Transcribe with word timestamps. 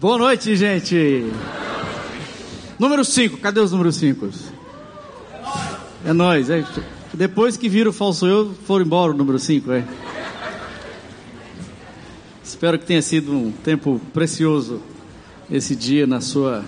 Boa 0.00 0.16
noite, 0.16 0.56
gente. 0.56 1.30
Número 2.78 3.04
5, 3.04 3.36
cadê 3.36 3.60
os 3.60 3.70
números 3.70 3.96
5? 3.96 4.30
É 6.06 6.12
nós, 6.14 6.48
é. 6.48 6.64
Depois 7.12 7.58
que 7.58 7.68
viram 7.68 7.90
o 7.90 7.92
falso 7.92 8.26
eu, 8.26 8.54
foram 8.66 8.86
embora 8.86 9.12
o 9.12 9.14
número 9.14 9.38
5, 9.38 9.70
é. 9.72 9.86
Espero 12.42 12.78
que 12.78 12.86
tenha 12.86 13.02
sido 13.02 13.30
um 13.30 13.52
tempo 13.52 14.00
precioso 14.14 14.80
esse 15.50 15.76
dia 15.76 16.06
na 16.06 16.22
sua 16.22 16.64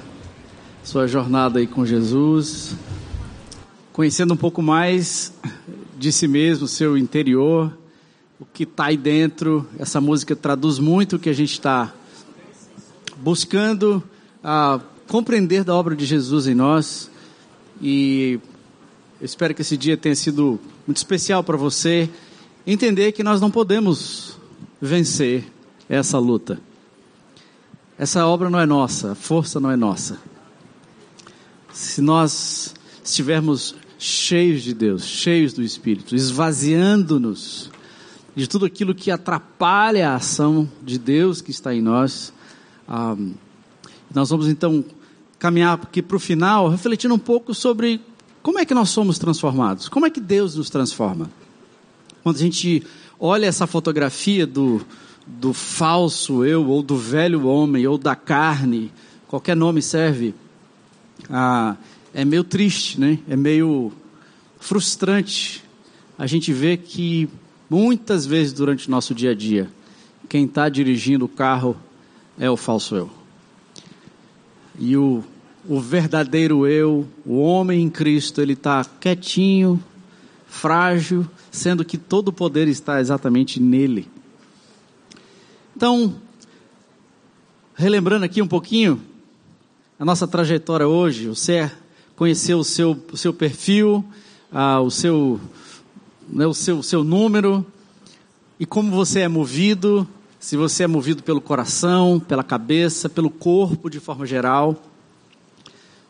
sua 0.85 1.07
jornada 1.07 1.59
aí 1.59 1.67
com 1.67 1.87
Jesus, 1.87 2.77
conhecendo 3.95 4.35
um 4.35 4.37
pouco 4.37 4.61
mais 4.61 5.33
de 5.97 6.13
si 6.13 6.29
mesmo, 6.29 6.69
seu 6.69 6.99
interior, 6.99 7.73
o 8.39 8.45
que 8.45 8.65
está 8.65 8.89
aí 8.89 8.97
dentro. 8.99 9.67
Essa 9.79 10.03
música 10.03 10.37
traduz 10.37 10.79
muito 10.79 11.17
o 11.17 11.19
que 11.19 11.31
a 11.31 11.35
gente 11.35 11.53
está 11.53 11.95
buscando 13.23 14.03
a 14.43 14.81
compreender 15.07 15.63
da 15.63 15.75
obra 15.75 15.95
de 15.95 16.05
Jesus 16.05 16.49
em 16.49 16.55
nós. 16.55 17.09
E 17.81 18.41
eu 19.21 19.25
espero 19.25 19.55
que 19.55 19.63
esse 19.63 19.77
dia 19.77 19.97
tenha 19.97 20.17
sido 20.17 20.59
muito 20.87 20.97
especial 20.97 21.45
para 21.45 21.57
você 21.57 22.11
entender 22.67 23.13
que 23.13 23.23
nós 23.23 23.41
não 23.41 23.51
podemos 23.51 24.37
vencer 24.81 25.45
essa 25.89 26.19
luta. 26.19 26.61
Essa 27.97 28.27
obra 28.27 28.51
não 28.51 28.59
é 28.59 28.67
nossa, 28.67 29.13
a 29.13 29.15
força 29.15 29.61
não 29.61 29.71
é 29.71 29.77
nossa. 29.77 30.19
Se 31.73 32.01
nós 32.01 32.75
estivermos 33.05 33.77
cheios 33.99 34.63
de 34.63 34.75
Deus, 34.75 35.05
cheios 35.05 35.53
do 35.53 35.63
Espírito, 35.63 36.17
esvaziando-nos 36.17 37.71
de 38.35 38.49
tudo 38.49 38.67
aquilo 38.67 38.95
que 38.95 39.11
atrapalha 39.13 40.11
a 40.11 40.17
ação 40.17 40.69
de 40.83 40.99
Deus 40.99 41.41
que 41.41 41.53
está 41.53 41.73
em 41.73 41.81
nós, 41.81 42.33
ah, 42.89 43.17
nós 44.15 44.31
vamos 44.31 44.49
então 44.49 44.85
caminhar 45.39 45.75
aqui 45.75 46.03
para 46.03 46.17
o 46.17 46.21
final, 46.21 46.69
refletindo 46.69 47.15
um 47.15 47.19
pouco 47.19 47.55
sobre 47.55 48.01
como 48.43 48.59
é 48.59 48.65
que 48.65 48.75
nós 48.75 48.91
somos 48.91 49.19
transformados, 49.19 49.89
como 49.89 50.07
é 50.07 50.11
que 50.11 50.21
Deus 50.21 50.55
nos 50.55 50.71
transforma. 50.71 51.31
Quando 52.23 52.37
a 52.37 52.41
gente 52.41 52.83
olha 53.19 53.47
essa 53.47 53.67
fotografia 53.67 54.47
do, 54.47 54.81
do 55.27 55.53
falso 55.53 56.45
eu, 56.45 56.69
ou 56.69 56.83
do 56.83 56.97
velho 56.97 57.47
homem, 57.47 57.87
ou 57.87 57.99
da 57.99 58.15
carne, 58.15 58.93
qualquer 59.27 59.57
nome 59.57 59.83
serve, 59.83 60.35
ah, 61.31 61.77
é 62.15 62.25
meio 62.25 62.45
triste, 62.45 63.01
né? 63.01 63.19
é 63.29 63.37
meio 63.37 63.93
frustrante 64.61 65.63
a 66.19 66.27
gente 66.27 66.53
ver 66.53 66.79
que 66.79 67.29
muitas 67.69 68.27
vezes 68.27 68.53
durante 68.53 68.87
o 68.87 68.91
nosso 68.91 69.15
dia 69.15 69.33
a 69.33 69.35
dia, 69.35 69.69
quem 70.29 70.45
está 70.45 70.69
dirigindo 70.69 71.25
o 71.25 71.29
carro 71.29 71.77
é 72.39 72.51
o 72.51 72.57
falso 72.57 72.95
eu. 72.95 73.11
E 74.79 74.97
o, 74.97 75.23
o 75.69 75.81
verdadeiro 75.81 76.67
eu, 76.67 77.07
o 77.25 77.39
homem 77.39 77.83
em 77.83 77.91
Cristo, 77.91 78.41
ele 78.41 78.55
está 78.55 78.85
quietinho, 78.85 79.83
frágil, 80.47 81.27
sendo 81.51 81.85
que 81.85 81.97
todo 81.97 82.29
o 82.29 82.33
poder 82.33 82.69
está 82.69 83.01
exatamente 83.01 83.61
nele. 83.61 84.09
Então, 85.77 86.15
relembrando 87.75 88.25
aqui 88.25 88.43
um 88.43 88.49
pouquinho 88.49 89.01
a 89.99 90.05
nossa 90.05 90.27
trajetória 90.27 90.87
hoje, 90.87 91.29
você 91.29 91.71
conheceu 92.17 92.59
o 92.59 92.65
seu, 92.65 92.97
o 93.13 93.17
seu 93.17 93.33
perfil, 93.33 94.05
ah, 94.51 94.81
o, 94.81 94.91
seu, 94.91 95.41
né, 96.29 96.47
o, 96.47 96.55
seu, 96.55 96.79
o 96.79 96.83
seu 96.83 97.03
número 97.03 97.65
e 98.61 98.67
como 98.67 98.91
você 98.91 99.21
é 99.21 99.29
movido 99.29 100.07
se 100.43 100.57
você 100.57 100.83
é 100.83 100.87
movido 100.89 101.23
pelo 101.23 101.41
coração, 101.41 102.19
pela 102.19 102.43
cabeça, 102.43 103.09
pelo 103.09 103.31
corpo 103.31 103.89
de 103.89 104.01
forma 104.01 104.27
geral, 104.27 104.77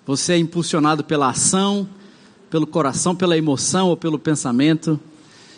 você 0.06 0.32
é 0.32 0.38
impulsionado 0.38 1.04
pela 1.04 1.28
ação, 1.28 1.86
pelo 2.48 2.66
coração, 2.66 3.14
pela 3.14 3.36
emoção 3.36 3.90
ou 3.90 3.96
pelo 3.96 4.18
pensamento. 4.18 4.98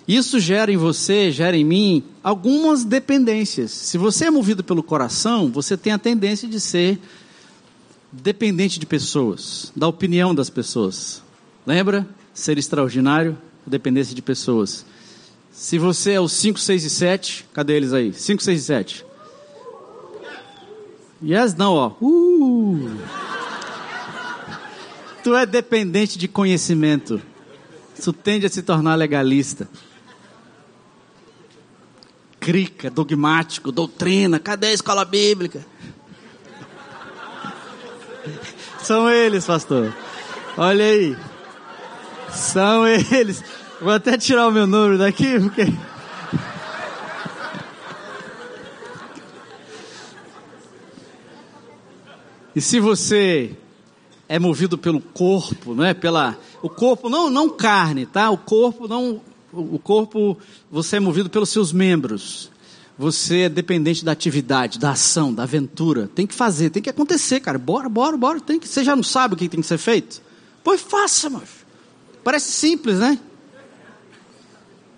Isso 0.09 0.41
gera 0.41 0.73
em 0.73 0.77
você, 0.77 1.31
gera 1.31 1.57
em 1.57 1.65
mim, 1.65 2.03
algumas 2.21 2.83
dependências. 2.83 3.71
Se 3.71 3.97
você 3.97 4.25
é 4.25 4.31
movido 4.31 4.65
pelo 4.65 4.83
coração, 4.83 5.49
você 5.53 5.77
tem 5.77 5.93
a 5.93 5.99
tendência 5.99 6.49
de 6.49 6.59
ser 6.59 6.99
dependente 8.11 8.81
de 8.81 8.87
pessoas, 8.87 9.73
da 9.77 9.87
opinião 9.87 10.35
das 10.35 10.51
pessoas. 10.51 11.23
Lembra? 11.65 12.09
Ser 12.35 12.59
extraordinário, 12.59 13.39
dependência 13.65 14.17
de 14.17 14.21
pessoas. 14.21 14.85
Se 15.55 15.79
você 15.79 16.15
é 16.15 16.21
o 16.21 16.29
5, 16.29 16.59
6 16.59 16.85
e 16.85 16.91
7, 16.91 17.47
cadê 17.53 17.75
eles 17.75 17.93
aí? 17.93 18.13
5, 18.13 18.43
6 18.43 18.61
e 18.61 18.65
7. 18.65 19.07
Yes, 21.23 21.55
não, 21.55 21.75
ó. 21.75 21.93
Uh. 22.03 22.91
Tu 25.23 25.35
é 25.35 25.47
dependente 25.47 26.19
de 26.19 26.27
conhecimento. 26.27 27.23
Tu 28.03 28.13
tende 28.13 28.45
a 28.45 28.49
se 28.49 28.63
tornar 28.63 28.97
legalista. 28.97 29.69
Crica, 32.41 32.91
dogmático, 32.91 33.71
doutrina. 33.71 34.41
Cadê 34.41 34.67
a 34.67 34.73
escola 34.73 35.05
bíblica? 35.05 35.65
São 38.83 39.09
eles, 39.09 39.47
pastor. 39.47 39.95
Olha 40.59 40.85
aí. 40.85 41.17
São 42.33 42.87
eles. 42.87 43.43
Vou 43.81 43.93
até 43.93 44.17
tirar 44.17 44.49
o 44.49 44.53
meu 44.53 44.67
número 44.67 44.99
daqui, 44.99 45.39
porque. 45.41 45.73
E 52.55 52.61
se 52.61 52.79
você 52.79 53.57
é 54.29 54.39
movido 54.39 54.79
pelo 54.79 55.01
corpo, 55.01 55.75
não 55.75 55.85
é? 55.85 55.93
Pela 55.93 56.39
o 56.63 56.69
corpo 56.69 57.09
não 57.09 57.29
não 57.29 57.49
carne, 57.49 58.07
tá? 58.07 58.31
O 58.31 58.39
corpo 58.39 58.87
não 58.87 59.21
o 59.53 59.79
corpo 59.79 60.39
você 60.71 60.97
é 60.97 61.01
movido 61.01 61.29
pelos 61.29 61.49
seus 61.49 61.73
membros. 61.73 62.51
Você 62.97 63.41
é 63.41 63.49
dependente 63.49 64.05
da 64.05 64.13
atividade, 64.13 64.79
da 64.79 64.93
ação, 64.93 65.35
da 65.35 65.43
aventura. 65.43 66.09
Tem 66.15 66.29
que 66.29 66.35
fazer, 66.35 66.71
tem 66.71 66.81
que 66.81 66.89
acontecer, 66.89 67.41
cara. 67.41 67.59
Bora, 67.59 67.89
bora, 67.89 68.17
bora. 68.17 68.41
Tem 68.41 68.61
que. 68.61 68.69
Você 68.69 68.85
já 68.85 68.95
não 68.95 69.03
sabe 69.03 69.35
o 69.35 69.37
que 69.37 69.49
tem 69.49 69.61
que 69.61 69.67
ser 69.67 69.79
feito? 69.79 70.23
Pois 70.63 70.81
faça, 70.81 71.29
mas 71.29 71.49
parece 72.23 72.53
simples, 72.53 73.01
né? 73.01 73.19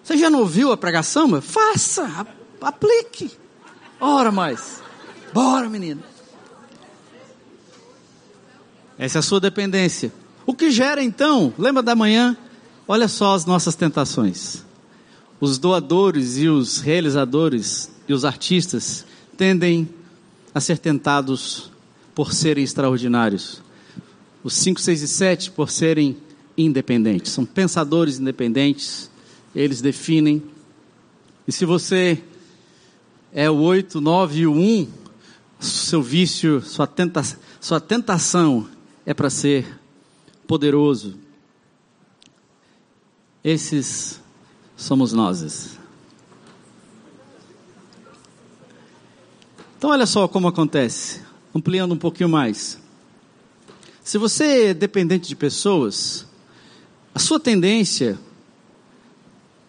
Você 0.07 0.17
já 0.17 0.31
não 0.31 0.39
ouviu 0.39 0.71
a 0.71 0.77
pregação? 0.77 1.27
Meu? 1.27 1.43
Faça, 1.43 2.25
aplique. 2.61 3.29
Ora 4.01 4.31
mais. 4.31 4.81
Bora, 5.35 5.69
menino. 5.69 6.01
Essa 8.97 9.19
é 9.19 9.21
a 9.21 9.23
sua 9.23 9.41
dependência. 9.41 10.13
O 10.47 10.55
que 10.55 10.71
gera 10.71 11.03
então? 11.03 11.53
Lembra 11.59 11.83
da 11.83 11.97
manhã? 11.97 12.37
Olha 12.87 13.09
só 13.09 13.35
as 13.35 13.45
nossas 13.45 13.75
tentações. 13.75 14.65
Os 15.41 15.59
doadores 15.59 16.39
e 16.39 16.47
os 16.47 16.81
realizadores 16.81 17.91
e 18.07 18.13
os 18.13 18.25
artistas 18.25 19.05
tendem 19.37 19.89
a 20.55 20.61
ser 20.61 20.79
tentados 20.79 21.73
por 22.15 22.33
serem 22.33 22.63
extraordinários. 22.63 23.61
Os 24.45 24.55
5, 24.55 24.81
6 24.81 25.03
e 25.03 25.09
7 25.09 25.51
por 25.51 25.69
serem 25.69 26.17
independentes. 26.57 27.33
São 27.33 27.45
pensadores 27.45 28.21
independentes, 28.21 29.11
eles 29.63 29.81
definem. 29.81 30.43
E 31.49 31.53
se 31.53 31.65
você 31.65 32.23
é 33.33 33.51
o 33.51 33.57
8, 33.57 34.01
9 34.01 34.41
e 34.41 34.47
o 34.47 34.53
1, 34.53 34.89
seu 35.59 36.03
vício, 36.03 36.61
sua, 36.61 36.87
tenta, 36.87 37.23
sua 37.59 37.81
tentação 37.81 38.69
é 39.07 39.15
para 39.15 39.31
ser 39.31 39.81
poderoso. 40.47 41.19
Esses 43.43 44.21
somos 44.77 45.15
nós. 45.15 45.79
Então, 49.79 49.89
olha 49.91 50.05
só 50.05 50.29
como 50.29 50.49
acontece, 50.49 51.23
ampliando 51.55 51.93
um 51.93 51.99
pouquinho 51.99 52.29
mais. 52.29 52.79
Se 54.05 54.19
você 54.19 54.67
é 54.69 54.75
dependente 54.75 55.29
de 55.29 55.37
pessoas, 55.37 56.27
a 57.15 57.19
sua 57.19 57.41
tendência 57.41 58.19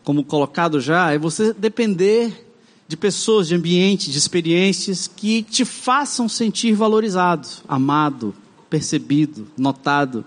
como 0.08 0.24
colocado 0.24 0.80
já, 0.80 1.12
é 1.12 1.18
você 1.18 1.52
depender 1.52 2.48
de 2.88 2.96
pessoas, 2.96 3.46
de 3.46 3.56
ambiente, 3.56 4.10
de 4.10 4.18
experiências 4.18 5.06
que 5.06 5.44
te 5.44 5.66
façam 5.66 6.30
sentir 6.30 6.74
valorizado, 6.74 7.46
amado, 7.68 8.34
percebido, 8.70 9.50
notado. 9.58 10.24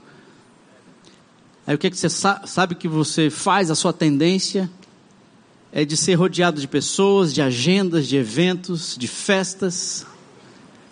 Aí 1.66 1.74
o 1.74 1.78
que, 1.78 1.86
é 1.86 1.90
que 1.90 1.96
você 1.96 2.10
sabe 2.10 2.74
que 2.74 2.86
você 2.86 3.30
faz? 3.30 3.70
A 3.70 3.74
sua 3.74 3.90
tendência 3.90 4.70
é 5.72 5.82
de 5.82 5.96
ser 5.96 6.12
rodeado 6.12 6.60
de 6.60 6.68
pessoas, 6.68 7.32
de 7.32 7.40
agendas, 7.40 8.06
de 8.06 8.18
eventos, 8.18 8.94
de 8.98 9.08
festas. 9.08 10.04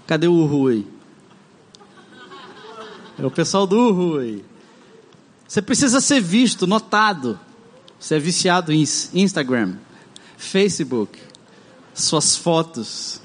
Cadê 0.06 0.28
o 0.28 0.66
aí? 0.66 0.86
É 3.18 3.26
o 3.26 3.30
pessoal 3.30 3.66
do 3.66 4.18
aí. 4.18 4.42
Você 5.46 5.60
precisa 5.60 6.00
ser 6.00 6.22
visto, 6.22 6.66
notado. 6.66 7.38
Você 7.98 8.14
é 8.14 8.18
viciado 8.18 8.72
em 8.72 8.84
Instagram, 9.14 9.74
Facebook, 10.36 11.18
suas 11.92 12.36
fotos. 12.36 13.20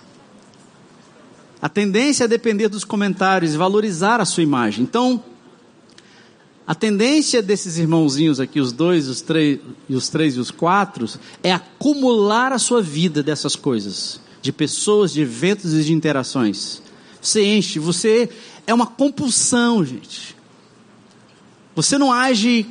A 1.61 1.69
tendência 1.69 2.23
é 2.25 2.27
depender 2.27 2.67
dos 2.69 2.83
comentários 2.83 3.53
e 3.53 3.57
valorizar 3.57 4.19
a 4.19 4.25
sua 4.25 4.43
imagem. 4.43 4.83
Então, 4.83 5.23
a 6.65 6.73
tendência 6.73 7.41
desses 7.41 7.77
irmãozinhos 7.77 8.39
aqui, 8.39 8.59
os 8.59 8.71
dois, 8.71 9.07
os 9.07 9.21
três, 9.21 9.59
e 9.87 9.95
os 9.95 10.09
três 10.09 10.35
e 10.35 10.39
os 10.39 10.49
quatro, 10.49 11.07
é 11.43 11.51
acumular 11.51 12.51
a 12.51 12.57
sua 12.57 12.81
vida 12.81 13.21
dessas 13.21 13.55
coisas, 13.55 14.19
de 14.41 14.51
pessoas, 14.51 15.13
de 15.13 15.21
eventos 15.21 15.73
e 15.73 15.83
de 15.83 15.93
interações. 15.93 16.81
Você 17.21 17.45
enche, 17.45 17.79
você 17.79 18.29
é 18.65 18.73
uma 18.73 18.87
compulsão, 18.87 19.85
gente. 19.85 20.35
Você 21.75 21.97
não 21.97 22.11
age 22.11 22.65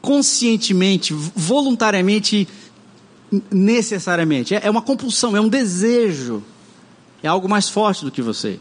conscientemente, 0.00 1.12
voluntariamente, 1.12 2.48
necessariamente. 3.50 4.54
É, 4.54 4.60
é 4.64 4.70
uma 4.70 4.82
compulsão, 4.82 5.36
é 5.36 5.40
um 5.40 5.48
desejo. 5.48 6.42
É 7.22 7.28
algo 7.28 7.48
mais 7.48 7.68
forte 7.68 8.04
do 8.04 8.10
que 8.10 8.22
você. 8.22 8.58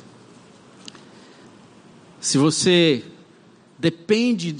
Se 2.19 2.37
você 2.37 3.03
depende 3.77 4.57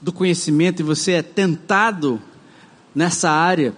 do 0.00 0.12
conhecimento 0.12 0.80
e 0.80 0.82
você 0.82 1.12
é 1.12 1.22
tentado 1.22 2.20
nessa 2.94 3.30
área, 3.30 3.74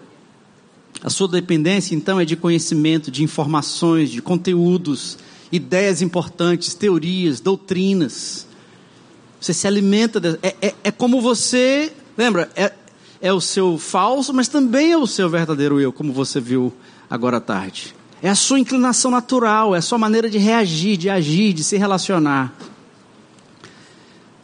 a 1.03 1.11
sua 1.11 1.29
dependência 1.29 1.95
então 1.95 2.21
é 2.21 2.25
de 2.25 2.37
conhecimento, 2.37 3.11
de 3.11 3.23
informações, 3.23 4.11
de 4.11 4.23
conteúdos, 4.23 5.19
ideias 5.51 6.03
importantes, 6.03 6.75
teorias, 6.75 7.41
doutrinas. 7.41 8.47
Você 9.41 9.55
se 9.55 9.67
alimenta, 9.67 10.21
de, 10.21 10.39
é, 10.43 10.57
é, 10.61 10.75
é, 10.85 10.91
como 10.91 11.21
você, 11.21 11.93
lembra, 12.19 12.51
é, 12.57 12.73
é 13.21 13.33
o 13.33 13.41
seu 13.41 13.79
falso, 13.79 14.35
mas 14.35 14.49
também 14.49 14.93
é 14.93 14.99
o 14.99 15.07
seu 15.07 15.31
verdadeiro 15.31 15.81
eu, 15.81 15.93
como 15.93 16.13
você 16.13 16.41
viu 16.41 16.75
agora 17.09 17.37
à 17.37 17.41
tarde. 17.41 17.95
É 18.21 18.29
a 18.29 18.35
sua 18.35 18.59
inclinação 18.59 19.13
natural, 19.13 19.75
é 19.75 19.79
a 19.79 19.83
sua 19.83 19.97
maneira 19.97 20.29
de 20.29 20.39
reagir, 20.39 20.97
de 20.97 21.09
agir, 21.09 21.53
de 21.53 21.63
se 21.63 21.77
relacionar. 21.77 22.53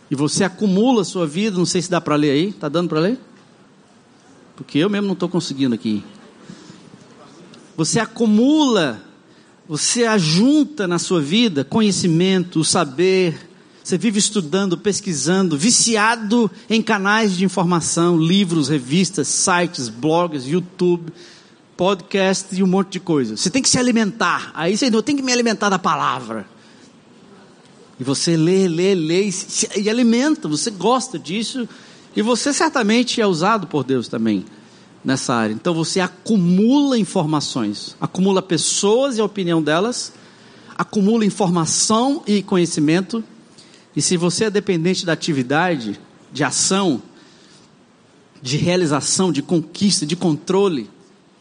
E 0.09 0.15
você 0.15 0.45
acumula 0.45 1.03
a 1.03 1.05
sua 1.05 1.27
vida, 1.27 1.59
não 1.59 1.67
sei 1.67 1.83
se 1.83 1.91
dá 1.91 2.01
para 2.01 2.15
ler 2.15 2.31
aí, 2.31 2.49
está 2.51 2.69
dando 2.69 2.89
para 2.89 3.01
ler? 3.01 3.19
Porque 4.55 4.79
eu 4.79 4.89
mesmo 4.89 5.09
não 5.09 5.15
estou 5.15 5.29
conseguindo 5.29 5.75
aqui. 5.75 6.05
Você 7.77 7.99
acumula, 7.99 9.03
você 9.69 10.05
ajunta 10.05 10.87
na 10.87 11.01
sua 11.01 11.21
vida 11.21 11.65
conhecimento, 11.65 12.61
o 12.61 12.65
saber, 12.65 13.51
você 13.85 13.99
vive 13.99 14.19
estudando, 14.19 14.79
pesquisando, 14.79 15.59
viciado 15.59 16.51
em 16.71 16.81
canais 16.81 17.37
de 17.37 17.45
informação, 17.45 18.19
livros, 18.19 18.71
revistas, 18.71 19.29
sites, 19.29 19.91
blogs, 19.91 20.47
YouTube, 20.47 21.13
podcast 21.77 22.57
e 22.57 22.63
um 22.63 22.67
monte 22.67 22.93
de 22.93 23.01
coisa. 23.01 23.37
Você 23.37 23.51
tem 23.51 23.61
que 23.61 23.69
se 23.69 23.79
alimentar. 23.79 24.51
Aí 24.55 24.75
você 24.75 24.89
não 24.89 25.03
tem 25.03 25.15
que 25.15 25.23
me 25.23 25.31
alimentar 25.31 25.69
da 25.69 25.79
palavra. 25.79 26.47
E 28.01 28.03
você 28.03 28.39
lê, 28.39 28.67
lê, 28.69 28.95
lê 28.95 29.25
e, 29.25 29.33
se, 29.33 29.69
e 29.77 29.91
alimenta, 29.91 30.49
você 30.49 30.71
gosta 30.71 31.19
disso. 31.19 31.69
E 32.17 32.23
você 32.23 32.55
certamente 32.55 33.21
é 33.21 33.27
usado 33.27 33.67
por 33.67 33.85
Deus 33.85 34.09
também 34.09 34.47
nessa 35.05 35.35
área. 35.35 35.53
Então 35.53 35.75
você 35.75 36.01
acumula 36.01 36.99
informações, 36.99 37.95
acumula 38.01 38.41
pessoas 38.41 39.19
e 39.19 39.21
a 39.21 39.25
opinião 39.27 39.63
delas, 39.63 40.11
acumula 40.75 41.23
informação 41.27 42.23
e 42.27 42.43
conhecimento. 42.43 43.23
E 43.97 44.03
se 44.03 44.17
você 44.17 44.45
é 44.47 44.51
dependente 44.51 45.07
da 45.07 45.13
atividade, 45.13 46.01
de 46.33 46.43
ação, 46.43 47.03
de 48.43 48.57
realização, 48.57 49.31
de 49.31 49.41
conquista, 49.41 50.05
de 50.05 50.17
controle, 50.17 50.91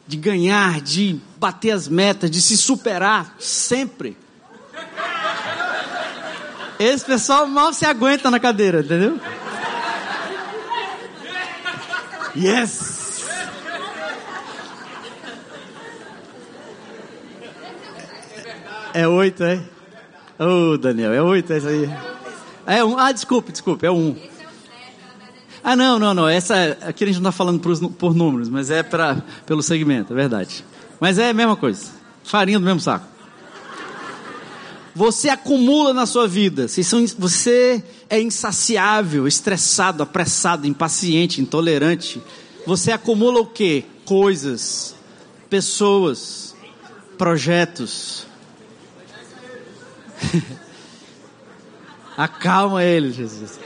de 0.07 0.17
ganhar, 0.17 0.81
de 0.81 1.19
bater 1.37 1.71
as 1.71 1.87
metas, 1.87 2.29
de 2.29 2.41
se 2.41 2.55
superar 2.55 3.35
sempre, 3.39 4.15
esse 6.79 7.05
pessoal 7.05 7.47
mal 7.47 7.73
se 7.73 7.85
aguenta 7.85 8.29
na 8.29 8.39
cadeira, 8.39 8.81
entendeu? 8.81 9.19
Yes! 12.35 13.03
É 18.93 19.07
oito, 19.07 19.43
é? 19.43 19.59
Ô, 20.37 20.73
oh, 20.73 20.77
Daniel, 20.77 21.13
é 21.13 21.21
oito, 21.21 21.51
é 21.51 21.57
isso 21.57 21.67
aí. 21.67 22.12
É 22.65 22.83
um. 22.83 22.97
Ah, 22.97 23.11
desculpe, 23.11 23.51
desculpe, 23.51 23.85
é 23.85 23.91
um. 23.91 24.15
Ah, 25.63 25.75
não, 25.75 25.97
não, 25.97 26.13
não. 26.13 26.27
Essa 26.27 26.77
aqui 26.81 27.03
a 27.03 27.07
gente 27.07 27.21
não 27.21 27.29
está 27.29 27.31
falando 27.31 27.59
por, 27.59 27.93
por 27.93 28.13
números, 28.13 28.49
mas 28.49 28.69
é 28.69 28.83
pra, 28.83 29.23
pelo 29.45 29.63
segmento, 29.63 30.13
é 30.13 30.15
verdade. 30.15 30.63
Mas 30.99 31.17
é 31.17 31.29
a 31.29 31.33
mesma 31.33 31.55
coisa. 31.55 31.87
Farinha 32.23 32.59
do 32.59 32.65
mesmo 32.65 32.79
saco 32.79 33.13
você 34.95 35.29
acumula 35.29 35.93
na 35.93 36.05
sua 36.05 36.27
vida. 36.27 36.67
Você 36.67 37.83
é 38.09 38.21
insaciável, 38.21 39.27
estressado, 39.27 40.03
apressado, 40.03 40.67
impaciente, 40.67 41.41
intolerante. 41.41 42.21
Você 42.65 42.91
acumula 42.91 43.39
o 43.41 43.45
que? 43.45 43.85
Coisas, 44.05 44.95
pessoas, 45.49 46.55
projetos. 47.17 48.27
Acalma 52.17 52.83
ele, 52.83 53.11
Jesus. 53.11 53.59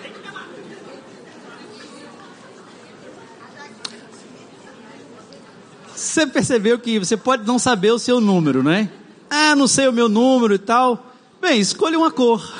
Você 5.96 6.28
percebeu 6.28 6.80
que 6.80 7.00
você 7.00 7.18
pode 7.18 7.46
não 7.46 7.60
saber 7.60 7.92
o 7.92 8.00
seu 8.00 8.22
número, 8.22 8.64
né? 8.64 8.90
Ah, 9.30 9.56
não 9.56 9.68
sei 9.68 9.88
o 9.88 9.94
meu 9.94 10.08
número 10.08 10.54
e 10.54 10.60
tal. 10.60 11.14
Bem, 11.42 11.60
escolha 11.60 11.98
uma 11.98 12.12
cor. 12.12 12.54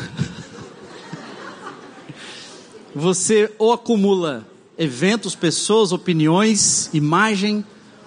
Você 2.94 3.54
ou 3.60 3.72
acumula 3.72 4.46
eventos, 4.78 5.36
pessoas, 5.36 5.92
opiniões, 5.92 6.90
imagem, 6.94 7.64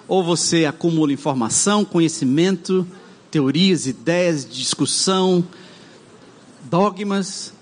ou 0.07 0.21
você 0.21 0.65
acumula 0.65 1.13
informação, 1.13 1.85
conhecimento, 1.85 2.85
teorias, 3.29 3.87
ideias, 3.87 4.45
discussão, 4.45 5.45
dogmas, 6.63 7.53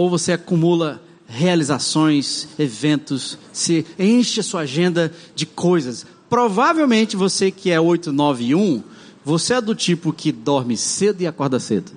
ou 0.00 0.08
você 0.08 0.32
acumula 0.32 0.98
realizações, 1.28 2.48
eventos, 2.58 3.36
se 3.52 3.84
enche 3.98 4.40
a 4.40 4.42
sua 4.42 4.62
agenda 4.62 5.12
de 5.34 5.44
coisas. 5.44 6.06
Provavelmente 6.26 7.16
você 7.16 7.50
que 7.50 7.70
é 7.70 7.78
891, 7.78 8.82
você 9.22 9.52
é 9.52 9.60
do 9.60 9.74
tipo 9.74 10.10
que 10.10 10.32
dorme 10.32 10.74
cedo 10.74 11.20
e 11.20 11.26
acorda 11.26 11.60
cedo. 11.60 11.92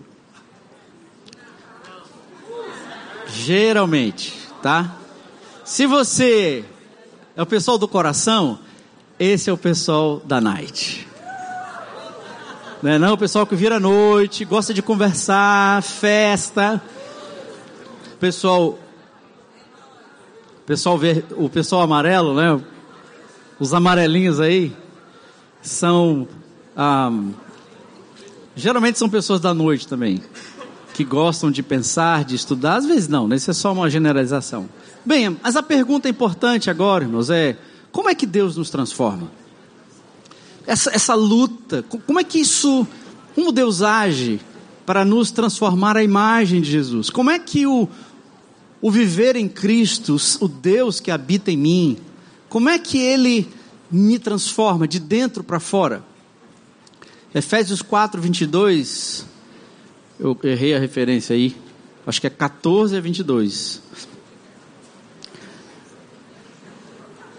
Geralmente, 3.30 4.34
tá? 4.62 4.98
Se 5.63 5.88
você 5.88 6.66
é 7.38 7.42
o 7.42 7.46
pessoal 7.46 7.78
do 7.78 7.88
coração, 7.88 8.60
esse 9.18 9.50
é 9.50 9.54
o 9.54 9.58
pessoal 9.58 10.20
da 10.25 10.42
night. 10.42 11.08
Não 12.82 12.92
é 12.92 13.00
não? 13.00 13.13
O 13.13 13.18
pessoal 13.18 13.48
que 13.48 13.56
vira 13.56 13.80
noite, 13.80 14.44
gosta 14.44 14.74
de 14.74 14.82
conversar, 14.82 15.82
festa. 15.82 16.82
Pessoal 18.24 18.80
pessoal 20.65 20.98
ver, 20.98 21.25
o 21.32 21.50
pessoal 21.50 21.82
amarelo, 21.82 22.34
né? 22.34 22.58
Os 23.60 23.74
amarelinhos 23.74 24.39
aí 24.39 24.74
são 25.62 26.25
ah, 26.74 27.12
geralmente 28.56 28.98
são 28.98 29.10
pessoas 29.10 29.42
da 29.42 29.53
noite 29.53 29.86
também 29.86 30.24
que 30.94 31.03
gostam 31.03 31.51
de 31.51 31.62
pensar, 31.62 32.24
de 32.24 32.36
estudar, 32.36 32.77
às 32.77 32.86
vezes 32.86 33.10
não, 33.10 33.27
né? 33.27 33.36
isso 33.36 33.51
é 33.51 33.53
só 33.53 33.74
uma 33.74 33.89
generalização. 33.89 34.70
Bem, 35.06 35.38
mas 35.44 35.58
a 35.58 35.62
pergunta 35.62 36.08
importante 36.08 36.70
agora, 36.70 37.03
irmãos, 37.03 37.30
é: 37.30 37.58
como 37.92 38.08
é 38.08 38.15
que 38.15 38.25
Deus 38.25 38.56
nos 38.56 38.70
transforma? 38.70 39.30
Essa, 40.65 40.96
essa 40.96 41.13
luta, 41.13 41.84
como 42.08 42.22
é 42.22 42.24
que 42.24 42.39
isso, 42.39 42.88
como 43.36 43.51
Deus 43.51 43.82
age 43.82 44.39
para 44.86 45.03
nos 45.03 45.30
transformar 45.30 45.98
a 45.98 46.03
imagem 46.06 46.62
de 46.62 46.72
Jesus? 46.72 47.10
Como 47.10 47.30
é 47.30 47.38
que 47.38 47.68
o, 47.68 47.89
o 48.84 48.92
viver 48.92 49.38
em 49.38 49.48
Cristo, 49.48 50.18
o 50.42 50.48
Deus 50.50 51.00
que 51.00 51.10
habita 51.10 51.50
em 51.50 51.56
mim, 51.56 51.98
como 52.50 52.68
é 52.68 52.78
que 52.78 52.98
ele 52.98 53.48
me 53.90 54.20
transforma 54.20 54.86
de 54.86 55.00
dentro 55.00 55.42
para 55.42 55.58
fora? 55.58 56.04
Efésios 57.34 57.82
4, 57.82 58.22
22 58.22 59.25
eu 60.20 60.38
errei 60.44 60.75
a 60.75 60.80
referência 60.80 61.34
aí. 61.34 61.56
Acho 62.06 62.20
que 62.20 62.28
é 62.28 62.30
14 62.30 62.98
a 62.98 63.00
22. 63.00 63.82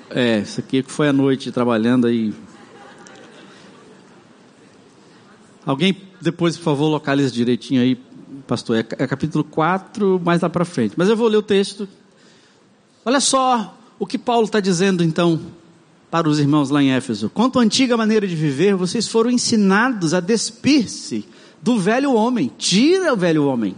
É, 0.08 0.38
isso 0.38 0.60
aqui 0.60 0.82
foi 0.82 1.08
a 1.08 1.12
noite 1.12 1.52
trabalhando 1.52 2.06
aí. 2.06 2.32
Alguém 5.66 5.94
depois, 6.22 6.56
por 6.56 6.64
favor, 6.64 6.88
localiza 6.88 7.30
direitinho 7.30 7.82
aí, 7.82 8.00
pastor. 8.46 8.76
É, 8.76 8.80
é 8.80 9.06
capítulo 9.06 9.44
4, 9.44 10.20
mais 10.24 10.40
lá 10.42 10.48
para 10.48 10.64
frente. 10.64 10.94
Mas 10.96 11.08
eu 11.08 11.16
vou 11.16 11.28
ler 11.28 11.36
o 11.36 11.42
texto. 11.42 11.88
Olha 13.04 13.20
só 13.20 13.76
o 13.98 14.06
que 14.06 14.18
Paulo 14.18 14.44
está 14.44 14.60
dizendo 14.60 15.02
então 15.02 15.40
para 16.10 16.28
os 16.28 16.38
irmãos 16.38 16.70
lá 16.70 16.82
em 16.82 16.92
Éfeso. 16.92 17.28
Quanto 17.28 17.58
à 17.58 17.62
antiga 17.62 17.96
maneira 17.96 18.26
de 18.26 18.36
viver, 18.36 18.76
vocês 18.76 19.08
foram 19.08 19.30
ensinados 19.30 20.14
a 20.14 20.20
despir-se 20.20 21.26
do 21.60 21.78
velho 21.78 22.12
homem, 22.12 22.52
tira 22.56 23.12
o 23.12 23.16
velho 23.16 23.46
homem, 23.46 23.74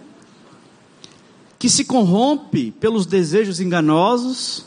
que 1.59 1.71
se 1.71 1.85
corrompe 1.85 2.73
pelos 2.73 3.07
desejos 3.07 3.61
enganosos, 3.61 4.67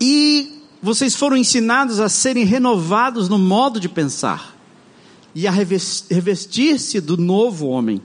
e 0.00 0.60
vocês 0.82 1.14
foram 1.14 1.36
ensinados 1.36 1.98
a 1.98 2.08
serem 2.08 2.44
renovados 2.44 3.28
no 3.28 3.38
modo 3.38 3.80
de 3.80 3.88
pensar 3.88 4.54
e 5.34 5.46
a 5.46 5.50
revestir-se 5.50 7.00
do 7.00 7.16
novo 7.16 7.68
homem, 7.68 8.02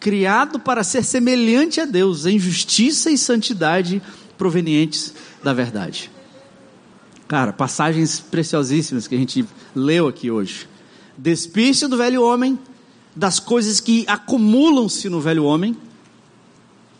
criado 0.00 0.58
para 0.58 0.84
ser 0.84 1.04
semelhante 1.04 1.80
a 1.80 1.84
Deus 1.84 2.26
em 2.26 2.38
justiça 2.38 3.10
e 3.10 3.18
santidade 3.18 4.02
provenientes 4.36 5.12
da 5.42 5.52
verdade. 5.52 6.10
Cara, 7.26 7.52
passagens 7.52 8.20
preciosíssimas 8.20 9.06
que 9.06 9.14
a 9.14 9.18
gente 9.18 9.44
leu 9.74 10.08
aqui 10.08 10.30
hoje. 10.30 10.68
Despir-se 11.16 11.86
do 11.86 11.96
velho 11.96 12.22
homem, 12.22 12.58
das 13.14 13.38
coisas 13.38 13.80
que 13.80 14.04
acumulam-se 14.06 15.08
no 15.08 15.20
velho 15.20 15.44
homem, 15.44 15.76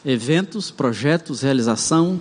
eventos, 0.05 0.71
projetos, 0.71 1.43
realização, 1.43 2.21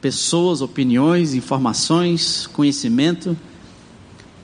pessoas, 0.00 0.60
opiniões, 0.60 1.34
informações, 1.34 2.46
conhecimento. 2.46 3.36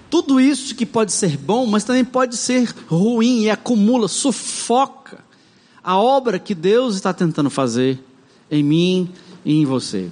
Tudo 0.08 0.40
isso 0.40 0.74
que 0.74 0.86
pode 0.86 1.12
ser 1.12 1.36
bom, 1.36 1.66
mas 1.66 1.84
também 1.84 2.04
pode 2.04 2.36
ser 2.36 2.74
ruim 2.88 3.42
e 3.42 3.50
acumula, 3.50 4.08
sufoca 4.08 5.29
a 5.82 5.96
obra 5.96 6.38
que 6.38 6.54
Deus 6.54 6.94
está 6.94 7.12
tentando 7.12 7.50
fazer 7.50 7.98
em 8.50 8.62
mim 8.62 9.12
e 9.44 9.60
em 9.60 9.64
você. 9.64 10.10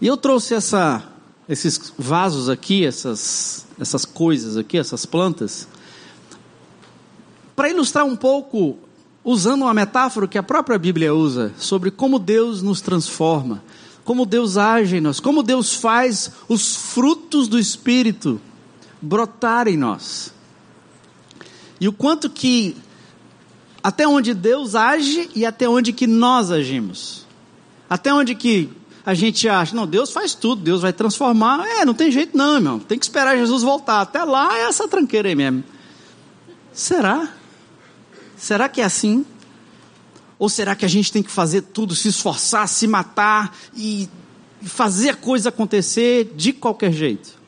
E 0.00 0.06
eu 0.06 0.16
trouxe 0.16 0.54
essa 0.54 1.12
esses 1.48 1.92
vasos 1.96 2.48
aqui, 2.48 2.84
essas, 2.84 3.66
essas 3.78 4.04
coisas 4.04 4.56
aqui, 4.56 4.78
essas 4.78 5.06
plantas, 5.06 5.68
para 7.54 7.70
ilustrar 7.70 8.04
um 8.04 8.16
pouco, 8.16 8.76
usando 9.24 9.62
uma 9.62 9.74
metáfora 9.74 10.26
que 10.26 10.38
a 10.38 10.42
própria 10.42 10.78
Bíblia 10.78 11.14
usa, 11.14 11.52
sobre 11.56 11.90
como 11.90 12.18
Deus 12.18 12.62
nos 12.62 12.80
transforma, 12.80 13.62
como 14.04 14.26
Deus 14.26 14.56
age 14.56 14.96
em 14.96 15.00
nós, 15.00 15.20
como 15.20 15.42
Deus 15.42 15.74
faz 15.74 16.30
os 16.48 16.76
frutos 16.76 17.48
do 17.48 17.58
Espírito 17.58 18.40
brotar 19.00 19.68
em 19.68 19.76
nós. 19.76 20.32
E 21.80 21.86
o 21.86 21.92
quanto 21.92 22.28
que, 22.28 22.76
até 23.86 24.08
onde 24.08 24.34
Deus 24.34 24.74
age 24.74 25.30
e 25.32 25.46
até 25.46 25.68
onde 25.68 25.92
que 25.92 26.08
nós 26.08 26.50
agimos. 26.50 27.24
Até 27.88 28.12
onde 28.12 28.34
que 28.34 28.68
a 29.04 29.14
gente 29.14 29.48
acha, 29.48 29.76
não, 29.76 29.86
Deus 29.86 30.10
faz 30.10 30.34
tudo, 30.34 30.60
Deus 30.60 30.82
vai 30.82 30.92
transformar. 30.92 31.64
É, 31.64 31.84
não 31.84 31.94
tem 31.94 32.10
jeito 32.10 32.36
não, 32.36 32.56
irmão. 32.56 32.80
Tem 32.80 32.98
que 32.98 33.04
esperar 33.04 33.36
Jesus 33.36 33.62
voltar. 33.62 34.00
Até 34.00 34.24
lá 34.24 34.58
é 34.58 34.62
essa 34.62 34.88
tranqueira 34.88 35.28
aí 35.28 35.36
mesmo. 35.36 35.62
Será? 36.72 37.32
Será 38.36 38.68
que 38.68 38.80
é 38.80 38.84
assim? 38.84 39.24
Ou 40.36 40.48
será 40.48 40.74
que 40.74 40.84
a 40.84 40.88
gente 40.88 41.12
tem 41.12 41.22
que 41.22 41.30
fazer 41.30 41.62
tudo, 41.62 41.94
se 41.94 42.08
esforçar, 42.08 42.66
se 42.66 42.88
matar 42.88 43.56
e 43.72 44.08
fazer 44.62 45.10
a 45.10 45.16
coisa 45.16 45.50
acontecer 45.50 46.32
de 46.34 46.52
qualquer 46.52 46.92
jeito? 46.92 47.38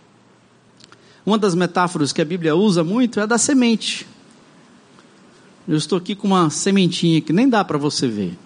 Uma 1.27 1.37
das 1.37 1.57
metáforas 1.57 2.13
que 2.13 2.23
a 2.23 2.25
Bíblia 2.25 2.55
usa 2.55 2.85
muito 2.85 3.19
é 3.19 3.25
a 3.25 3.27
da 3.27 3.39
semente. 3.39 4.07
Eu 5.69 5.77
estou 5.77 5.99
aqui 5.99 6.15
com 6.15 6.29
uma 6.29 6.49
sementinha 6.49 7.21
que 7.21 7.31
nem 7.31 7.47
dá 7.47 7.63
para 7.63 7.77
você 7.77 8.09
ver. 8.09 8.39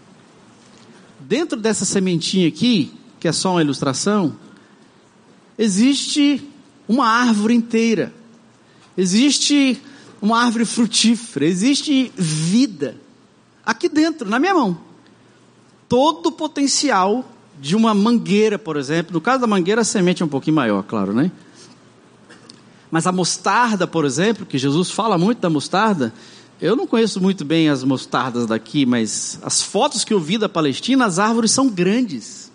Dentro 1.20 1.56
dessa 1.56 1.84
sementinha 1.84 2.48
aqui, 2.48 2.92
que 3.20 3.28
é 3.28 3.32
só 3.32 3.52
uma 3.52 3.62
ilustração, 3.62 4.34
existe 5.56 6.42
uma 6.88 7.06
árvore 7.06 7.54
inteira, 7.54 8.12
existe 8.98 9.80
uma 10.20 10.42
árvore 10.42 10.64
frutífera, 10.64 11.46
existe 11.46 12.12
vida 12.16 12.96
aqui 13.64 13.88
dentro, 13.88 14.28
na 14.28 14.40
minha 14.40 14.54
mão. 14.54 14.76
Todo 15.88 16.26
o 16.26 16.32
potencial 16.32 17.24
de 17.60 17.76
uma 17.76 17.94
mangueira, 17.94 18.58
por 18.58 18.76
exemplo. 18.76 19.12
No 19.12 19.20
caso 19.20 19.42
da 19.42 19.46
mangueira, 19.46 19.82
a 19.82 19.84
semente 19.84 20.24
é 20.24 20.26
um 20.26 20.28
pouquinho 20.28 20.56
maior, 20.56 20.82
claro, 20.82 21.12
né? 21.12 21.30
Mas 22.90 23.06
a 23.06 23.12
mostarda, 23.12 23.86
por 23.86 24.04
exemplo, 24.04 24.44
que 24.44 24.58
Jesus 24.58 24.90
fala 24.90 25.16
muito 25.16 25.38
da 25.38 25.48
mostarda, 25.48 26.12
eu 26.62 26.74
não 26.74 26.86
conheço 26.86 27.20
muito 27.20 27.44
bem 27.44 27.68
as 27.68 27.84
mostardas 27.84 28.46
daqui, 28.46 28.86
mas 28.86 29.38
as 29.42 29.60
fotos 29.62 30.04
que 30.04 30.14
eu 30.14 30.20
vi 30.20 30.38
da 30.38 30.48
Palestina, 30.48 31.04
as 31.04 31.18
árvores 31.18 31.50
são 31.50 31.68
grandes 31.68 32.50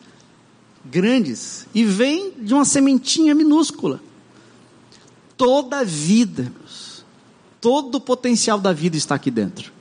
grandes 0.90 1.68
e 1.74 1.84
vem 1.84 2.32
de 2.40 2.54
uma 2.54 2.66
sementinha 2.66 3.36
minúscula. 3.36 4.00
Toda 5.36 5.80
a 5.80 5.84
vida, 5.84 6.52
todo 7.62 7.96
o 7.96 8.02
potencial 8.02 8.60
da 8.60 8.74
vida 8.74 8.98
está 8.98 9.16
aqui 9.16 9.30
dentro. 9.30 9.72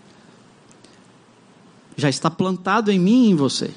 Já 1.96 2.10
está 2.10 2.30
plantado 2.30 2.90
em 2.90 2.98
mim 2.98 3.26
e 3.26 3.30
em 3.30 3.34
você. 3.34 3.70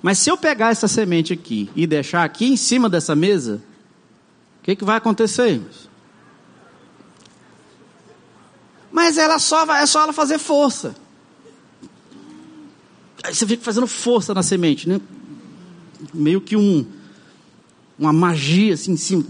Mas 0.00 0.18
se 0.18 0.30
eu 0.30 0.36
pegar 0.36 0.70
essa 0.70 0.86
semente 0.86 1.32
aqui 1.32 1.68
e 1.74 1.86
deixar 1.86 2.22
aqui 2.22 2.46
em 2.46 2.56
cima 2.56 2.88
dessa 2.88 3.16
mesa, 3.16 3.60
o 4.60 4.64
que, 4.64 4.76
que 4.76 4.84
vai 4.84 4.96
acontecer, 4.98 5.48
irmãos? 5.48 5.85
Mas 8.96 9.18
ela 9.18 9.38
só 9.38 9.66
vai, 9.66 9.82
é 9.82 9.86
só 9.86 10.04
ela 10.04 10.12
fazer 10.14 10.38
força. 10.38 10.96
Aí 13.22 13.34
você 13.34 13.46
fica 13.46 13.62
fazendo 13.62 13.86
força 13.86 14.32
na 14.32 14.42
semente, 14.42 14.88
né? 14.88 14.98
meio 16.14 16.40
que 16.40 16.56
um, 16.56 16.86
uma 17.98 18.10
magia 18.10 18.72
assim 18.72 18.92
em 18.92 18.96
cima. 18.96 19.22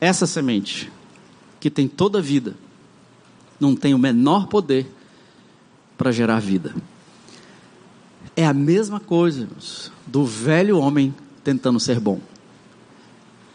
Essa 0.00 0.24
semente, 0.24 0.92
que 1.58 1.68
tem 1.68 1.88
toda 1.88 2.20
a 2.20 2.22
vida, 2.22 2.54
não 3.58 3.74
tem 3.74 3.92
o 3.92 3.98
menor 3.98 4.46
poder 4.46 4.86
para 5.98 6.12
gerar 6.12 6.38
vida. 6.38 6.72
É 8.36 8.46
a 8.46 8.54
mesma 8.54 9.00
coisa 9.00 9.48
do 10.06 10.24
velho 10.24 10.78
homem 10.78 11.12
tentando 11.42 11.80
ser 11.80 11.98
bom. 11.98 12.20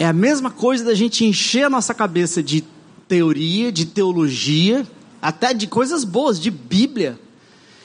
É 0.02 0.06
a 0.08 0.14
mesma 0.14 0.50
coisa 0.50 0.84
da 0.84 0.96
gente 0.96 1.24
encher 1.24 1.66
a 1.66 1.70
nossa 1.70 1.94
cabeça 1.94 2.42
de 2.42 2.64
teoria, 3.08 3.72
de 3.72 3.86
teologia, 3.86 4.84
até 5.22 5.54
de 5.54 5.68
coisas 5.68 6.04
boas, 6.04 6.40
de 6.40 6.50
Bíblia, 6.50 7.20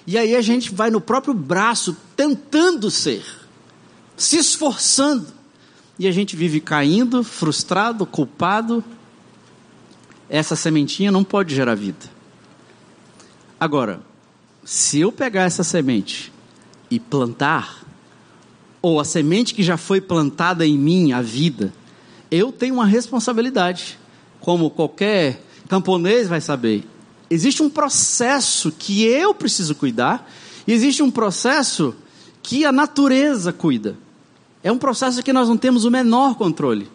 e 0.06 0.16
aí 0.16 0.34
a 0.34 0.40
gente 0.40 0.74
vai 0.74 0.88
no 0.88 0.98
próprio 0.98 1.34
braço 1.34 1.94
tentando 2.16 2.90
ser, 2.90 3.22
se 4.16 4.38
esforçando. 4.38 5.26
E 5.98 6.08
a 6.08 6.10
gente 6.10 6.34
vive 6.34 6.58
caindo, 6.58 7.22
frustrado, 7.22 8.06
culpado. 8.06 8.82
Essa 10.26 10.56
sementinha 10.56 11.12
não 11.12 11.22
pode 11.22 11.54
gerar 11.54 11.74
vida. 11.74 12.06
Agora, 13.60 14.00
se 14.64 15.00
eu 15.00 15.12
pegar 15.12 15.42
essa 15.42 15.62
semente 15.62 16.32
e 16.90 16.98
plantar, 16.98 17.84
ou 18.80 18.98
a 18.98 19.04
semente 19.04 19.52
que 19.52 19.62
já 19.62 19.76
foi 19.76 20.00
plantada 20.00 20.66
em 20.66 20.78
mim, 20.78 21.12
a 21.12 21.20
vida, 21.20 21.74
eu 22.30 22.52
tenho 22.52 22.74
uma 22.74 22.86
responsabilidade. 22.86 23.98
Como 24.40 24.70
qualquer 24.70 25.42
camponês 25.68 26.28
vai 26.28 26.40
saber, 26.40 26.84
Existe 27.28 27.62
um 27.62 27.68
processo 27.68 28.70
que 28.70 29.04
eu 29.04 29.34
preciso 29.34 29.74
cuidar, 29.74 30.30
e 30.66 30.72
existe 30.72 31.02
um 31.02 31.10
processo 31.10 31.94
que 32.42 32.64
a 32.64 32.70
natureza 32.70 33.52
cuida. 33.52 33.96
É 34.62 34.70
um 34.70 34.78
processo 34.78 35.22
que 35.22 35.32
nós 35.32 35.48
não 35.48 35.56
temos 35.56 35.84
o 35.84 35.90
menor 35.90 36.36
controle. 36.36 36.88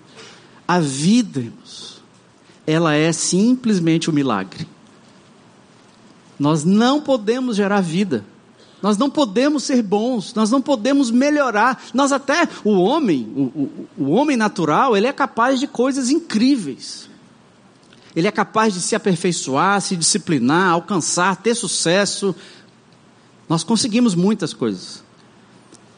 A 0.68 0.80
vida, 0.80 1.40
irmãos, 1.40 2.02
ela 2.66 2.94
é 2.94 3.12
simplesmente 3.12 4.10
um 4.10 4.14
milagre. 4.14 4.68
Nós 6.40 6.64
não 6.64 7.02
podemos 7.02 7.58
gerar 7.58 7.82
vida. 7.82 8.26
Nós 8.82 8.98
não 8.98 9.10
podemos 9.10 9.64
ser 9.64 9.82
bons, 9.84 10.34
nós 10.34 10.50
não 10.50 10.62
podemos 10.62 11.12
melhorar. 11.12 11.84
Nós 11.94 12.12
até, 12.12 12.48
o 12.64 12.72
homem, 12.72 13.32
o, 13.36 13.42
o, 13.42 13.88
o 13.98 14.12
homem 14.12 14.36
natural, 14.36 14.98
ele 14.98 15.08
é 15.08 15.14
capaz 15.14 15.60
de 15.60 15.68
coisas 15.68 16.10
incríveis. 16.10 17.10
Ele 18.16 18.28
é 18.28 18.32
capaz 18.32 18.74
de 18.74 18.82
se 18.82 18.96
aperfeiçoar, 18.96 19.80
se 19.82 19.96
disciplinar, 19.96 20.72
alcançar, 20.72 21.38
ter 21.38 21.56
sucesso. 21.56 22.36
Nós 23.48 23.64
conseguimos 23.64 24.16
muitas 24.16 24.54
coisas. 24.54 25.01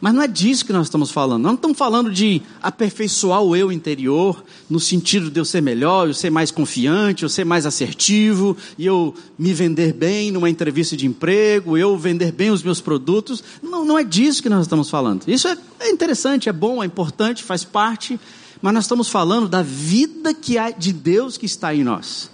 Mas 0.03 0.13
não 0.13 0.21
é 0.21 0.27
disso 0.27 0.65
que 0.65 0.73
nós 0.73 0.87
estamos 0.87 1.11
falando. 1.11 1.43
Nós 1.43 1.51
não 1.51 1.55
estamos 1.55 1.77
falando 1.77 2.11
de 2.11 2.41
aperfeiçoar 2.61 3.41
o 3.41 3.55
eu 3.55 3.71
interior, 3.71 4.43
no 4.69 4.77
sentido 4.77 5.31
de 5.31 5.39
eu 5.39 5.45
ser 5.45 5.61
melhor, 5.61 6.07
eu 6.09 6.13
ser 6.13 6.29
mais 6.29 6.51
confiante, 6.51 7.23
eu 7.23 7.29
ser 7.29 7.45
mais 7.45 7.65
assertivo, 7.65 8.57
e 8.77 8.85
eu 8.85 9.15
me 9.39 9.53
vender 9.53 9.93
bem 9.93 10.29
numa 10.29 10.49
entrevista 10.49 10.97
de 10.97 11.07
emprego, 11.07 11.77
eu 11.77 11.97
vender 11.97 12.33
bem 12.33 12.51
os 12.51 12.61
meus 12.61 12.81
produtos. 12.81 13.41
Não, 13.61 13.85
não 13.85 13.97
é 13.97 14.03
disso 14.03 14.43
que 14.43 14.49
nós 14.49 14.63
estamos 14.63 14.89
falando. 14.89 15.23
Isso 15.25 15.47
é, 15.47 15.57
é 15.79 15.89
interessante, 15.89 16.49
é 16.49 16.51
bom, 16.51 16.83
é 16.83 16.85
importante, 16.85 17.41
faz 17.41 17.63
parte 17.63 18.19
mas 18.61 18.73
nós 18.73 18.85
estamos 18.85 19.09
falando 19.09 19.49
da 19.49 19.61
vida 19.61 20.33
que 20.33 20.57
há 20.57 20.71
de 20.71 20.93
Deus 20.93 21.37
que 21.37 21.45
está 21.45 21.75
em 21.75 21.83
nós. 21.83 22.31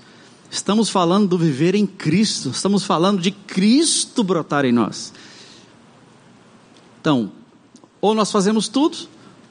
Estamos 0.52 0.88
falando 0.88 1.28
do 1.28 1.40
viver 1.40 1.74
em 1.74 1.88
Cristo, 1.88 2.50
estamos 2.50 2.84
falando 2.84 3.20
de 3.20 3.32
Cristo 3.32 4.24
brotar 4.24 4.64
em 4.64 4.72
nós. 4.72 5.12
Então, 7.02 7.32
ou 8.02 8.14
nós 8.14 8.32
fazemos 8.32 8.68
tudo, 8.68 8.98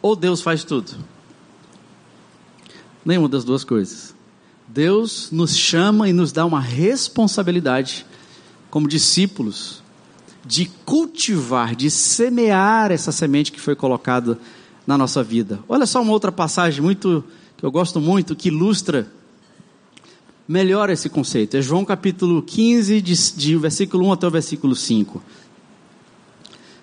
ou 0.01 0.15
Deus 0.15 0.41
faz 0.41 0.65
tudo. 0.65 0.93
Nenhuma 3.05 3.29
das 3.29 3.45
duas 3.45 3.65
coisas. 3.65 4.15
Deus 4.67 5.31
nos 5.31 5.57
chama 5.57 6.09
e 6.09 6.13
nos 6.13 6.31
dá 6.31 6.45
uma 6.45 6.61
responsabilidade, 6.61 8.05
como 8.71 8.87
discípulos, 8.87 9.83
de 10.45 10.67
cultivar, 10.85 11.75
de 11.75 11.91
semear 11.91 12.93
essa 12.93 13.11
semente 13.11 13.51
que 13.51 13.61
foi 13.61 13.75
colocada 13.75 14.39
na 14.87 14.97
nossa 14.97 15.23
vida. 15.23 15.61
Olha 15.69 15.87
só 15.87 16.01
uma 16.01 16.13
outra 16.13 16.31
passagem 16.33 16.83
muito 16.83 17.25
que 17.57 17.65
eu 17.65 17.71
gosto 17.73 18.01
muito, 18.01 18.37
que 18.37 18.49
ilustra 18.49 19.11
melhor 20.47 20.89
esse 20.89 21.09
conceito. 21.09 21.57
É 21.57 21.61
João 21.61 21.85
capítulo 21.85 22.41
15, 22.41 23.01
de, 23.01 23.33
de 23.33 23.57
versículo 23.57 24.07
1 24.07 24.13
até 24.13 24.27
o 24.27 24.31
versículo 24.31 24.77
5. 24.77 25.21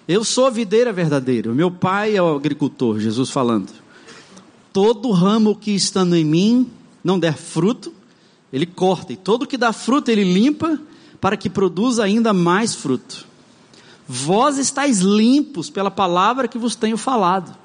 Eu 0.07 0.23
sou 0.23 0.45
a 0.45 0.51
videira 0.51 0.93
verdadeira, 0.93 1.51
meu 1.51 1.71
pai 1.71 2.15
é 2.15 2.21
o 2.21 2.35
agricultor, 2.35 2.99
Jesus 2.99 3.31
falando. 3.31 3.71
Todo 4.71 5.09
ramo 5.11 5.55
que 5.55 5.71
estando 5.71 6.15
em 6.15 6.23
mim 6.23 6.69
não 7.03 7.17
der 7.17 7.35
fruto, 7.35 7.91
ele 8.53 8.67
corta, 8.67 9.13
e 9.13 9.17
todo 9.17 9.47
que 9.47 9.57
dá 9.57 9.73
fruto 9.73 10.11
ele 10.11 10.23
limpa, 10.23 10.79
para 11.19 11.35
que 11.35 11.49
produza 11.49 12.03
ainda 12.03 12.33
mais 12.33 12.75
fruto. 12.75 13.25
Vós 14.07 14.59
estáis 14.59 14.99
limpos 14.99 15.71
pela 15.71 15.89
palavra 15.89 16.47
que 16.47 16.57
vos 16.57 16.75
tenho 16.75 16.97
falado. 16.97 17.57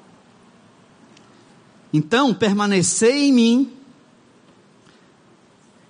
Então, 1.93 2.33
permanecei 2.33 3.27
em 3.27 3.33
mim, 3.33 3.71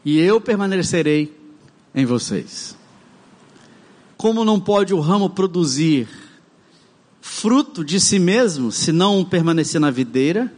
e 0.04 0.20
eu 0.20 0.42
permanecerei 0.42 1.34
em 1.96 2.06
vocês. 2.06 2.76
Como 4.18 4.44
não 4.44 4.60
pode 4.60 4.94
o 4.94 5.00
ramo 5.00 5.30
produzir 5.30 6.10
fruto 7.22 7.86
de 7.86 8.00
si 8.00 8.18
mesmo, 8.18 8.72
se 8.72 8.92
não 8.92 9.24
permanecer 9.24 9.80
na 9.80 9.92
videira, 9.92 10.52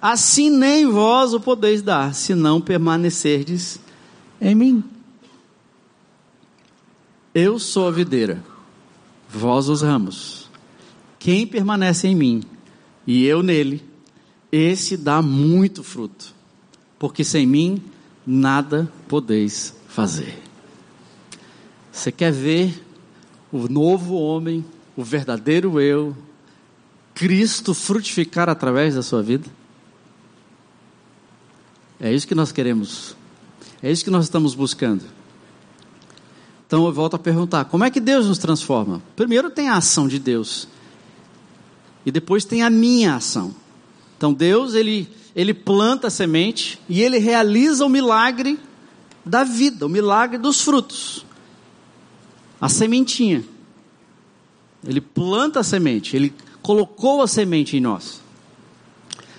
assim 0.00 0.50
nem 0.50 0.86
vós 0.86 1.32
o 1.32 1.40
podeis 1.40 1.82
dar, 1.82 2.14
se 2.14 2.34
não 2.34 2.60
permanecerdes 2.60 3.80
em 4.40 4.54
mim. 4.54 4.84
Eu 7.34 7.58
sou 7.58 7.88
a 7.88 7.90
videira, 7.90 8.42
vós 9.28 9.68
os 9.68 9.82
ramos. 9.82 10.48
Quem 11.18 11.46
permanece 11.46 12.06
em 12.06 12.14
mim 12.14 12.42
e 13.06 13.24
eu 13.24 13.42
nele, 13.42 13.82
esse 14.52 14.96
dá 14.96 15.22
muito 15.22 15.82
fruto, 15.82 16.34
porque 16.98 17.24
sem 17.24 17.46
mim 17.46 17.82
nada 18.26 18.90
podeis 19.08 19.74
fazer. 19.88 20.38
Você 21.90 22.12
quer 22.12 22.32
ver 22.32 22.84
o 23.52 23.68
novo 23.68 24.14
homem, 24.14 24.64
o 25.00 25.04
verdadeiro 25.04 25.80
eu, 25.80 26.14
Cristo 27.14 27.72
frutificar 27.72 28.48
através 28.48 28.94
da 28.94 29.02
sua 29.02 29.22
vida? 29.22 29.48
É 31.98 32.12
isso 32.12 32.26
que 32.26 32.34
nós 32.34 32.52
queremos, 32.52 33.16
é 33.82 33.90
isso 33.90 34.04
que 34.04 34.10
nós 34.10 34.24
estamos 34.24 34.54
buscando. 34.54 35.04
Então 36.66 36.86
eu 36.86 36.92
volto 36.92 37.14
a 37.14 37.18
perguntar: 37.18 37.64
como 37.64 37.84
é 37.84 37.90
que 37.90 38.00
Deus 38.00 38.26
nos 38.26 38.38
transforma? 38.38 39.02
Primeiro 39.16 39.50
tem 39.50 39.68
a 39.68 39.76
ação 39.76 40.06
de 40.06 40.18
Deus, 40.18 40.68
e 42.04 42.10
depois 42.10 42.44
tem 42.44 42.62
a 42.62 42.70
minha 42.70 43.16
ação. 43.16 43.54
Então 44.16 44.34
Deus, 44.34 44.74
ele, 44.74 45.08
ele 45.34 45.54
planta 45.54 46.08
a 46.08 46.10
semente 46.10 46.78
e 46.88 47.02
ele 47.02 47.18
realiza 47.18 47.86
o 47.86 47.88
milagre 47.88 48.58
da 49.24 49.44
vida, 49.44 49.86
o 49.86 49.88
milagre 49.88 50.36
dos 50.36 50.60
frutos. 50.60 51.24
A 52.60 52.68
sementinha. 52.68 53.42
Ele 54.84 55.00
planta 55.00 55.60
a 55.60 55.64
semente, 55.64 56.16
ele 56.16 56.34
colocou 56.62 57.22
a 57.22 57.28
semente 57.28 57.76
em 57.76 57.80
nós. 57.80 58.20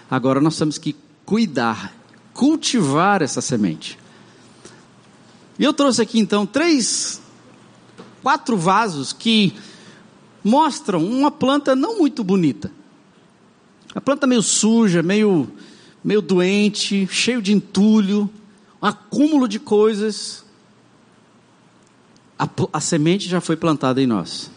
Agora 0.09 0.41
nós 0.41 0.57
temos 0.57 0.77
que 0.77 0.95
cuidar, 1.25 1.95
cultivar 2.33 3.21
essa 3.21 3.41
semente. 3.41 3.97
E 5.57 5.63
eu 5.63 5.73
trouxe 5.73 6.01
aqui 6.01 6.19
então 6.19 6.45
três, 6.45 7.21
quatro 8.21 8.57
vasos 8.57 9.13
que 9.13 9.53
mostram 10.43 11.05
uma 11.05 11.31
planta 11.31 11.75
não 11.75 11.97
muito 11.97 12.23
bonita. 12.23 12.71
A 13.93 14.01
planta 14.01 14.25
meio 14.25 14.41
suja, 14.41 15.03
meio, 15.03 15.51
meio 16.03 16.21
doente, 16.21 17.07
cheio 17.07 17.41
de 17.41 17.53
entulho, 17.53 18.29
um 18.81 18.85
acúmulo 18.85 19.47
de 19.47 19.59
coisas. 19.59 20.43
A, 22.37 22.47
a 22.73 22.79
semente 22.79 23.29
já 23.29 23.41
foi 23.41 23.55
plantada 23.55 24.01
em 24.01 24.07
nós. 24.07 24.49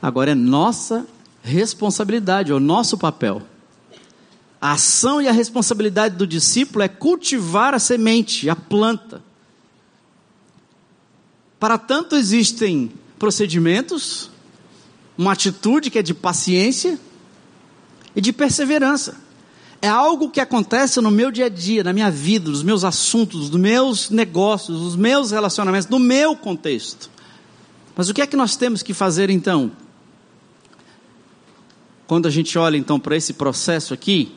Agora 0.00 0.32
é 0.32 0.34
nossa 0.34 1.06
responsabilidade, 1.42 2.52
é 2.52 2.54
o 2.54 2.60
nosso 2.60 2.96
papel. 2.96 3.42
A 4.60 4.72
ação 4.72 5.22
e 5.22 5.28
a 5.28 5.32
responsabilidade 5.32 6.16
do 6.16 6.26
discípulo 6.26 6.82
é 6.82 6.88
cultivar 6.88 7.74
a 7.74 7.78
semente, 7.78 8.48
a 8.50 8.56
planta. 8.56 9.22
Para 11.58 11.78
tanto 11.78 12.16
existem 12.16 12.92
procedimentos, 13.18 14.30
uma 15.16 15.32
atitude 15.32 15.90
que 15.90 15.98
é 15.98 16.02
de 16.02 16.14
paciência, 16.14 16.98
e 18.18 18.20
de 18.20 18.32
perseverança. 18.32 19.16
É 19.80 19.86
algo 19.86 20.28
que 20.28 20.40
acontece 20.40 21.00
no 21.00 21.08
meu 21.08 21.30
dia 21.30 21.46
a 21.46 21.48
dia, 21.48 21.84
na 21.84 21.92
minha 21.92 22.10
vida, 22.10 22.50
nos 22.50 22.64
meus 22.64 22.82
assuntos, 22.82 23.50
nos 23.50 23.60
meus 23.60 24.10
negócios, 24.10 24.80
nos 24.80 24.96
meus 24.96 25.30
relacionamentos, 25.30 25.88
no 25.88 26.00
meu 26.00 26.34
contexto. 26.34 27.08
Mas 27.94 28.08
o 28.08 28.14
que 28.14 28.20
é 28.20 28.26
que 28.26 28.36
nós 28.36 28.56
temos 28.56 28.82
que 28.82 28.92
fazer 28.92 29.30
então? 29.30 29.70
Quando 32.08 32.26
a 32.26 32.30
gente 32.30 32.58
olha 32.58 32.78
então 32.78 32.98
para 32.98 33.14
esse 33.14 33.34
processo 33.34 33.92
aqui, 33.92 34.32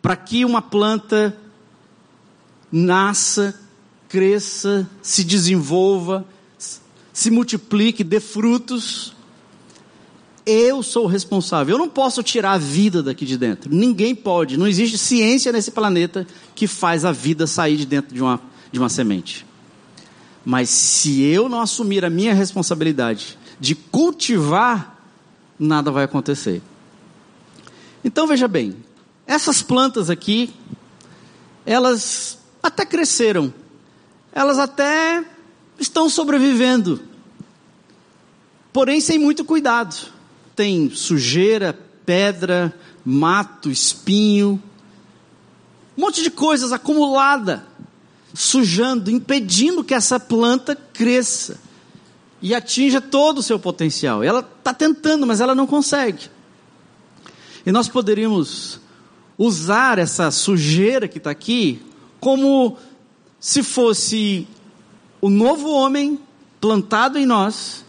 para 0.00 0.14
que 0.14 0.44
uma 0.44 0.62
planta 0.62 1.36
nasça, 2.70 3.58
cresça, 4.08 4.88
se 5.02 5.24
desenvolva, 5.24 6.24
se 7.12 7.28
multiplique, 7.28 8.04
dê 8.04 8.20
frutos, 8.20 9.16
eu 10.46 10.80
sou 10.80 11.06
o 11.06 11.08
responsável. 11.08 11.74
Eu 11.74 11.78
não 11.78 11.88
posso 11.88 12.22
tirar 12.22 12.52
a 12.52 12.58
vida 12.58 13.02
daqui 13.02 13.26
de 13.26 13.36
dentro. 13.36 13.74
Ninguém 13.74 14.14
pode. 14.14 14.56
Não 14.56 14.68
existe 14.68 14.96
ciência 14.96 15.50
nesse 15.50 15.72
planeta 15.72 16.24
que 16.54 16.68
faz 16.68 17.04
a 17.04 17.10
vida 17.10 17.48
sair 17.48 17.76
de 17.76 17.84
dentro 17.84 18.14
de 18.14 18.22
uma, 18.22 18.40
de 18.70 18.78
uma 18.78 18.88
semente. 18.88 19.44
Mas 20.44 20.68
se 20.68 21.20
eu 21.22 21.48
não 21.48 21.60
assumir 21.60 22.04
a 22.04 22.10
minha 22.10 22.32
responsabilidade 22.32 23.36
de 23.58 23.74
cultivar, 23.74 24.95
nada 25.58 25.90
vai 25.90 26.04
acontecer. 26.04 26.62
Então 28.04 28.26
veja 28.26 28.46
bem, 28.46 28.76
essas 29.26 29.62
plantas 29.62 30.10
aqui, 30.10 30.54
elas 31.64 32.38
até 32.62 32.84
cresceram, 32.84 33.52
elas 34.32 34.58
até 34.58 35.24
estão 35.78 36.08
sobrevivendo, 36.08 37.02
porém 38.72 39.00
sem 39.00 39.18
muito 39.18 39.44
cuidado 39.44 40.16
tem 40.56 40.88
sujeira, 40.88 41.78
pedra, 42.06 42.74
mato, 43.04 43.70
espinho, 43.70 44.60
um 45.96 46.00
monte 46.00 46.22
de 46.22 46.30
coisas 46.30 46.72
acumulada, 46.72 47.64
sujando, 48.32 49.10
impedindo 49.10 49.84
que 49.84 49.92
essa 49.92 50.18
planta 50.18 50.74
cresça 50.74 51.60
e 52.40 52.54
atinja 52.54 53.00
todo 53.00 53.38
o 53.38 53.42
seu 53.42 53.58
potencial. 53.58 54.22
Ela 54.22 54.40
está 54.40 54.72
tentando, 54.72 55.26
mas 55.26 55.40
ela 55.40 55.54
não 55.54 55.66
consegue. 55.66 56.30
E 57.64 57.72
nós 57.72 57.88
poderíamos 57.88 58.80
usar 59.36 59.98
essa 59.98 60.30
sujeira 60.30 61.08
que 61.08 61.18
está 61.18 61.30
aqui 61.30 61.82
como 62.20 62.76
se 63.38 63.62
fosse 63.62 64.46
o 65.20 65.28
novo 65.28 65.70
homem 65.70 66.18
plantado 66.60 67.18
em 67.18 67.26
nós 67.26 67.84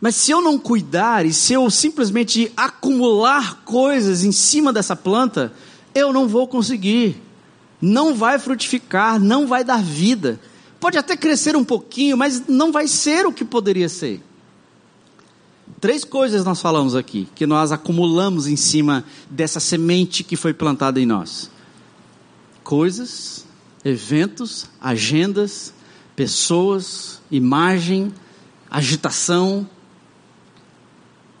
mas 0.00 0.14
se 0.14 0.30
eu 0.30 0.42
não 0.42 0.58
cuidar 0.58 1.24
e 1.24 1.32
se 1.32 1.54
eu 1.54 1.68
simplesmente 1.70 2.52
acumular 2.56 3.62
coisas 3.64 4.24
em 4.24 4.32
cima 4.32 4.72
dessa 4.72 4.94
planta, 4.94 5.52
eu 5.94 6.12
não 6.12 6.28
vou 6.28 6.46
conseguir. 6.46 7.20
Não 7.80 8.14
vai 8.14 8.38
frutificar, 8.38 9.18
não 9.18 9.46
vai 9.46 9.64
dar 9.64 9.82
vida. 9.82 10.38
Pode 10.86 10.98
até 10.98 11.16
crescer 11.16 11.56
um 11.56 11.64
pouquinho, 11.64 12.16
mas 12.16 12.46
não 12.46 12.70
vai 12.70 12.86
ser 12.86 13.26
o 13.26 13.32
que 13.32 13.44
poderia 13.44 13.88
ser. 13.88 14.22
Três 15.80 16.04
coisas 16.04 16.44
nós 16.44 16.60
falamos 16.60 16.94
aqui, 16.94 17.26
que 17.34 17.44
nós 17.44 17.72
acumulamos 17.72 18.46
em 18.46 18.54
cima 18.54 19.04
dessa 19.28 19.58
semente 19.58 20.22
que 20.22 20.36
foi 20.36 20.54
plantada 20.54 21.00
em 21.00 21.04
nós: 21.04 21.50
coisas, 22.62 23.44
eventos, 23.84 24.66
agendas, 24.80 25.74
pessoas, 26.14 27.20
imagem, 27.32 28.14
agitação, 28.70 29.68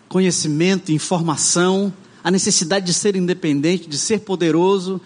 conhecimento, 0.08 0.90
informação, 0.90 1.94
a 2.24 2.32
necessidade 2.32 2.84
de 2.84 2.92
ser 2.92 3.14
independente, 3.14 3.88
de 3.88 3.96
ser 3.96 4.22
poderoso, 4.22 5.00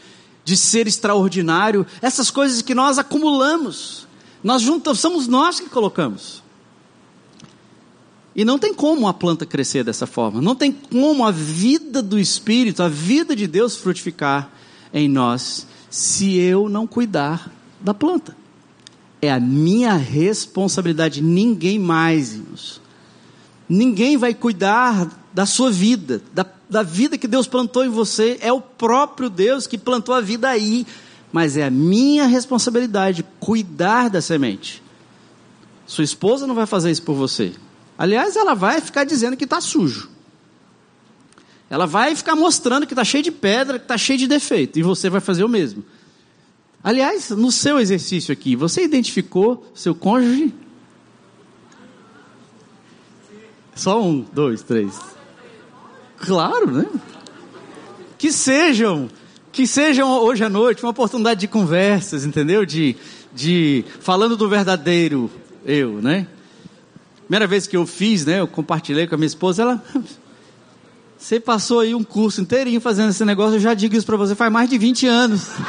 de 0.46 0.56
ser 0.56 0.86
extraordinário, 0.86 1.86
essas 2.00 2.30
coisas 2.30 2.62
que 2.62 2.74
nós 2.74 2.96
acumulamos, 2.96 4.08
nós 4.42 4.62
juntamos, 4.62 5.00
somos 5.00 5.26
nós 5.26 5.60
que 5.60 5.68
colocamos. 5.68 6.42
E 8.34 8.44
não 8.44 8.58
tem 8.58 8.72
como 8.72 9.08
a 9.08 9.14
planta 9.14 9.44
crescer 9.44 9.84
dessa 9.84 10.06
forma, 10.06 10.40
não 10.40 10.54
tem 10.54 10.72
como 10.72 11.24
a 11.24 11.30
vida 11.30 12.00
do 12.00 12.18
Espírito, 12.18 12.82
a 12.82 12.88
vida 12.88 13.34
de 13.34 13.46
Deus 13.46 13.76
frutificar 13.76 14.50
em 14.92 15.08
nós, 15.08 15.66
se 15.90 16.36
eu 16.38 16.68
não 16.68 16.86
cuidar 16.86 17.52
da 17.80 17.92
planta. 17.92 18.36
É 19.20 19.30
a 19.30 19.40
minha 19.40 19.94
responsabilidade, 19.94 21.20
ninguém 21.20 21.78
mais, 21.78 22.34
irmãos. 22.34 22.80
Ninguém 23.68 24.16
vai 24.16 24.32
cuidar 24.32 25.08
da 25.32 25.46
sua 25.46 25.70
vida, 25.70 26.22
da, 26.32 26.46
da 26.68 26.82
vida 26.82 27.18
que 27.18 27.28
Deus 27.28 27.46
plantou 27.46 27.84
em 27.84 27.88
você. 27.88 28.38
É 28.40 28.52
o 28.52 28.60
próprio 28.60 29.28
Deus 29.28 29.66
que 29.66 29.76
plantou 29.76 30.14
a 30.14 30.20
vida 30.20 30.48
aí. 30.48 30.86
Mas 31.32 31.56
é 31.56 31.64
a 31.64 31.70
minha 31.70 32.26
responsabilidade 32.26 33.24
cuidar 33.38 34.10
da 34.10 34.20
semente. 34.20 34.82
Sua 35.86 36.04
esposa 36.04 36.46
não 36.46 36.54
vai 36.54 36.66
fazer 36.66 36.90
isso 36.90 37.02
por 37.02 37.14
você. 37.14 37.52
Aliás, 37.96 38.36
ela 38.36 38.54
vai 38.54 38.80
ficar 38.80 39.04
dizendo 39.04 39.36
que 39.36 39.44
está 39.44 39.60
sujo. 39.60 40.08
Ela 41.68 41.86
vai 41.86 42.16
ficar 42.16 42.34
mostrando 42.34 42.86
que 42.86 42.92
está 42.92 43.04
cheio 43.04 43.22
de 43.22 43.30
pedra, 43.30 43.78
que 43.78 43.84
está 43.84 43.96
cheio 43.96 44.18
de 44.18 44.26
defeito. 44.26 44.78
E 44.78 44.82
você 44.82 45.08
vai 45.08 45.20
fazer 45.20 45.44
o 45.44 45.48
mesmo. 45.48 45.84
Aliás, 46.82 47.30
no 47.30 47.52
seu 47.52 47.78
exercício 47.78 48.32
aqui, 48.32 48.56
você 48.56 48.82
identificou 48.82 49.70
seu 49.74 49.94
cônjuge? 49.94 50.52
Só 53.74 54.02
um, 54.02 54.20
dois, 54.32 54.62
três. 54.62 54.98
Claro, 56.18 56.70
né? 56.70 56.86
Que 58.18 58.32
sejam, 58.32 59.08
que 59.52 59.66
sejam 59.66 60.08
hoje 60.08 60.44
à 60.44 60.48
noite 60.48 60.82
uma 60.82 60.90
oportunidade 60.90 61.40
de 61.40 61.48
conversas, 61.48 62.24
entendeu? 62.24 62.64
De, 62.64 62.96
de 63.34 63.84
falando 64.00 64.36
do 64.36 64.48
verdadeiro 64.48 65.30
eu, 65.64 66.00
né? 66.00 66.26
Primeira 67.22 67.46
vez 67.46 67.66
que 67.66 67.76
eu 67.76 67.86
fiz, 67.86 68.24
né? 68.26 68.40
Eu 68.40 68.48
compartilhei 68.48 69.06
com 69.06 69.14
a 69.14 69.18
minha 69.18 69.26
esposa, 69.26 69.62
ela. 69.62 69.84
Você 71.18 71.38
passou 71.38 71.80
aí 71.80 71.94
um 71.94 72.02
curso 72.02 72.40
inteirinho 72.40 72.80
fazendo 72.80 73.10
esse 73.10 73.24
negócio, 73.26 73.56
eu 73.56 73.60
já 73.60 73.74
digo 73.74 73.94
isso 73.94 74.06
para 74.06 74.16
você 74.16 74.34
faz 74.34 74.50
mais 74.50 74.70
de 74.70 74.78
20 74.78 75.06
anos. 75.06 75.48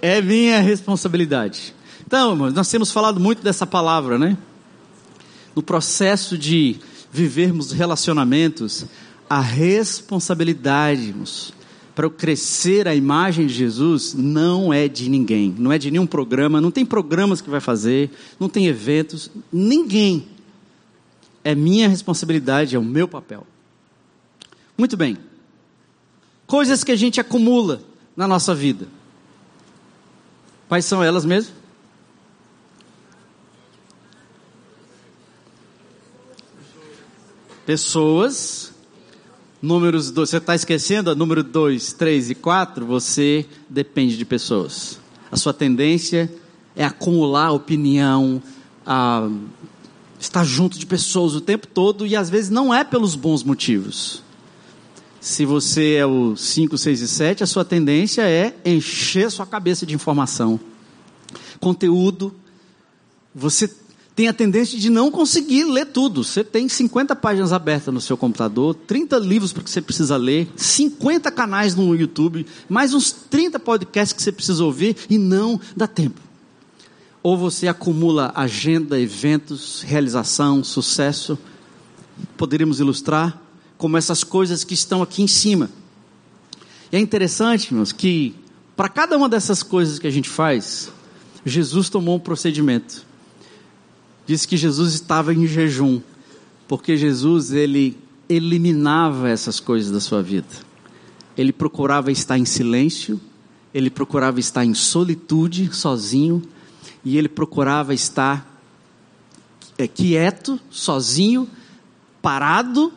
é 0.00 0.22
minha 0.22 0.60
responsabilidade. 0.60 1.74
Então, 2.06 2.30
irmãos, 2.30 2.54
nós 2.54 2.70
temos 2.70 2.92
falado 2.92 3.18
muito 3.18 3.42
dessa 3.42 3.66
palavra, 3.66 4.16
né? 4.16 4.38
No 5.56 5.62
processo 5.62 6.38
de 6.38 6.78
vivermos 7.10 7.72
relacionamentos, 7.72 8.86
a 9.28 9.40
responsabilidade, 9.40 11.14
para 11.94 12.06
eu 12.06 12.10
crescer 12.10 12.86
a 12.86 12.94
imagem 12.94 13.46
de 13.46 13.54
Jesus 13.54 14.14
não 14.14 14.72
é 14.72 14.86
de 14.86 15.08
ninguém, 15.08 15.54
não 15.58 15.72
é 15.72 15.78
de 15.78 15.90
nenhum 15.90 16.06
programa, 16.06 16.60
não 16.60 16.70
tem 16.70 16.86
programas 16.86 17.40
que 17.40 17.50
vai 17.50 17.60
fazer, 17.60 18.10
não 18.38 18.48
tem 18.48 18.66
eventos, 18.66 19.30
ninguém. 19.52 20.28
É 21.42 21.54
minha 21.54 21.88
responsabilidade, 21.88 22.76
é 22.76 22.78
o 22.78 22.84
meu 22.84 23.08
papel. 23.08 23.46
Muito 24.76 24.96
bem. 24.96 25.18
Coisas 26.46 26.84
que 26.84 26.92
a 26.92 26.96
gente 26.96 27.20
acumula 27.20 27.82
na 28.16 28.28
nossa 28.28 28.54
vida. 28.54 28.86
Quais 30.68 30.84
são 30.84 31.02
elas 31.02 31.24
mesmo? 31.24 31.54
Pessoas. 37.68 38.72
Números 39.60 40.10
dois, 40.10 40.30
você 40.30 40.38
está 40.38 40.54
esquecendo? 40.54 41.14
Número 41.14 41.42
2, 41.42 41.92
3 41.92 42.30
e 42.30 42.34
4, 42.34 42.86
você 42.86 43.44
depende 43.68 44.16
de 44.16 44.24
pessoas. 44.24 44.98
A 45.30 45.36
sua 45.36 45.52
tendência 45.52 46.32
é 46.74 46.82
acumular 46.82 47.50
opinião, 47.50 48.42
a 48.86 49.28
estar 50.18 50.44
junto 50.44 50.78
de 50.78 50.86
pessoas 50.86 51.34
o 51.34 51.42
tempo 51.42 51.66
todo 51.66 52.06
e 52.06 52.16
às 52.16 52.30
vezes 52.30 52.48
não 52.48 52.72
é 52.72 52.84
pelos 52.84 53.14
bons 53.14 53.42
motivos. 53.42 54.22
Se 55.20 55.44
você 55.44 55.96
é 55.96 56.06
o 56.06 56.34
5, 56.34 56.78
6 56.78 57.02
e 57.02 57.06
7, 57.06 57.44
a 57.44 57.46
sua 57.46 57.66
tendência 57.66 58.22
é 58.22 58.56
encher 58.64 59.30
sua 59.30 59.44
cabeça 59.44 59.84
de 59.84 59.94
informação. 59.94 60.58
Conteúdo. 61.60 62.34
Você 63.34 63.70
tem 64.18 64.26
a 64.26 64.32
tendência 64.32 64.76
de 64.76 64.90
não 64.90 65.12
conseguir 65.12 65.62
ler 65.62 65.86
tudo. 65.86 66.24
Você 66.24 66.42
tem 66.42 66.68
50 66.68 67.14
páginas 67.14 67.52
abertas 67.52 67.94
no 67.94 68.00
seu 68.00 68.16
computador, 68.16 68.74
30 68.74 69.16
livros 69.18 69.52
que 69.52 69.70
você 69.70 69.80
precisa 69.80 70.16
ler, 70.16 70.48
50 70.56 71.30
canais 71.30 71.76
no 71.76 71.94
YouTube, 71.94 72.44
mais 72.68 72.92
uns 72.92 73.12
30 73.12 73.60
podcasts 73.60 74.12
que 74.12 74.20
você 74.20 74.32
precisa 74.32 74.64
ouvir 74.64 74.96
e 75.08 75.16
não 75.18 75.60
dá 75.76 75.86
tempo. 75.86 76.20
Ou 77.22 77.38
você 77.38 77.68
acumula 77.68 78.32
agenda, 78.34 78.98
eventos, 78.98 79.82
realização, 79.82 80.64
sucesso. 80.64 81.38
Poderíamos 82.36 82.80
ilustrar 82.80 83.40
como 83.76 83.96
essas 83.96 84.24
coisas 84.24 84.64
que 84.64 84.74
estão 84.74 85.00
aqui 85.00 85.22
em 85.22 85.28
cima. 85.28 85.70
E 86.90 86.96
é 86.96 86.98
interessante, 86.98 87.72
meus, 87.72 87.92
que 87.92 88.34
para 88.76 88.88
cada 88.88 89.16
uma 89.16 89.28
dessas 89.28 89.62
coisas 89.62 90.00
que 90.00 90.08
a 90.08 90.12
gente 90.12 90.28
faz, 90.28 90.90
Jesus 91.44 91.88
tomou 91.88 92.16
um 92.16 92.20
procedimento. 92.20 93.06
Diz 94.28 94.44
que 94.44 94.58
Jesus 94.58 94.92
estava 94.92 95.32
em 95.32 95.46
jejum, 95.46 96.02
porque 96.68 96.98
Jesus 96.98 97.50
ele 97.50 97.96
eliminava 98.28 99.30
essas 99.30 99.58
coisas 99.58 99.90
da 99.90 100.00
sua 100.00 100.22
vida. 100.22 100.46
Ele 101.34 101.50
procurava 101.50 102.12
estar 102.12 102.38
em 102.38 102.44
silêncio, 102.44 103.18
ele 103.72 103.88
procurava 103.88 104.38
estar 104.38 104.66
em 104.66 104.74
solitude, 104.74 105.74
sozinho, 105.74 106.42
e 107.02 107.16
ele 107.16 107.28
procurava 107.28 107.94
estar 107.94 108.60
é, 109.78 109.88
quieto, 109.88 110.60
sozinho, 110.70 111.48
parado 112.20 112.92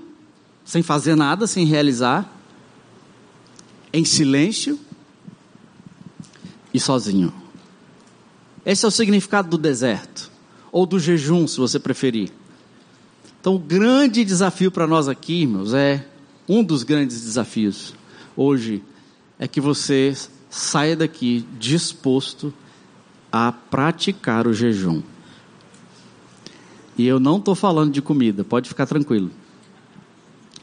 sem 0.66 0.82
fazer 0.82 1.16
nada, 1.16 1.48
sem 1.48 1.66
realizar, 1.66 2.30
em 3.94 4.06
silêncio 4.06 4.80
e 6.74 6.80
sozinho. 6.80 7.34
Esse 8.66 8.86
é 8.86 8.88
o 8.88 8.92
significado 8.92 9.50
do 9.50 9.58
deserto, 9.58 10.31
ou 10.72 10.86
do 10.86 11.00
jejum, 11.00 11.48
se 11.48 11.58
você 11.58 11.80
preferir. 11.80 12.32
Então, 13.40 13.56
o 13.56 13.60
grande 13.60 14.24
desafio 14.24 14.72
para 14.72 14.88
nós 14.88 15.08
aqui, 15.08 15.42
irmãos, 15.42 15.74
é 15.74 16.06
um 16.48 16.64
dos 16.64 16.84
grandes 16.84 17.22
desafios 17.22 17.94
hoje 18.36 18.84
é 19.38 19.48
que 19.48 19.60
você 19.60 20.16
saia 20.50 20.96
daqui 20.96 21.46
disposto 21.60 22.54
a 23.32 23.52
praticar 23.52 24.48
o 24.48 24.54
jejum. 24.54 25.02
E 26.98 27.06
eu 27.06 27.20
não 27.20 27.38
estou 27.38 27.56
falando 27.56 27.92
de 27.92 28.02
comida, 28.02 28.44
pode 28.44 28.70
ficar 28.70 28.86
tranquilo 28.86 29.32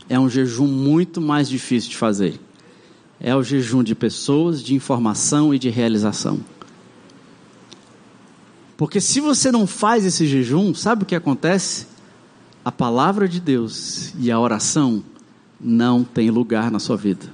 é 0.09 0.19
um 0.19 0.29
jejum 0.29 0.67
muito 0.67 1.21
mais 1.21 1.49
difícil 1.49 1.91
de 1.91 1.97
fazer. 1.97 2.41
É 3.21 3.35
o 3.35 3.43
jejum 3.43 3.83
de 3.83 3.95
pessoas, 3.95 4.63
de 4.63 4.75
informação 4.75 5.53
e 5.53 5.59
de 5.59 5.69
realização. 5.69 6.41
Porque 8.79 9.01
se 9.01 9.19
você 9.21 9.51
não 9.51 9.67
faz 9.67 10.05
esse 10.05 10.25
jejum, 10.25 10.73
sabe 10.73 11.03
o 11.03 11.07
que 11.07 11.17
acontece? 11.17 11.89
A 12.65 12.71
palavra 12.71 13.29
de 13.29 13.41
Deus 13.41 14.15
e 14.21 14.31
a 14.31 14.39
oração 14.39 15.03
não 15.61 16.05
tem 16.05 16.31
lugar 16.31 16.71
na 16.71 16.79
sua 16.79 16.97
vida. 16.97 17.27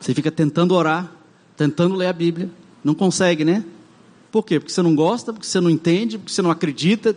Você 0.00 0.14
fica 0.14 0.32
tentando 0.32 0.74
orar, 0.74 1.12
tentando 1.58 1.94
ler 1.94 2.06
a 2.06 2.12
Bíblia, 2.14 2.50
não 2.82 2.94
consegue, 2.94 3.44
né? 3.44 3.62
Por 4.30 4.46
quê? 4.46 4.58
Porque 4.58 4.72
você 4.72 4.80
não 4.80 4.94
gosta, 4.94 5.30
porque 5.30 5.46
você 5.46 5.60
não 5.60 5.68
entende, 5.68 6.16
porque 6.16 6.32
você 6.32 6.40
não 6.40 6.50
acredita, 6.50 7.14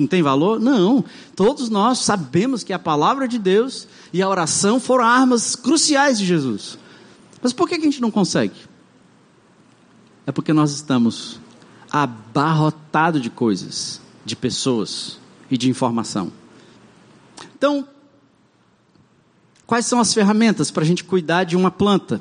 não 0.00 0.06
tem 0.08 0.24
valor? 0.24 0.58
Não. 0.58 1.04
Todos 1.36 1.70
nós 1.70 2.00
sabemos 2.00 2.64
que 2.64 2.72
a 2.72 2.78
palavra 2.78 3.28
de 3.28 3.38
Deus 3.38 3.86
e 4.12 4.20
a 4.20 4.28
oração 4.28 4.80
foram 4.80 5.04
armas 5.04 5.54
cruciais 5.54 6.18
de 6.18 6.26
Jesus. 6.26 6.76
Mas 7.40 7.52
por 7.52 7.68
que 7.68 7.76
a 7.76 7.80
gente 7.80 8.00
não 8.00 8.10
consegue? 8.10 8.56
É 10.26 10.32
porque 10.32 10.52
nós 10.52 10.72
estamos 10.72 11.38
abarrotados 11.90 13.22
de 13.22 13.30
coisas, 13.30 14.00
de 14.24 14.34
pessoas 14.34 15.18
e 15.50 15.56
de 15.56 15.70
informação. 15.70 16.32
Então, 17.56 17.88
quais 19.66 19.86
são 19.86 20.00
as 20.00 20.12
ferramentas 20.12 20.70
para 20.70 20.82
a 20.82 20.86
gente 20.86 21.04
cuidar 21.04 21.44
de 21.44 21.56
uma 21.56 21.70
planta? 21.70 22.20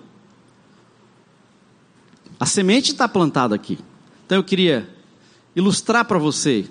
A 2.39 2.46
semente 2.46 2.91
está 2.91 3.08
plantada 3.08 3.56
aqui. 3.56 3.80
Então 4.26 4.38
eu 4.38 4.44
queria 4.44 4.89
ilustrar 5.56 6.06
para 6.06 6.18
você 6.18 6.70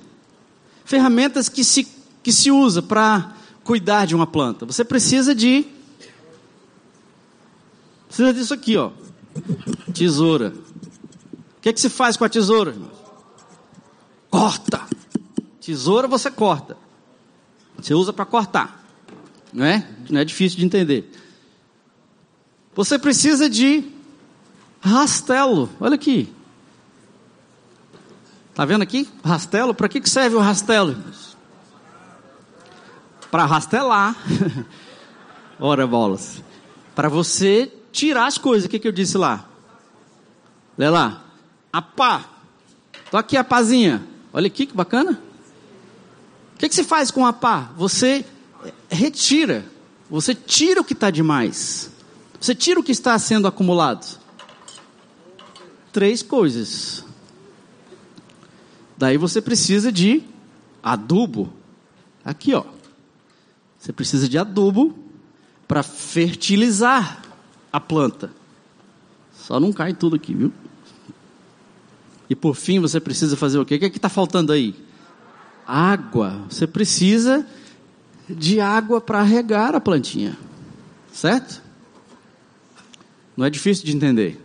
ferramentas 0.84 1.48
que 1.48 1.64
se, 1.64 1.88
que 2.22 2.32
se 2.32 2.50
usa 2.50 2.82
para 2.82 3.34
cuidar 3.62 4.06
de 4.06 4.14
uma 4.14 4.26
planta. 4.26 4.66
Você 4.66 4.84
precisa 4.84 5.34
de 5.34 5.66
precisa 8.06 8.32
disso 8.32 8.54
aqui, 8.54 8.76
ó. 8.76 8.92
Tesoura. 9.92 10.52
Que 11.64 11.72
que 11.72 11.80
se 11.80 11.88
faz 11.88 12.14
com 12.14 12.26
a 12.26 12.28
tesoura? 12.28 12.76
Corta. 14.28 14.86
Tesoura 15.62 16.06
você 16.06 16.30
corta. 16.30 16.76
Você 17.78 17.94
usa 17.94 18.12
para 18.12 18.26
cortar. 18.26 18.84
Não 19.50 19.64
é? 19.64 19.88
Não 20.10 20.20
é 20.20 20.26
difícil 20.26 20.58
de 20.58 20.66
entender. 20.66 21.10
Você 22.74 22.98
precisa 22.98 23.48
de 23.48 23.82
rastelo. 24.78 25.70
Olha 25.80 25.94
aqui. 25.94 26.30
Está 28.50 28.66
vendo 28.66 28.82
aqui? 28.82 29.08
Rastelo. 29.24 29.72
Para 29.72 29.88
que 29.88 30.06
serve 30.06 30.36
o 30.36 30.40
rastelo? 30.40 30.94
para 33.30 33.46
rastelar. 33.46 34.14
Ora 35.58 35.86
bolas. 35.86 36.42
Para 36.94 37.08
você 37.08 37.72
tirar 37.90 38.26
as 38.26 38.36
coisas. 38.36 38.66
O 38.66 38.68
que, 38.68 38.78
que 38.78 38.86
eu 38.86 38.92
disse 38.92 39.16
lá? 39.16 39.48
Lê 40.76 40.90
lá. 40.90 41.23
A 41.74 41.82
pá. 41.82 42.24
Tô 43.10 43.16
aqui 43.16 43.36
a 43.36 43.42
pazinha. 43.42 44.06
Olha 44.32 44.46
aqui 44.46 44.64
que 44.64 44.76
bacana. 44.76 45.20
O 46.54 46.58
que, 46.58 46.68
que 46.68 46.74
se 46.74 46.84
faz 46.84 47.10
com 47.10 47.26
a 47.26 47.32
pá? 47.32 47.72
Você 47.76 48.24
retira. 48.88 49.66
Você 50.08 50.36
tira 50.36 50.80
o 50.80 50.84
que 50.84 50.92
está 50.92 51.10
demais. 51.10 51.90
Você 52.40 52.54
tira 52.54 52.78
o 52.78 52.82
que 52.82 52.92
está 52.92 53.18
sendo 53.18 53.48
acumulado. 53.48 54.20
Três 55.92 56.22
coisas. 56.22 57.04
Daí 58.96 59.16
você 59.16 59.42
precisa 59.42 59.90
de 59.90 60.22
adubo. 60.80 61.52
Aqui, 62.24 62.54
ó. 62.54 62.62
Você 63.80 63.92
precisa 63.92 64.28
de 64.28 64.38
adubo 64.38 64.96
para 65.66 65.82
fertilizar 65.82 67.20
a 67.72 67.80
planta. 67.80 68.30
Só 69.34 69.58
não 69.58 69.72
cai 69.72 69.92
tudo 69.92 70.14
aqui, 70.14 70.32
viu? 70.32 70.52
E 72.28 72.34
por 72.34 72.54
fim 72.54 72.80
você 72.80 72.98
precisa 73.00 73.36
fazer 73.36 73.58
o 73.58 73.64
quê? 73.64 73.76
O 73.76 73.78
que 73.78 73.84
é 73.84 73.88
está 73.88 74.08
faltando 74.08 74.52
aí? 74.52 74.74
Água. 75.66 76.42
Você 76.48 76.66
precisa 76.66 77.46
de 78.28 78.60
água 78.60 79.00
para 79.00 79.22
regar 79.22 79.74
a 79.74 79.80
plantinha. 79.80 80.36
Certo? 81.12 81.62
Não 83.36 83.44
é 83.44 83.50
difícil 83.50 83.84
de 83.84 83.94
entender. 83.94 84.40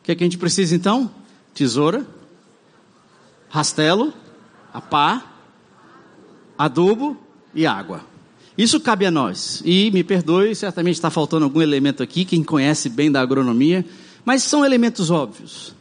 O 0.00 0.04
que 0.04 0.12
é 0.12 0.14
que 0.14 0.22
a 0.22 0.26
gente 0.26 0.38
precisa 0.38 0.74
então? 0.74 1.10
Tesoura, 1.54 2.06
rastelo, 3.48 4.12
a 4.72 4.80
pá, 4.80 5.24
adubo 6.56 7.16
e 7.54 7.66
água. 7.66 8.04
Isso 8.56 8.80
cabe 8.80 9.06
a 9.06 9.10
nós. 9.10 9.62
E 9.64 9.90
me 9.90 10.04
perdoe, 10.04 10.54
certamente 10.54 10.94
está 10.94 11.10
faltando 11.10 11.44
algum 11.44 11.62
elemento 11.62 12.02
aqui, 12.02 12.24
quem 12.24 12.42
conhece 12.42 12.88
bem 12.88 13.10
da 13.10 13.20
agronomia, 13.20 13.84
mas 14.24 14.42
são 14.42 14.64
elementos 14.64 15.10
óbvios. 15.10 15.74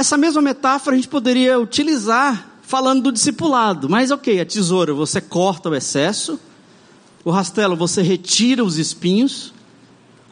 Essa 0.00 0.16
mesma 0.16 0.40
metáfora 0.40 0.96
a 0.96 0.98
gente 0.98 1.08
poderia 1.08 1.60
utilizar 1.60 2.56
falando 2.62 3.02
do 3.02 3.12
discipulado, 3.12 3.86
mas 3.86 4.10
ok, 4.10 4.40
a 4.40 4.46
tesoura 4.46 4.94
você 4.94 5.20
corta 5.20 5.68
o 5.68 5.74
excesso, 5.74 6.40
o 7.22 7.30
rastelo 7.30 7.76
você 7.76 8.00
retira 8.00 8.64
os 8.64 8.78
espinhos, 8.78 9.52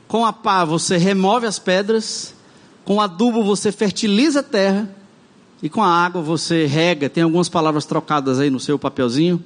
com 0.07 0.25
a 0.25 0.33
pá 0.33 0.65
você 0.65 0.97
remove 0.97 1.47
as 1.47 1.59
pedras, 1.59 2.33
com 2.83 2.95
o 2.95 3.01
adubo 3.03 3.45
você 3.45 3.71
fertiliza 3.71 4.41
a 4.41 4.43
terra, 4.43 4.89
e 5.63 5.69
com 5.69 5.83
a 5.83 6.03
água 6.03 6.23
você 6.23 6.65
rega. 6.65 7.11
Tem 7.11 7.23
algumas 7.23 7.51
palavras 7.51 7.85
trocadas 7.85 8.41
aí 8.41 8.49
no 8.49 8.59
seu 8.59 8.79
papelzinho. 8.79 9.45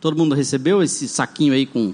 Todo 0.00 0.16
mundo 0.16 0.36
recebeu 0.36 0.84
esse 0.84 1.08
saquinho 1.08 1.52
aí 1.52 1.66
com, 1.66 1.92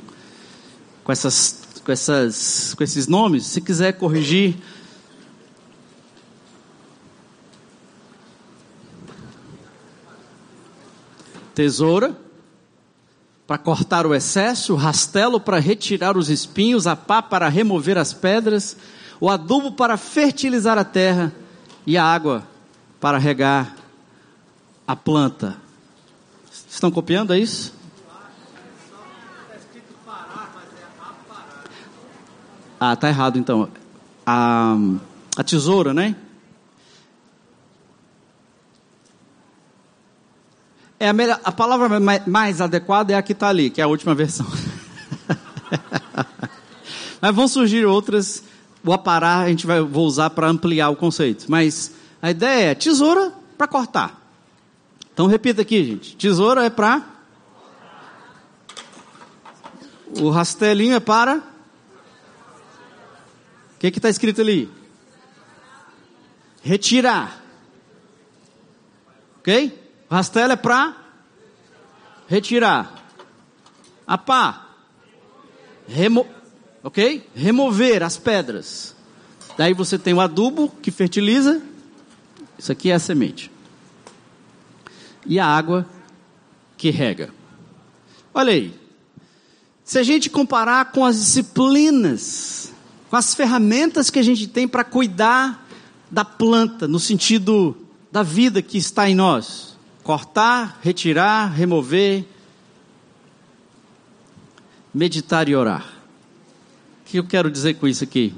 com, 1.02 1.10
essas, 1.10 1.62
com, 1.82 1.90
essas, 1.90 2.74
com 2.76 2.84
esses 2.84 3.06
nomes? 3.06 3.46
Se 3.46 3.62
quiser 3.62 3.94
corrigir. 3.94 4.54
Tesoura 11.58 12.16
para 13.44 13.58
cortar 13.58 14.06
o 14.06 14.14
excesso, 14.14 14.74
o 14.74 14.76
rastelo 14.76 15.40
para 15.40 15.58
retirar 15.58 16.16
os 16.16 16.30
espinhos, 16.30 16.86
a 16.86 16.94
pá 16.94 17.20
para 17.20 17.48
remover 17.48 17.98
as 17.98 18.12
pedras, 18.12 18.76
o 19.20 19.28
adubo 19.28 19.72
para 19.72 19.96
fertilizar 19.96 20.78
a 20.78 20.84
terra 20.84 21.32
e 21.84 21.98
a 21.98 22.04
água 22.04 22.46
para 23.00 23.18
regar 23.18 23.74
a 24.86 24.94
planta. 24.94 25.56
Estão 26.70 26.92
copiando 26.92 27.32
é 27.32 27.40
isso? 27.40 27.74
Ah, 32.78 32.94
tá 32.94 33.08
errado 33.08 33.36
então. 33.36 33.68
A, 34.24 34.76
a 35.36 35.42
tesoura, 35.42 35.92
né? 35.92 36.14
É 41.00 41.08
a, 41.08 41.12
melhor, 41.12 41.40
a 41.44 41.52
palavra 41.52 42.00
mais, 42.26 42.60
adequada 42.60 43.12
é 43.12 43.16
a 43.16 43.22
que 43.22 43.32
está 43.32 43.48
ali, 43.48 43.70
que 43.70 43.80
é 43.80 43.84
a 43.84 43.86
última 43.86 44.14
versão. 44.14 44.46
Mas 47.20 47.34
vão 47.34 47.46
surgir 47.46 47.84
outras. 47.84 48.42
O 48.84 48.92
aparar 48.92 49.44
a 49.44 49.48
gente 49.48 49.66
vai, 49.66 49.80
vou 49.80 50.06
usar 50.06 50.30
para 50.30 50.48
ampliar 50.48 50.88
o 50.88 50.96
conceito. 50.96 51.46
Mas 51.48 51.92
a 52.20 52.30
ideia 52.30 52.70
é 52.70 52.74
tesoura 52.74 53.32
para 53.56 53.68
cortar. 53.68 54.20
Então 55.12 55.26
repita 55.26 55.62
aqui, 55.62 55.84
gente. 55.84 56.16
Tesoura 56.16 56.64
é 56.64 56.70
para. 56.70 57.04
O 60.20 60.30
rastelinho 60.30 60.94
é 60.94 61.00
para 61.00 61.42
o 63.78 63.80
que 63.80 63.86
está 63.86 64.08
escrito 64.10 64.40
ali? 64.40 64.68
Retirar. 66.62 67.40
Ok? 69.38 69.87
O 70.10 70.14
rastelo 70.14 70.52
é 70.52 70.56
para 70.56 70.96
retirar. 72.28 73.04
A 74.06 74.16
pá. 74.16 74.68
Remo... 75.86 76.26
Ok? 76.82 77.28
Remover 77.34 78.02
as 78.02 78.16
pedras. 78.16 78.94
Daí 79.56 79.74
você 79.74 79.98
tem 79.98 80.14
o 80.14 80.20
adubo 80.20 80.68
que 80.82 80.90
fertiliza. 80.90 81.60
Isso 82.58 82.72
aqui 82.72 82.90
é 82.90 82.94
a 82.94 82.98
semente. 82.98 83.50
E 85.26 85.38
a 85.38 85.46
água 85.46 85.86
que 86.76 86.90
rega. 86.90 87.30
Olha 88.32 88.52
aí. 88.52 88.74
Se 89.84 89.98
a 89.98 90.02
gente 90.02 90.30
comparar 90.30 90.92
com 90.92 91.04
as 91.04 91.18
disciplinas 91.18 92.72
com 93.08 93.16
as 93.16 93.34
ferramentas 93.34 94.10
que 94.10 94.18
a 94.18 94.22
gente 94.22 94.46
tem 94.46 94.68
para 94.68 94.84
cuidar 94.84 95.66
da 96.10 96.24
planta, 96.24 96.86
no 96.86 97.00
sentido 97.00 97.76
da 98.12 98.22
vida 98.22 98.62
que 98.62 98.78
está 98.78 99.08
em 99.08 99.14
nós. 99.14 99.77
Cortar, 100.08 100.80
retirar, 100.82 101.48
remover, 101.52 102.24
meditar 104.94 105.50
e 105.50 105.54
orar. 105.54 105.86
O 107.02 107.04
que 107.04 107.18
eu 107.18 107.24
quero 107.24 107.50
dizer 107.50 107.74
com 107.74 107.86
isso 107.86 108.04
aqui? 108.04 108.34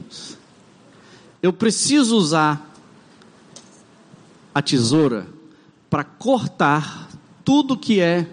Eu 1.41 1.53
preciso 1.53 2.17
usar 2.17 2.69
a 4.53 4.61
tesoura 4.61 5.29
para 5.89 6.03
cortar 6.03 7.09
tudo 7.45 7.79
que 7.79 8.01
é 8.01 8.29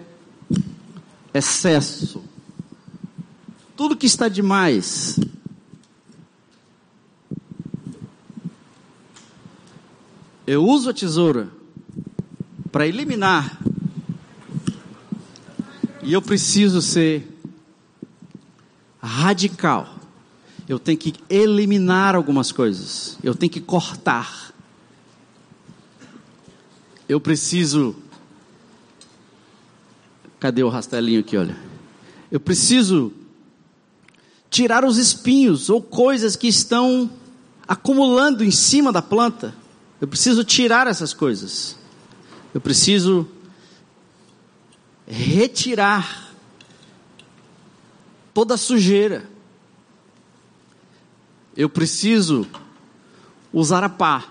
excesso, 1.32 2.24
tudo 3.76 3.96
que 3.96 4.06
está 4.06 4.28
demais, 4.28 5.16
eu 10.44 10.64
uso 10.64 10.90
a 10.90 10.92
tesoura 10.92 11.56
para 12.70 12.86
eliminar, 12.86 13.58
e 16.02 16.12
eu 16.12 16.22
preciso 16.22 16.80
ser 16.80 17.26
radical. 19.00 19.96
Eu 20.68 20.78
tenho 20.78 20.98
que 20.98 21.14
eliminar 21.30 22.14
algumas 22.14 22.52
coisas, 22.52 23.18
eu 23.22 23.34
tenho 23.34 23.50
que 23.50 23.60
cortar. 23.60 24.52
Eu 27.08 27.18
preciso. 27.18 27.96
Cadê 30.38 30.62
o 30.62 30.68
rastelinho 30.68 31.20
aqui, 31.20 31.36
olha? 31.38 31.56
Eu 32.30 32.38
preciso 32.38 33.12
tirar 34.50 34.84
os 34.84 34.98
espinhos 34.98 35.70
ou 35.70 35.80
coisas 35.80 36.36
que 36.36 36.48
estão 36.48 37.10
acumulando 37.66 38.44
em 38.44 38.50
cima 38.50 38.92
da 38.92 39.00
planta. 39.00 39.54
Eu 40.00 40.06
preciso 40.06 40.44
tirar 40.44 40.86
essas 40.86 41.14
coisas. 41.14 41.77
Eu 42.58 42.60
preciso 42.60 43.24
retirar 45.06 46.34
toda 48.34 48.54
a 48.54 48.58
sujeira. 48.58 49.30
Eu 51.56 51.70
preciso 51.70 52.48
usar 53.52 53.84
a 53.84 53.88
pá 53.88 54.26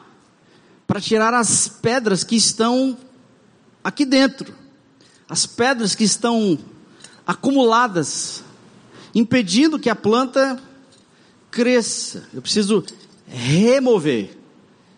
para 0.86 1.00
tirar 1.00 1.34
as 1.34 1.70
pedras 1.70 2.26
que 2.26 2.36
estão 2.36 2.98
aqui 3.82 4.04
dentro, 4.04 4.54
as 5.30 5.46
pedras 5.46 5.96
que 5.96 6.04
estão 6.04 6.60
acumuladas, 7.26 8.44
impedindo 9.16 9.80
que 9.80 9.90
a 9.90 9.96
planta 9.96 10.62
cresça. 11.50 12.28
Eu 12.34 12.42
preciso 12.42 12.84
remover. 13.26 14.38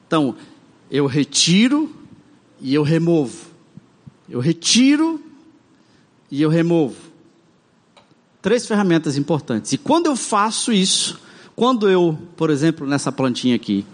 Então, 0.08 0.36
eu 0.89 1.06
retiro 1.06 1.99
e 2.62 2.74
eu 2.74 2.84
removo. 2.84 3.48
Eu 4.30 4.39
retiro 4.39 5.22
e 6.30 6.41
eu 6.41 6.50
removo. 6.50 6.95
Três 8.41 8.65
ferramentas 8.65 9.17
importantes. 9.17 9.74
E 9.74 9.78
quando 9.78 10.06
eu 10.06 10.15
faço 10.15 10.72
isso, 10.72 11.19
quando 11.56 11.89
eu, 11.89 12.17
por 12.38 12.50
exemplo, 12.50 12.88
nessa 12.88 13.12
plantinha 13.12 13.56
aqui, 13.56 13.86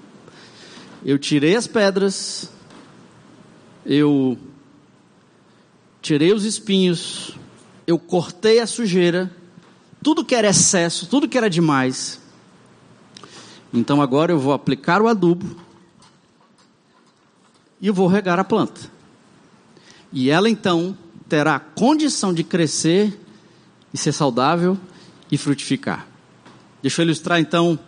eu 1.03 1.17
tirei 1.17 1.55
as 1.55 1.67
pedras, 1.67 2.49
eu 3.85 4.37
tirei 6.01 6.33
os 6.33 6.43
espinhos, 6.43 7.35
eu 7.87 7.97
cortei 7.97 8.59
a 8.59 8.67
sujeira, 8.67 9.31
tudo 10.03 10.23
que 10.23 10.35
era 10.35 10.49
excesso, 10.49 11.07
tudo 11.07 11.27
que 11.27 11.37
era 11.37 11.49
demais. 11.49 12.19
Então 13.73 14.01
agora 14.01 14.31
eu 14.31 14.39
vou 14.39 14.53
aplicar 14.53 15.01
o 15.01 15.07
adubo 15.07 15.64
e 17.81 17.87
eu 17.87 17.93
vou 17.93 18.07
regar 18.07 18.39
a 18.39 18.43
planta. 18.43 18.81
E 20.11 20.29
ela 20.29 20.49
então 20.49 20.97
terá 21.27 21.59
condição 21.59 22.33
de 22.33 22.43
crescer 22.43 23.19
e 23.93 23.97
ser 23.97 24.11
saudável 24.11 24.77
e 25.31 25.37
frutificar. 25.37 26.07
Deixa 26.81 27.01
eu 27.01 27.05
ilustrar 27.05 27.39
então, 27.39 27.79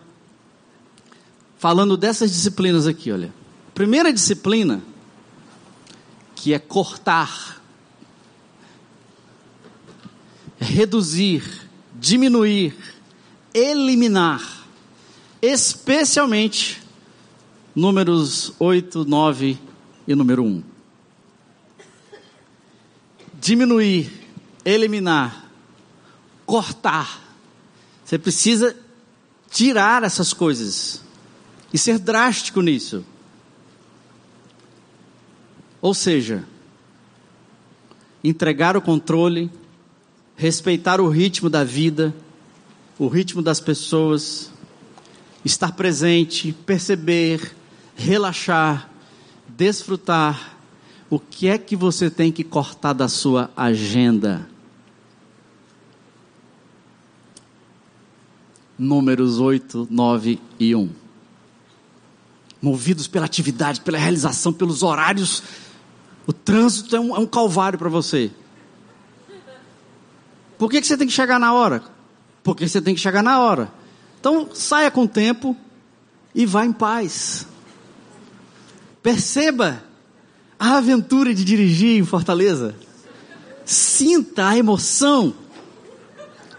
falando 1.57 1.95
dessas 1.95 2.31
disciplinas 2.31 2.87
aqui, 2.87 3.11
olha. 3.11 3.33
Primeira 3.73 4.11
disciplina, 4.11 4.81
que 6.35 6.53
é 6.53 6.59
cortar, 6.59 7.61
reduzir, 10.59 11.43
diminuir, 11.93 12.75
eliminar, 13.53 14.65
especialmente 15.41 16.81
números 17.75 18.53
8, 18.57 19.05
9 19.05 19.66
e 20.07 20.15
número 20.15 20.43
1. 20.43 20.63
Diminuir, 23.39 24.09
eliminar, 24.63 25.51
cortar. 26.45 27.21
Você 28.03 28.17
precisa 28.17 28.75
tirar 29.49 30.03
essas 30.03 30.33
coisas 30.33 31.01
e 31.73 31.77
ser 31.77 31.99
drástico 31.99 32.61
nisso. 32.61 33.05
Ou 35.81 35.93
seja, 35.93 36.43
entregar 38.23 38.75
o 38.75 38.81
controle, 38.81 39.51
respeitar 40.35 40.99
o 41.01 41.09
ritmo 41.09 41.49
da 41.49 41.63
vida, 41.63 42.15
o 42.97 43.07
ritmo 43.07 43.41
das 43.41 43.59
pessoas, 43.59 44.51
estar 45.45 45.73
presente, 45.73 46.51
perceber, 46.65 47.55
relaxar, 47.95 48.89
desfrutar. 49.57 50.55
O 51.09 51.19
que 51.19 51.47
é 51.47 51.57
que 51.57 51.75
você 51.75 52.09
tem 52.09 52.31
que 52.31 52.43
cortar 52.43 52.93
da 52.93 53.07
sua 53.07 53.49
agenda? 53.57 54.47
Números 58.77 59.39
8, 59.39 59.87
9 59.89 60.39
e 60.59 60.75
1. 60.75 60.89
Movidos 62.61 63.07
pela 63.07 63.25
atividade, 63.25 63.81
pela 63.81 63.97
realização, 63.97 64.53
pelos 64.53 64.83
horários, 64.83 65.41
o 66.27 66.33
trânsito 66.33 66.95
é 66.95 66.99
um, 66.99 67.15
é 67.15 67.19
um 67.19 67.25
calvário 67.25 67.79
para 67.79 67.89
você. 67.89 68.29
Por 70.57 70.69
que, 70.69 70.81
que 70.81 70.87
você 70.87 70.97
tem 70.97 71.07
que 71.07 71.13
chegar 71.13 71.39
na 71.39 71.53
hora? 71.53 71.83
Porque 72.43 72.67
você 72.67 72.81
tem 72.81 72.93
que 72.93 73.01
chegar 73.01 73.23
na 73.23 73.39
hora. 73.39 73.71
Então, 74.19 74.49
saia 74.53 74.91
com 74.91 75.07
tempo 75.07 75.55
e 76.35 76.45
vá 76.45 76.65
em 76.65 76.73
paz. 76.73 77.47
Perceba 79.07 79.81
a 80.59 80.79
aventura 80.79 81.33
de 81.33 81.45
dirigir 81.45 81.97
em 81.97 82.03
Fortaleza. 82.03 82.75
Sinta 83.63 84.49
a 84.49 84.57
emoção 84.57 85.33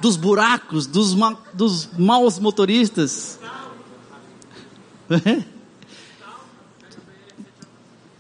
dos 0.01 0.17
buracos, 0.17 0.87
dos, 0.87 1.15
ma 1.15 1.37
dos 1.53 1.91
maus 1.99 2.39
motoristas. 2.39 3.39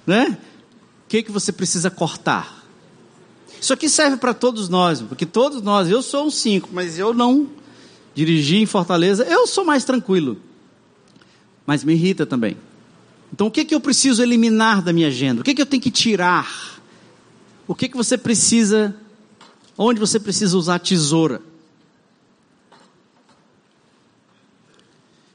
né? 0.06 0.36
O 0.36 1.08
que, 1.08 1.22
que 1.22 1.32
você 1.32 1.50
precisa 1.50 1.90
cortar? 1.90 2.66
Isso 3.58 3.72
aqui 3.72 3.88
serve 3.88 4.18
para 4.18 4.34
todos 4.34 4.68
nós, 4.68 5.00
porque 5.00 5.24
todos 5.24 5.62
nós, 5.62 5.88
eu 5.88 6.02
sou 6.02 6.26
um 6.26 6.30
cinco, 6.30 6.68
mas 6.70 6.98
eu 6.98 7.14
não 7.14 7.48
dirigi 8.14 8.58
em 8.58 8.66
Fortaleza, 8.66 9.24
eu 9.24 9.46
sou 9.46 9.64
mais 9.64 9.86
tranquilo. 9.86 10.36
Mas 11.66 11.82
me 11.82 11.94
irrita 11.94 12.26
também. 12.26 12.58
Então 13.32 13.46
o 13.46 13.50
que, 13.50 13.64
que 13.64 13.74
eu 13.74 13.80
preciso 13.80 14.22
eliminar 14.22 14.82
da 14.82 14.92
minha 14.92 15.08
agenda? 15.08 15.40
O 15.40 15.44
que, 15.44 15.54
que 15.54 15.62
eu 15.62 15.66
tenho 15.66 15.82
que 15.82 15.90
tirar? 15.90 16.80
O 17.66 17.74
que, 17.74 17.88
que 17.88 17.96
você 17.96 18.16
precisa, 18.16 18.96
onde 19.76 20.00
você 20.00 20.18
precisa 20.18 20.56
usar 20.56 20.76
a 20.76 20.78
tesoura? 20.78 21.42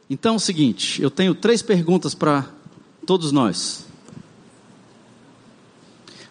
Então 0.10 0.34
é 0.34 0.38
o 0.38 0.40
seguinte, 0.40 1.02
eu 1.02 1.10
tenho 1.10 1.34
três 1.34 1.62
perguntas 1.62 2.14
para 2.14 2.48
todos 3.06 3.32
nós. 3.32 3.86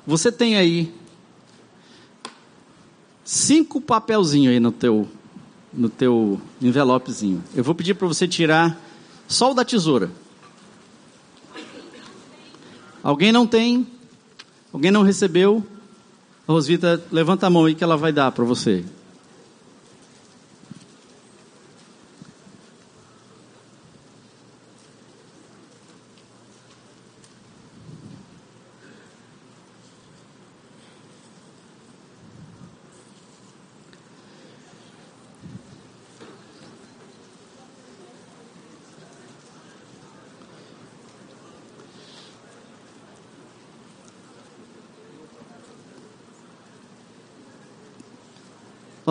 Você 0.06 0.30
tem 0.30 0.56
aí 0.56 0.92
cinco 3.24 3.80
papelzinhos 3.80 4.52
aí 4.52 4.60
no 4.60 4.72
teu 4.72 5.08
no 5.72 5.88
teu 5.88 6.40
envelopezinho. 6.60 7.42
Eu 7.54 7.64
vou 7.64 7.74
pedir 7.74 7.94
para 7.94 8.06
você 8.06 8.28
tirar 8.28 8.78
só 9.26 9.52
o 9.52 9.54
da 9.54 9.64
tesoura. 9.64 10.10
Alguém 13.12 13.30
não 13.30 13.46
tem? 13.46 13.86
Alguém 14.72 14.90
não 14.90 15.02
recebeu? 15.02 15.62
A 16.48 16.52
Rosvita, 16.52 16.98
levanta 17.12 17.46
a 17.46 17.50
mão 17.50 17.66
aí 17.66 17.74
que 17.74 17.84
ela 17.84 17.94
vai 17.94 18.10
dar 18.10 18.32
para 18.32 18.42
você. 18.42 18.82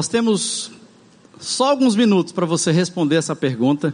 Nós 0.01 0.07
temos 0.07 0.71
só 1.39 1.69
alguns 1.69 1.95
minutos 1.95 2.33
para 2.33 2.43
você 2.43 2.71
responder 2.71 3.17
essa 3.17 3.35
pergunta. 3.35 3.93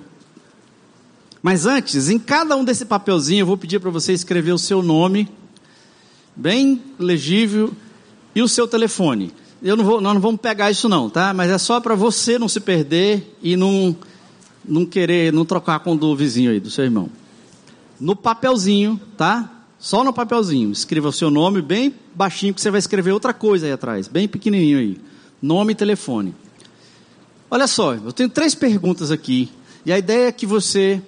Mas 1.43 1.65
antes, 1.65 2.07
em 2.07 2.17
cada 2.17 2.55
um 2.55 2.63
desse 2.63 2.85
papelzinho, 2.85 3.41
eu 3.41 3.45
vou 3.45 3.57
pedir 3.57 3.81
para 3.81 3.89
você 3.89 4.13
escrever 4.13 4.53
o 4.53 4.57
seu 4.57 4.81
nome, 4.81 5.27
bem 6.33 6.81
legível, 6.97 7.73
e 8.33 8.41
o 8.41 8.47
seu 8.47 8.69
telefone. 8.69 9.33
Eu 9.61 9.75
não 9.75 9.83
vou, 9.83 9.99
nós 9.99 10.13
não 10.13 10.21
vamos 10.21 10.39
pegar 10.39 10.71
isso 10.71 10.87
não, 10.87 11.09
tá? 11.09 11.33
Mas 11.33 11.51
é 11.51 11.57
só 11.57 11.81
para 11.81 11.93
você 11.93 12.39
não 12.39 12.47
se 12.47 12.61
perder 12.61 13.35
e 13.43 13.57
não, 13.57 13.93
não 14.63 14.85
querer, 14.85 15.33
não 15.33 15.43
trocar 15.43 15.79
com 15.81 15.91
o 15.91 15.97
do 15.97 16.15
vizinho 16.15 16.51
aí, 16.51 16.59
do 16.61 16.71
seu 16.71 16.85
irmão. 16.85 17.09
No 17.99 18.15
papelzinho, 18.15 18.97
tá? 19.17 19.65
Só 19.77 20.05
no 20.05 20.13
papelzinho. 20.13 20.71
Escreva 20.71 21.09
o 21.09 21.11
seu 21.11 21.29
nome 21.29 21.61
bem 21.61 21.93
baixinho, 22.15 22.53
que 22.53 22.61
você 22.61 22.71
vai 22.71 22.79
escrever 22.79 23.11
outra 23.11 23.33
coisa 23.33 23.65
aí 23.65 23.73
atrás, 23.73 24.07
bem 24.07 24.25
pequenininho 24.25 24.79
aí 24.79 24.97
nome 25.41 25.73
e 25.73 25.75
telefone. 25.75 26.35
Olha 27.49 27.67
só, 27.67 27.93
eu 27.93 28.11
tenho 28.11 28.29
três 28.29 28.53
perguntas 28.53 29.11
aqui. 29.11 29.51
E 29.85 29.91
a 29.91 29.97
ideia 29.97 30.27
é 30.27 30.31
que 30.31 30.45
você, 30.45 31.01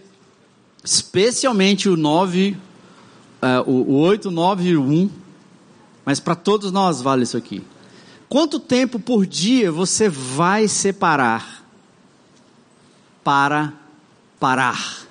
especialmente 0.84 1.90
o 1.90 1.98
9, 1.98 2.56
uh, 3.42 3.70
o, 3.70 3.92
o 3.92 4.00
8, 4.00 4.32
9 4.32 4.70
e 4.70 4.78
o 4.78 4.84
1, 4.84 5.10
mas 6.06 6.20
para 6.20 6.36
todos 6.36 6.72
nós 6.72 7.02
vale 7.02 7.24
isso 7.24 7.38
aqui. 7.38 7.62
Quanto 8.30 8.60
tempo 8.60 9.00
por 9.00 9.26
dia 9.26 9.72
você 9.72 10.08
vai 10.08 10.68
separar 10.68 11.66
para 13.24 13.74
parar? 14.40 15.08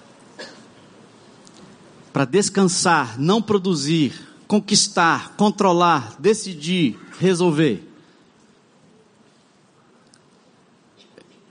Para 2.13 2.25
descansar, 2.25 3.19
não 3.19 3.43
produzir, 3.43 4.15
conquistar, 4.47 5.35
controlar, 5.37 6.17
decidir, 6.19 6.99
resolver. 7.19 7.88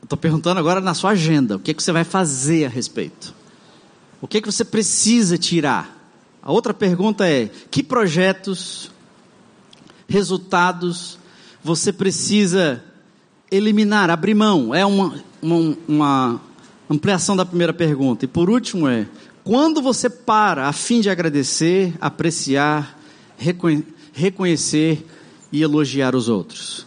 Estou 0.07 0.17
perguntando 0.17 0.57
agora 0.57 0.79
na 0.79 0.93
sua 0.93 1.09
agenda, 1.09 1.57
o 1.57 1.59
que, 1.59 1.71
é 1.71 1.73
que 1.73 1.83
você 1.83 1.91
vai 1.91 2.05
fazer 2.05 2.63
a 2.63 2.69
respeito? 2.69 3.35
O 4.21 4.27
que, 4.27 4.37
é 4.37 4.41
que 4.41 4.49
você 4.49 4.63
precisa 4.63 5.37
tirar? 5.37 5.97
A 6.41 6.49
outra 6.49 6.73
pergunta 6.73 7.27
é: 7.27 7.51
que 7.69 7.83
projetos, 7.83 8.89
resultados 10.07 11.19
você 11.61 11.91
precisa 11.91 12.81
eliminar, 13.51 14.09
abrir 14.09 14.33
mão? 14.33 14.73
É 14.73 14.85
uma, 14.85 15.21
uma, 15.41 15.77
uma 15.85 16.41
ampliação 16.89 17.35
da 17.35 17.45
primeira 17.45 17.73
pergunta. 17.73 18.23
E 18.23 18.29
por 18.29 18.49
último 18.49 18.87
é: 18.87 19.09
quando 19.43 19.81
você 19.81 20.09
para 20.09 20.69
a 20.69 20.71
fim 20.71 21.01
de 21.01 21.09
agradecer, 21.09 21.93
apreciar, 21.99 22.97
reconhecer 24.13 25.05
e 25.51 25.61
elogiar 25.61 26.15
os 26.15 26.29
outros? 26.29 26.86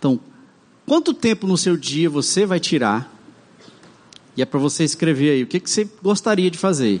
Então, 0.00 0.18
quanto 0.84 1.14
tempo 1.14 1.46
no 1.46 1.56
seu 1.56 1.76
dia 1.76 2.10
você 2.10 2.44
vai 2.44 2.58
tirar? 2.58 3.14
E 4.36 4.42
é 4.42 4.44
para 4.44 4.58
você 4.58 4.82
escrever 4.82 5.30
aí 5.30 5.42
o 5.44 5.46
que, 5.46 5.60
que 5.60 5.70
você 5.70 5.88
gostaria 6.02 6.50
de 6.50 6.58
fazer. 6.58 7.00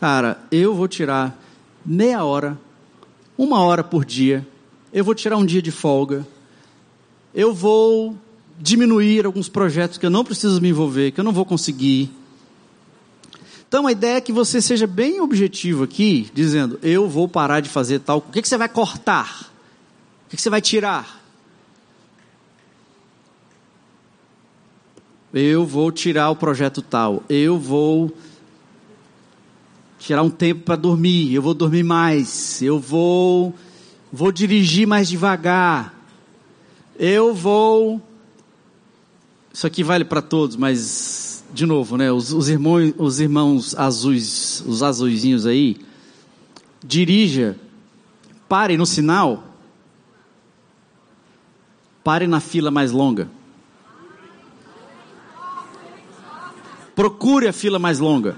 Cara, 0.00 0.42
eu 0.50 0.74
vou 0.74 0.88
tirar 0.88 1.40
meia 1.84 2.24
hora, 2.24 2.58
uma 3.36 3.60
hora 3.60 3.84
por 3.84 4.04
dia 4.04 4.44
eu 4.92 5.04
vou 5.04 5.14
tirar 5.14 5.36
um 5.36 5.44
dia 5.44 5.60
de 5.60 5.70
folga, 5.70 6.26
eu 7.34 7.52
vou 7.52 8.16
diminuir 8.58 9.26
alguns 9.26 9.48
projetos 9.48 9.98
que 9.98 10.06
eu 10.06 10.10
não 10.10 10.24
preciso 10.24 10.60
me 10.60 10.70
envolver, 10.70 11.12
que 11.12 11.20
eu 11.20 11.24
não 11.24 11.32
vou 11.32 11.44
conseguir. 11.44 12.10
Então 13.68 13.86
a 13.86 13.92
ideia 13.92 14.16
é 14.16 14.20
que 14.20 14.32
você 14.32 14.62
seja 14.62 14.86
bem 14.86 15.20
objetivo 15.20 15.84
aqui, 15.84 16.30
dizendo: 16.32 16.78
eu 16.82 17.06
vou 17.06 17.28
parar 17.28 17.60
de 17.60 17.68
fazer 17.68 18.00
tal. 18.00 18.18
O 18.18 18.22
que, 18.22 18.40
que 18.40 18.48
você 18.48 18.56
vai 18.56 18.68
cortar? 18.68 19.50
O 20.26 20.30
que, 20.30 20.36
que 20.36 20.42
você 20.42 20.50
vai 20.50 20.62
tirar? 20.62 21.22
Eu 25.32 25.66
vou 25.66 25.92
tirar 25.92 26.30
o 26.30 26.36
projeto 26.36 26.80
tal. 26.80 27.22
Eu 27.28 27.58
vou 27.58 28.12
tirar 29.98 30.22
um 30.22 30.30
tempo 30.30 30.62
para 30.62 30.76
dormir. 30.76 31.34
Eu 31.34 31.42
vou 31.42 31.54
dormir 31.54 31.82
mais. 31.82 32.62
Eu 32.62 32.78
vou 32.78 33.54
vou 34.12 34.32
dirigir 34.32 34.86
mais 34.86 35.08
devagar. 35.08 35.94
Eu 36.98 37.34
vou 37.34 38.00
Isso 39.52 39.66
aqui 39.66 39.82
vale 39.82 40.04
para 40.04 40.22
todos, 40.22 40.56
mas 40.56 41.44
de 41.52 41.66
novo, 41.66 41.96
né? 41.96 42.10
Os, 42.10 42.32
os 42.32 42.48
irmãos, 42.48 42.94
os 42.96 43.20
irmãos 43.20 43.74
azuis, 43.76 44.62
os 44.66 44.82
azuizinhos 44.82 45.46
aí, 45.46 45.76
dirija, 46.84 47.58
pare 48.48 48.76
no 48.76 48.86
sinal, 48.86 49.44
pare 52.04 52.26
na 52.26 52.40
fila 52.40 52.70
mais 52.70 52.92
longa. 52.92 53.30
Procure 56.98 57.46
a 57.46 57.52
fila 57.52 57.78
mais 57.78 58.00
longa. 58.00 58.36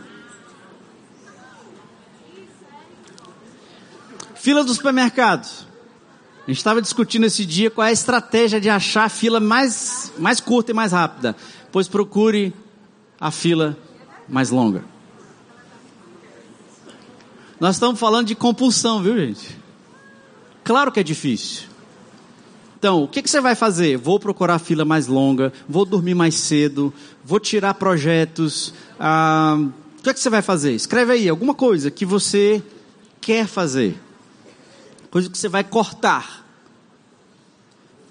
Fila 4.35 4.63
do 4.63 4.75
supermercado. 4.75 5.47
A 6.47 6.51
gente 6.51 6.59
estava 6.59 6.83
discutindo 6.83 7.25
esse 7.25 7.47
dia 7.47 7.71
qual 7.71 7.87
é 7.87 7.89
a 7.89 7.93
estratégia 7.95 8.61
de 8.61 8.69
achar 8.69 9.05
a 9.05 9.09
fila 9.09 9.41
mais, 9.41 10.13
mais 10.19 10.41
curta 10.41 10.73
e 10.73 10.75
mais 10.75 10.93
rápida. 10.93 11.35
Pois 11.73 11.89
procure 11.89 12.53
a 13.19 13.31
fila 13.31 13.79
mais 14.29 14.51
longa. 14.51 14.85
Nós 17.59 17.77
estamos 17.77 17.99
falando 17.99 18.27
de 18.27 18.35
compulsão, 18.35 19.03
viu, 19.03 19.17
gente? 19.17 19.59
Claro 20.63 20.93
que 20.93 21.01
é 21.01 21.03
difícil. 21.03 21.71
Então, 22.81 23.03
o 23.03 23.09
que, 23.09 23.21
que, 23.21 23.29
você 23.29 23.43
vai 23.43 23.55
fazer? 23.55 23.99
Vou 23.99 24.19
procurar 24.19 24.55
a 24.55 24.59
fila 24.59 24.87
mais 24.87 25.07
longa, 25.07 25.53
vou 25.69 25.85
dormir 25.85 26.15
mais 26.15 26.35
cedo, 26.35 26.91
vou 27.31 27.39
tirar 27.39 27.75
projetos. 27.75 28.75
Ah, 28.99 29.57
o 29.57 30.03
que, 30.03 30.13
que 30.13 30.19
você 30.19 30.29
vai 30.29 30.43
fazer? 30.43 30.73
Escreve 30.73 31.13
aí 31.13 31.29
alguma 31.29 31.55
coisa 31.55 31.89
que 31.89 32.05
você 32.05 32.61
quer 33.21 33.47
fazer, 33.47 33.97
coisa 35.13 35.31
que 35.31 35.39
você 35.39 35.49
vai 35.49 35.63
cortar. 35.63 36.45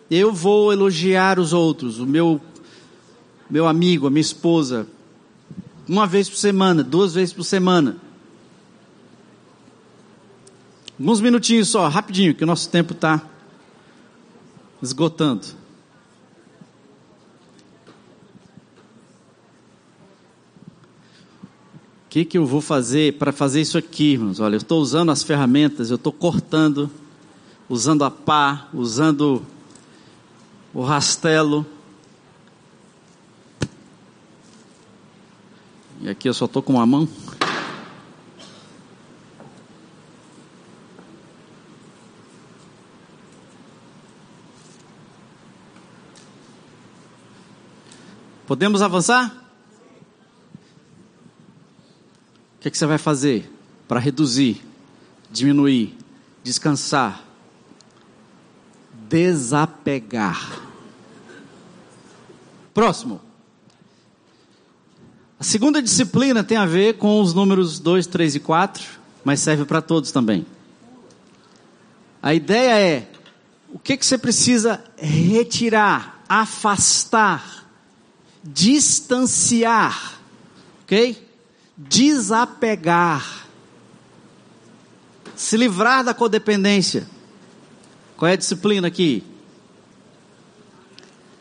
Eu 0.10 0.32
vou 0.32 0.72
elogiar 0.72 1.38
os 1.38 1.52
outros, 1.52 2.00
o 2.00 2.06
meu, 2.06 2.40
meu 3.50 3.68
amigo, 3.68 4.08
a 4.08 4.10
minha 4.10 4.22
esposa, 4.22 4.88
uma 5.86 6.08
vez 6.08 6.30
por 6.30 6.38
semana, 6.38 6.82
duas 6.82 7.14
vezes 7.14 7.34
por 7.34 7.44
semana. 7.44 7.98
Alguns 10.98 11.20
minutinhos 11.20 11.68
só, 11.68 11.90
rapidinho, 11.90 12.34
que 12.34 12.44
o 12.46 12.48
nosso 12.48 12.70
tempo 12.70 12.94
está 12.94 13.22
esgotando. 14.82 15.59
Que, 22.10 22.26
que 22.26 22.38
eu 22.40 22.46
vou 22.46 22.60
fazer 22.60 23.20
para 23.20 23.32
fazer 23.32 23.62
isso 23.62 23.78
aqui, 23.78 24.14
irmãos? 24.14 24.40
Olha, 24.40 24.56
eu 24.56 24.58
estou 24.58 24.82
usando 24.82 25.12
as 25.12 25.22
ferramentas, 25.22 25.92
eu 25.92 25.96
estou 25.96 26.12
cortando, 26.12 26.90
usando 27.70 28.04
a 28.04 28.10
pá, 28.10 28.68
usando 28.74 29.46
o 30.74 30.82
rastelo. 30.82 31.64
E 36.02 36.10
aqui 36.10 36.28
eu 36.28 36.34
só 36.34 36.46
estou 36.46 36.64
com 36.64 36.74
uma 36.74 36.86
mão. 36.86 37.08
Podemos 48.48 48.82
avançar? 48.82 49.39
O 52.60 52.62
que, 52.62 52.68
é 52.68 52.72
que 52.72 52.78
você 52.78 52.86
vai 52.86 52.98
fazer 52.98 53.50
para 53.88 54.02
reduzir, 54.02 54.62
diminuir, 55.32 55.98
descansar, 56.44 57.24
desapegar? 59.08 60.60
Próximo. 62.74 63.22
A 65.40 65.44
segunda 65.46 65.82
disciplina 65.82 66.44
tem 66.44 66.58
a 66.58 66.66
ver 66.66 66.98
com 66.98 67.22
os 67.22 67.34
números 67.34 67.80
2, 67.80 68.06
3 68.08 68.36
e 68.36 68.40
4, 68.42 68.84
mas 69.24 69.40
serve 69.40 69.64
para 69.64 69.82
todos 69.82 70.12
também. 70.12 70.46
A 72.22 72.34
ideia 72.34 72.78
é: 72.78 73.12
o 73.70 73.80
que, 73.80 73.96
que 73.96 74.06
você 74.06 74.18
precisa 74.18 74.84
retirar, 74.98 76.26
afastar, 76.28 77.66
distanciar, 78.44 80.20
ok? 80.84 81.29
Desapegar, 81.82 83.48
se 85.34 85.56
livrar 85.56 86.04
da 86.04 86.14
codependência. 86.14 87.08
Qual 88.18 88.28
é 88.28 88.34
a 88.34 88.36
disciplina 88.36 88.90
aqui? 88.90 89.24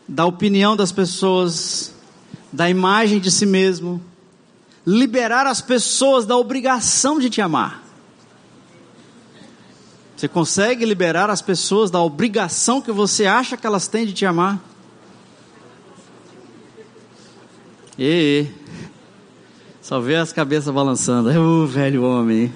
Da 0.07 0.25
opinião 0.25 0.77
das 0.77 0.93
pessoas, 0.93 1.93
da 2.53 2.69
imagem 2.69 3.19
de 3.19 3.29
si 3.29 3.45
mesmo, 3.45 4.01
liberar 4.87 5.45
as 5.45 5.59
pessoas 5.59 6.25
da 6.25 6.37
obrigação 6.37 7.19
de 7.19 7.29
te 7.29 7.41
amar. 7.41 7.83
Você 10.15 10.29
consegue 10.29 10.85
liberar 10.85 11.29
as 11.29 11.41
pessoas 11.41 11.91
da 11.91 12.01
obrigação 12.01 12.81
que 12.81 12.93
você 12.93 13.25
acha 13.25 13.57
que 13.57 13.67
elas 13.67 13.89
têm 13.89 14.05
de 14.05 14.13
te 14.13 14.25
amar? 14.25 14.57
E, 17.97 18.47
só 19.89 19.99
vê 19.99 20.17
as 20.17 20.31
cabeças 20.31 20.71
balançando. 20.71 21.31
O 21.31 21.65
velho 21.65 22.03
homem. 22.03 22.53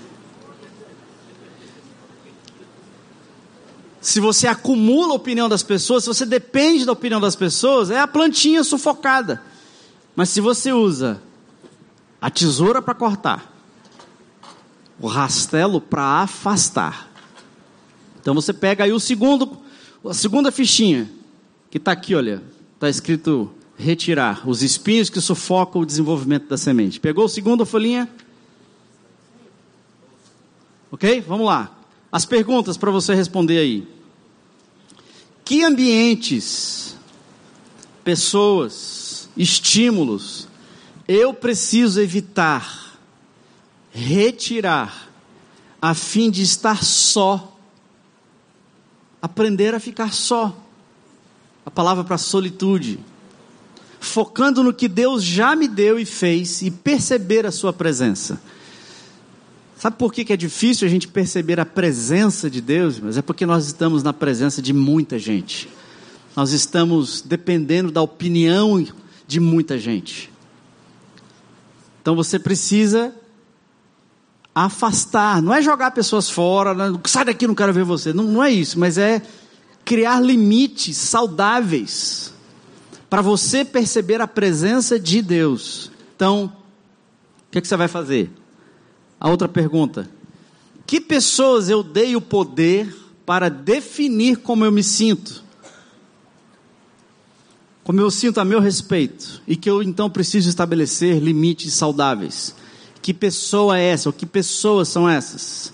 Se 3.99 4.19
você 4.19 4.45
acumula 4.45 5.13
a 5.13 5.15
opinião 5.15 5.49
das 5.49 5.63
pessoas, 5.63 6.03
se 6.03 6.09
você 6.09 6.27
depende 6.27 6.85
da 6.85 6.91
opinião 6.91 7.19
das 7.19 7.35
pessoas, 7.35 7.89
é 7.89 7.99
a 7.99 8.05
plantinha 8.05 8.63
sufocada. 8.63 9.41
Mas 10.15 10.29
se 10.29 10.39
você 10.39 10.71
usa 10.71 11.19
a 12.21 12.29
tesoura 12.29 12.83
para 12.83 12.93
cortar, 12.93 13.51
o 14.99 15.07
rastelo 15.07 15.81
para 15.81 16.21
afastar. 16.21 17.09
Então 18.21 18.35
você 18.35 18.53
pega 18.53 18.83
aí 18.83 18.91
o 18.91 18.99
segundo, 18.99 19.57
a 20.07 20.13
segunda 20.13 20.51
fichinha, 20.51 21.09
que 21.71 21.79
está 21.79 21.93
aqui, 21.93 22.13
olha, 22.13 22.43
está 22.75 22.87
escrito 22.87 23.49
retirar 23.77 24.47
os 24.47 24.61
espinhos 24.61 25.09
que 25.09 25.19
sufocam 25.19 25.81
o 25.81 25.85
desenvolvimento 25.85 26.47
da 26.47 26.57
semente. 26.57 26.99
Pegou 26.99 27.25
a 27.25 27.29
segunda 27.29 27.65
folhinha? 27.65 28.09
Ok? 30.91 31.21
Vamos 31.21 31.45
lá. 31.45 31.75
As 32.11 32.25
perguntas 32.25 32.77
para 32.77 32.91
você 32.91 33.15
responder 33.15 33.57
aí. 33.57 33.87
Que 35.43 35.63
ambientes, 35.63 36.95
pessoas, 38.03 39.29
estímulos 39.35 40.47
eu 41.07 41.33
preciso 41.33 41.99
evitar, 41.99 42.97
retirar, 43.91 45.09
a 45.81 45.93
fim 45.93 46.31
de 46.31 46.41
estar 46.41 46.81
só? 46.83 47.57
Aprender 49.21 49.75
a 49.75 49.79
ficar 49.79 50.13
só. 50.13 50.57
A 51.65 51.71
palavra 51.71 52.03
para 52.03 52.17
solitude 52.17 52.99
focando 54.03 54.61
no 54.61 54.73
que 54.73 54.87
Deus 54.87 55.23
já 55.23 55.55
me 55.55 55.67
deu 55.67 55.97
e 55.97 56.05
fez 56.05 56.61
e 56.61 56.69
perceber 56.69 57.45
a 57.45 57.51
Sua 57.51 57.71
presença. 57.71 58.39
Sabe 59.77 59.97
por 59.97 60.13
que, 60.13 60.31
é 60.31 60.37
difícil 60.37 60.87
a 60.87 60.91
gente 60.91 61.07
perceber 61.07 61.59
a 61.59 61.65
presença 61.65 62.49
de 62.49 62.61
Deus? 62.61 62.99
Mas 62.99 63.17
é 63.17 63.21
porque 63.21 63.45
nós 63.45 63.65
estamos 63.65 64.03
na 64.03 64.13
presença 64.13 64.61
de 64.61 64.73
muita 64.73 65.17
gente. 65.17 65.69
Nós 66.35 66.51
estamos 66.51 67.21
dependendo 67.21 67.91
da 67.91 68.01
opinião 68.01 68.85
de 69.25 69.39
muita 69.39 69.77
gente. 69.77 70.29
Então 72.01 72.15
você 72.15 72.37
precisa 72.37 73.13
afastar, 74.53 75.41
não 75.41 75.53
é 75.53 75.61
jogar 75.61 75.91
pessoas 75.91 76.29
fora, 76.29 76.73
não, 76.73 76.99
sai 77.05 77.25
daqui, 77.25 77.47
não 77.47 77.55
quero 77.55 77.73
ver 77.73 77.85
você. 77.85 78.13
Não, 78.13 78.25
não 78.25 78.43
é 78.43 78.51
isso, 78.51 78.77
mas 78.77 78.97
é 78.97 79.21
criar 79.85 80.19
limites 80.19 80.97
saudáveis 80.97 82.33
para 83.13 83.21
você 83.21 83.63
perceber 83.63 84.21
a 84.21 84.27
presença 84.27 84.99
de 84.99 85.21
Deus. 85.21 85.91
Então, 86.15 86.45
o 86.45 87.51
que, 87.51 87.59
é 87.59 87.61
que 87.61 87.67
você 87.67 87.77
vai 87.77 87.87
fazer? 87.87 88.31
A 89.19 89.29
outra 89.29 89.47
pergunta: 89.47 90.09
que 90.83 90.99
pessoas 90.99 91.69
eu 91.69 91.83
dei 91.83 92.15
o 92.15 92.21
poder 92.21 92.91
para 93.23 93.49
definir 93.49 94.37
como 94.37 94.65
eu 94.65 94.71
me 94.71 94.81
sinto, 94.81 95.43
como 97.83 98.01
eu 98.01 98.09
sinto 98.09 98.39
a 98.39 98.43
meu 98.45 98.59
respeito, 98.59 99.43
e 99.47 99.55
que 99.55 99.69
eu 99.69 99.83
então 99.83 100.09
preciso 100.09 100.49
estabelecer 100.49 101.19
limites 101.19 101.71
saudáveis. 101.75 102.55
Que 102.99 103.13
pessoa 103.13 103.77
é 103.77 103.89
essa? 103.89 104.09
Ou 104.09 104.13
que 104.13 104.25
pessoas 104.25 104.87
são 104.87 105.07
essas? 105.07 105.71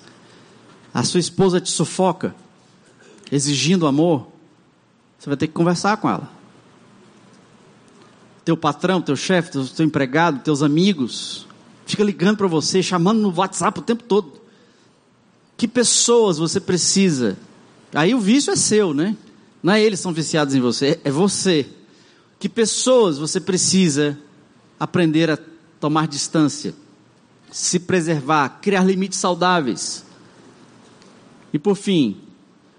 A 0.93 1.05
sua 1.05 1.21
esposa 1.21 1.61
te 1.61 1.71
sufoca, 1.71 2.35
exigindo 3.31 3.87
amor? 3.87 4.27
Você 5.17 5.29
vai 5.29 5.37
ter 5.37 5.47
que 5.47 5.53
conversar 5.53 5.95
com 5.95 6.09
ela. 6.09 6.38
Teu 8.49 8.57
patrão, 8.57 8.99
teu 8.99 9.15
chefe, 9.15 9.51
teu, 9.51 9.63
teu 9.63 9.85
empregado, 9.85 10.41
teus 10.41 10.63
amigos, 10.63 11.45
fica 11.85 12.03
ligando 12.03 12.37
para 12.37 12.47
você, 12.47 12.81
chamando 12.81 13.21
no 13.21 13.31
WhatsApp 13.31 13.77
o 13.77 13.83
tempo 13.83 14.01
todo. 14.01 14.41
Que 15.55 15.67
pessoas 15.67 16.39
você 16.39 16.59
precisa? 16.59 17.37
Aí 17.93 18.15
o 18.15 18.19
vício 18.19 18.51
é 18.51 18.55
seu, 18.55 18.91
né? 18.91 19.15
Não 19.61 19.73
é 19.73 19.79
eles 19.79 19.99
que 19.99 20.01
são 20.01 20.11
viciados 20.11 20.55
em 20.55 20.59
você, 20.59 20.99
é 21.03 21.11
você. 21.11 21.67
Que 22.39 22.49
pessoas 22.49 23.19
você 23.19 23.39
precisa 23.39 24.17
aprender 24.79 25.29
a 25.29 25.37
tomar 25.79 26.07
distância, 26.07 26.73
se 27.51 27.77
preservar, 27.77 28.57
criar 28.63 28.83
limites 28.83 29.19
saudáveis. 29.19 30.03
E 31.53 31.59
por 31.59 31.75
fim, 31.75 32.17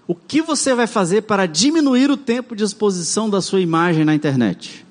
o 0.05 0.13
que 0.13 0.41
você 0.41 0.75
vai 0.75 0.85
fazer 0.85 1.21
para 1.21 1.45
diminuir 1.45 2.11
o 2.11 2.17
tempo 2.17 2.57
de 2.57 2.63
exposição 2.65 3.29
da 3.29 3.39
sua 3.39 3.61
imagem 3.61 4.03
na 4.03 4.13
internet? 4.13 4.85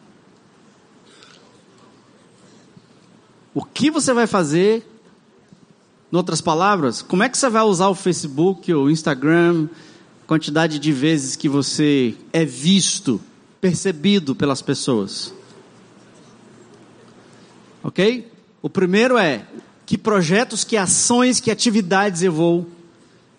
O 3.55 3.65
que 3.65 3.91
você 3.91 4.13
vai 4.13 4.27
fazer? 4.27 4.87
Em 6.13 6.17
outras 6.17 6.41
palavras, 6.41 7.03
como 7.03 7.23
é 7.23 7.29
que 7.29 7.39
você 7.39 7.49
vai 7.49 7.63
usar 7.63 7.89
o 7.89 7.95
Facebook 7.95 8.73
ou 8.73 8.87
o 8.87 8.91
Instagram? 8.91 9.69
Quantidade 10.27 10.79
de 10.79 10.93
vezes 10.93 11.37
que 11.37 11.49
você 11.49 12.17
é 12.33 12.45
visto, 12.45 13.21
percebido 13.61 14.35
pelas 14.35 14.61
pessoas. 14.61 15.33
Ok? 17.83 18.31
O 18.61 18.69
primeiro 18.69 19.17
é 19.17 19.47
que 19.87 19.97
projetos, 19.97 20.65
que 20.65 20.77
ações, 20.77 21.41
que 21.41 21.51
atividades 21.51 22.23
eu 22.23 22.33
vou 22.33 22.67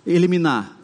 eliminar. 0.05 0.77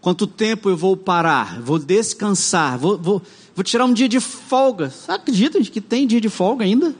Quanto 0.00 0.26
tempo 0.26 0.68
eu 0.68 0.76
vou 0.76 0.96
parar? 0.96 1.60
Vou 1.60 1.78
descansar? 1.78 2.76
Vou, 2.78 2.98
vou, 2.98 3.22
vou 3.54 3.62
tirar 3.62 3.84
um 3.84 3.92
dia 3.92 4.08
de 4.08 4.18
folga? 4.18 4.90
Você 4.90 5.10
acredita 5.10 5.60
que 5.60 5.80
tem 5.80 6.06
dia 6.06 6.20
de 6.20 6.28
folga 6.28 6.64
ainda? 6.64 6.94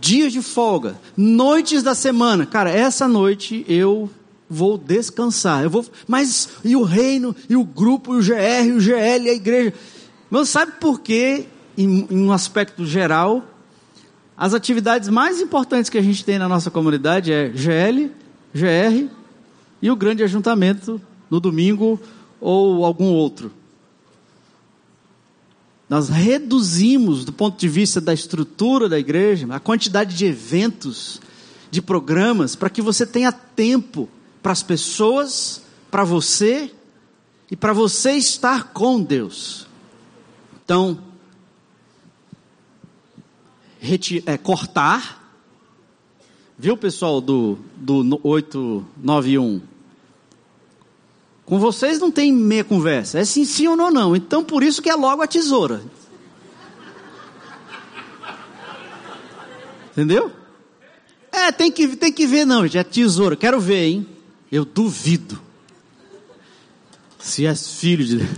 Dias 0.00 0.32
de 0.32 0.42
folga, 0.42 1.00
noites 1.16 1.82
da 1.82 1.94
semana. 1.94 2.46
Cara, 2.46 2.70
essa 2.70 3.08
noite 3.08 3.64
eu 3.68 4.08
vou 4.48 4.76
descansar. 4.76 5.62
Eu 5.62 5.70
vou, 5.70 5.84
mas 6.06 6.48
e 6.64 6.76
o 6.76 6.82
reino, 6.82 7.34
e 7.48 7.56
o 7.56 7.64
grupo, 7.64 8.14
e 8.14 8.18
o 8.18 8.22
GR, 8.22 8.66
e 8.66 8.72
o 8.72 8.80
GL, 8.80 9.26
e 9.26 9.30
a 9.30 9.34
igreja? 9.34 9.74
Mas 10.28 10.48
sabe 10.48 10.72
por 10.80 11.00
quê, 11.00 11.46
em, 11.76 12.06
em 12.10 12.18
um 12.24 12.32
aspecto 12.32 12.84
geral, 12.84 13.44
as 14.36 14.54
atividades 14.54 15.08
mais 15.08 15.40
importantes 15.40 15.90
que 15.90 15.98
a 15.98 16.02
gente 16.02 16.24
tem 16.24 16.38
na 16.38 16.48
nossa 16.48 16.70
comunidade 16.70 17.32
é 17.32 17.52
GL, 17.54 18.10
GR 18.54 19.08
e 19.82 19.90
o 19.90 19.96
grande 19.96 20.22
ajuntamento 20.22 21.00
no 21.28 21.38
domingo 21.40 22.00
ou 22.40 22.84
algum 22.84 23.12
outro. 23.12 23.52
Nós 25.90 26.08
reduzimos, 26.08 27.24
do 27.24 27.32
ponto 27.32 27.58
de 27.58 27.68
vista 27.68 28.00
da 28.00 28.14
estrutura 28.14 28.88
da 28.88 28.98
igreja, 28.98 29.46
a 29.50 29.58
quantidade 29.58 30.16
de 30.16 30.24
eventos, 30.24 31.20
de 31.70 31.82
programas, 31.82 32.56
para 32.56 32.70
que 32.70 32.80
você 32.80 33.04
tenha 33.04 33.32
tempo 33.32 34.08
para 34.40 34.52
as 34.52 34.62
pessoas, 34.62 35.62
para 35.90 36.04
você 36.04 36.72
e 37.50 37.56
para 37.56 37.72
você 37.72 38.12
estar 38.12 38.72
com 38.72 39.02
Deus. 39.02 39.66
Então, 40.64 41.02
é, 44.26 44.38
cortar 44.38 45.20
Viu, 46.62 46.76
pessoal 46.76 47.22
do, 47.22 47.58
do 47.74 48.20
891? 48.22 49.62
Com 51.50 51.58
vocês 51.58 51.98
não 51.98 52.12
tem 52.12 52.32
meia 52.32 52.62
conversa. 52.62 53.18
É 53.18 53.24
sim, 53.24 53.44
sim 53.44 53.66
ou 53.66 53.76
não, 53.76 53.90
não. 53.90 54.14
Então, 54.14 54.44
por 54.44 54.62
isso 54.62 54.80
que 54.80 54.88
é 54.88 54.94
logo 54.94 55.20
a 55.20 55.26
tesoura. 55.26 55.82
Entendeu? 59.90 60.30
É, 61.32 61.50
tem 61.50 61.72
que, 61.72 61.88
tem 61.96 62.12
que 62.12 62.24
ver, 62.24 62.44
não, 62.44 62.62
gente. 62.62 62.78
É 62.78 62.84
tesoura. 62.84 63.34
Quero 63.34 63.58
ver, 63.58 63.84
hein? 63.84 64.06
Eu 64.50 64.64
duvido. 64.64 65.40
Se 67.18 67.44
és 67.44 67.72
filho 67.72 68.04
de 68.04 68.28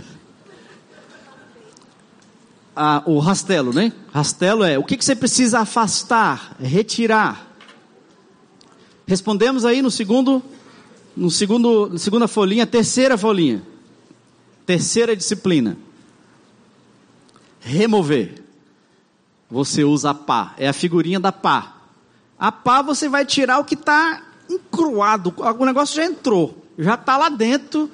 Ah, 2.75 3.03
o 3.05 3.19
rastelo, 3.19 3.71
né? 3.71 3.93
Rastelo 4.11 4.63
é 4.63 4.79
o 4.79 4.83
que, 4.83 4.97
que 4.97 5.05
você 5.05 5.15
precisa 5.15 5.59
afastar, 5.59 6.55
retirar. 6.59 7.47
Respondemos 9.05 9.65
aí 9.65 9.83
no 9.83 9.91
segundo, 9.91 10.41
no 11.15 11.29
segundo, 11.29 11.97
segunda 11.97 12.27
folhinha, 12.27 12.65
terceira 12.65 13.17
folhinha. 13.17 13.61
Terceira 14.65 15.15
disciplina. 15.15 15.77
Remover. 17.59 18.41
Você 19.49 19.83
usa 19.83 20.09
a 20.11 20.13
pá, 20.13 20.53
é 20.57 20.67
a 20.67 20.73
figurinha 20.73 21.19
da 21.19 21.31
pá. 21.31 21.77
A 22.39 22.51
pá 22.51 22.81
você 22.81 23.07
vai 23.07 23.25
tirar 23.25 23.59
o 23.59 23.65
que 23.65 23.75
está 23.75 24.23
encruado, 24.49 25.33
o 25.37 25.65
negócio 25.65 25.95
já 25.95 26.05
entrou, 26.05 26.57
já 26.77 26.95
está 26.95 27.17
lá 27.17 27.29
dentro, 27.29 27.89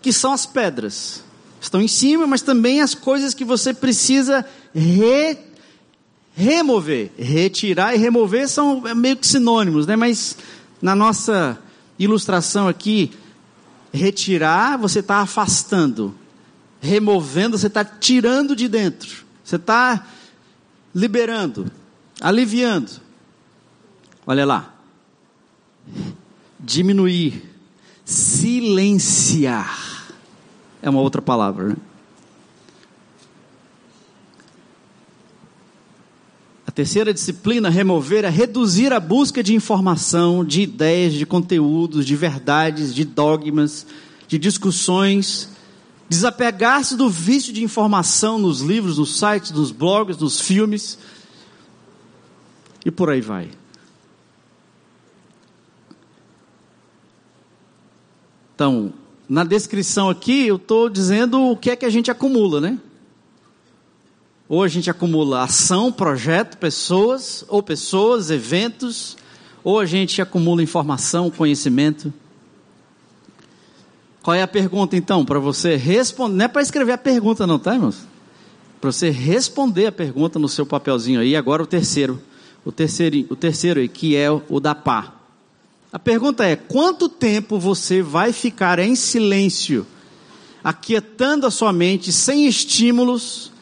que 0.00 0.12
são 0.12 0.32
as 0.32 0.46
pedras. 0.46 1.22
Estão 1.60 1.80
em 1.80 1.88
cima, 1.88 2.26
mas 2.26 2.42
também 2.42 2.80
as 2.80 2.94
coisas 2.94 3.34
que 3.34 3.44
você 3.44 3.72
precisa 3.72 4.44
re 4.74 5.38
Remover, 6.36 7.12
retirar 7.16 7.94
e 7.94 7.98
remover 7.98 8.48
são 8.48 8.80
meio 8.96 9.16
que 9.16 9.26
sinônimos, 9.26 9.86
né? 9.86 9.94
Mas 9.94 10.36
na 10.82 10.92
nossa 10.92 11.56
ilustração 11.98 12.68
aqui, 12.68 13.12
retirar, 13.92 14.76
você 14.76 15.00
está 15.00 15.18
afastando. 15.18 16.14
Removendo, 16.80 17.56
você 17.56 17.68
está 17.68 17.84
tirando 17.84 18.54
de 18.54 18.68
dentro. 18.68 19.24
Você 19.42 19.56
está 19.56 20.06
liberando, 20.94 21.70
aliviando. 22.20 22.90
Olha 24.26 24.44
lá. 24.44 24.74
Diminuir, 26.58 27.42
silenciar. 28.04 30.06
É 30.80 30.88
uma 30.88 31.00
outra 31.00 31.22
palavra, 31.22 31.68
né? 31.68 31.76
Terceira 36.74 37.14
disciplina, 37.14 37.70
remover, 37.70 38.24
é 38.24 38.28
reduzir 38.28 38.92
a 38.92 38.98
busca 38.98 39.42
de 39.42 39.54
informação, 39.54 40.44
de 40.44 40.62
ideias, 40.62 41.12
de 41.12 41.24
conteúdos, 41.24 42.04
de 42.04 42.16
verdades, 42.16 42.92
de 42.92 43.04
dogmas, 43.04 43.86
de 44.26 44.38
discussões, 44.38 45.48
desapegar-se 46.08 46.96
do 46.96 47.08
vício 47.08 47.52
de 47.52 47.62
informação 47.62 48.38
nos 48.38 48.60
livros, 48.60 48.98
nos 48.98 49.18
sites, 49.18 49.52
nos 49.52 49.70
blogs, 49.70 50.18
nos 50.18 50.40
filmes 50.40 50.98
e 52.84 52.90
por 52.90 53.08
aí 53.08 53.20
vai. 53.20 53.50
Então, 58.54 58.92
na 59.28 59.44
descrição 59.44 60.08
aqui, 60.10 60.46
eu 60.46 60.56
estou 60.56 60.88
dizendo 60.88 61.40
o 61.40 61.56
que 61.56 61.70
é 61.70 61.76
que 61.76 61.86
a 61.86 61.90
gente 61.90 62.10
acumula, 62.10 62.60
né? 62.60 62.78
Ou 64.48 64.62
a 64.62 64.68
gente 64.68 64.90
acumula 64.90 65.42
ação, 65.42 65.90
projeto, 65.90 66.58
pessoas, 66.58 67.44
ou 67.48 67.62
pessoas, 67.62 68.30
eventos, 68.30 69.16
ou 69.62 69.80
a 69.80 69.86
gente 69.86 70.20
acumula 70.20 70.62
informação, 70.62 71.30
conhecimento. 71.30 72.12
Qual 74.22 74.34
é 74.34 74.42
a 74.42 74.48
pergunta 74.48 74.96
então? 74.96 75.24
Para 75.24 75.38
você 75.38 75.76
responder. 75.76 76.34
Não 76.34 76.44
é 76.44 76.48
para 76.48 76.62
escrever 76.62 76.92
a 76.92 76.98
pergunta, 76.98 77.46
não, 77.46 77.58
tá, 77.58 77.74
irmãos? 77.74 78.06
Para 78.80 78.92
você 78.92 79.10
responder 79.10 79.86
a 79.86 79.92
pergunta 79.92 80.38
no 80.38 80.48
seu 80.48 80.66
papelzinho 80.66 81.20
aí. 81.20 81.34
Agora 81.34 81.62
o 81.62 81.66
terceiro. 81.66 82.20
O 82.64 82.72
terceiro, 82.72 83.26
o 83.30 83.36
terceiro 83.36 83.80
aí, 83.80 83.88
que 83.88 84.16
é 84.16 84.30
o 84.30 84.60
da 84.60 84.74
pá. 84.74 85.14
A 85.92 85.98
pergunta 85.98 86.44
é: 86.44 86.56
quanto 86.56 87.08
tempo 87.08 87.58
você 87.58 88.02
vai 88.02 88.32
ficar 88.32 88.78
em 88.78 88.94
silêncio, 88.94 89.86
aquietando 90.62 91.46
a 91.46 91.50
sua 91.50 91.72
mente, 91.72 92.10
sem 92.10 92.46
estímulos, 92.46 93.52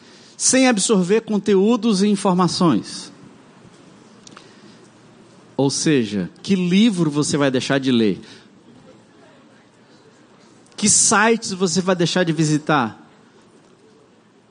sem 0.43 0.67
absorver 0.67 1.21
conteúdos 1.21 2.03
e 2.03 2.07
informações. 2.09 3.09
Ou 5.55 5.69
seja, 5.69 6.29
que 6.41 6.53
livro 6.53 7.09
você 7.09 7.37
vai 7.37 7.49
deixar 7.49 7.79
de 7.79 7.93
ler? 7.93 8.19
Que 10.75 10.89
sites 10.89 11.53
você 11.53 11.79
vai 11.79 11.95
deixar 11.95 12.25
de 12.25 12.33
visitar? 12.33 13.09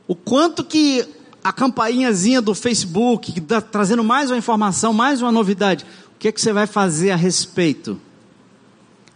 O 0.08 0.14
quanto 0.14 0.64
que 0.64 1.06
a 1.44 1.52
campainhazinha 1.52 2.40
do 2.40 2.54
Facebook, 2.54 3.30
que 3.30 3.40
está 3.40 3.60
trazendo 3.60 4.02
mais 4.02 4.30
uma 4.30 4.38
informação, 4.38 4.94
mais 4.94 5.20
uma 5.20 5.30
novidade, 5.30 5.84
o 6.16 6.18
que 6.18 6.28
é 6.28 6.32
que 6.32 6.40
você 6.40 6.54
vai 6.54 6.66
fazer 6.66 7.10
a 7.10 7.16
respeito? 7.16 8.00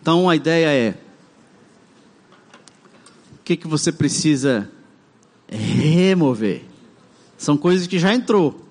Então 0.02 0.28
a 0.28 0.36
ideia 0.36 0.68
é 0.68 0.98
que, 3.46 3.56
que 3.56 3.66
você 3.66 3.90
precisa 3.90 4.68
remover. 5.48 6.64
São 7.38 7.56
coisas 7.56 7.86
que 7.86 7.98
já 7.98 8.14
entrou, 8.14 8.66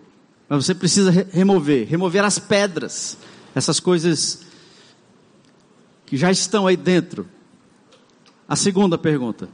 mas 0.49 0.65
você 0.65 0.75
precisa 0.75 1.11
re 1.11 1.25
remover, 1.31 1.87
remover 1.87 2.23
as 2.23 2.39
pedras, 2.39 3.17
essas 3.53 3.79
coisas 3.79 4.41
que 6.05 6.17
já 6.17 6.31
estão 6.31 6.67
aí 6.67 6.77
dentro. 6.77 7.27
A 8.47 8.55
segunda 8.55 8.97
pergunta. 8.97 9.49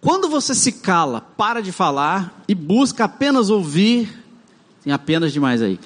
Quando 0.00 0.28
você 0.28 0.54
se 0.54 0.72
cala, 0.72 1.20
para 1.20 1.60
de 1.60 1.72
falar 1.72 2.42
e 2.46 2.54
busca 2.54 3.04
apenas 3.04 3.50
ouvir, 3.50 4.24
tem 4.82 4.92
apenas 4.92 5.32
demais 5.32 5.60
aí. 5.60 5.78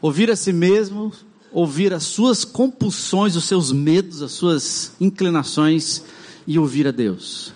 Ouvir 0.00 0.30
a 0.30 0.36
si 0.36 0.52
mesmo, 0.52 1.12
ouvir 1.52 1.92
as 1.92 2.04
suas 2.04 2.44
compulsões, 2.44 3.36
os 3.36 3.44
seus 3.44 3.72
medos, 3.72 4.22
as 4.22 4.32
suas 4.32 4.92
inclinações 5.00 6.02
e 6.50 6.58
ouvir 6.58 6.88
a 6.88 6.90
Deus. 6.90 7.52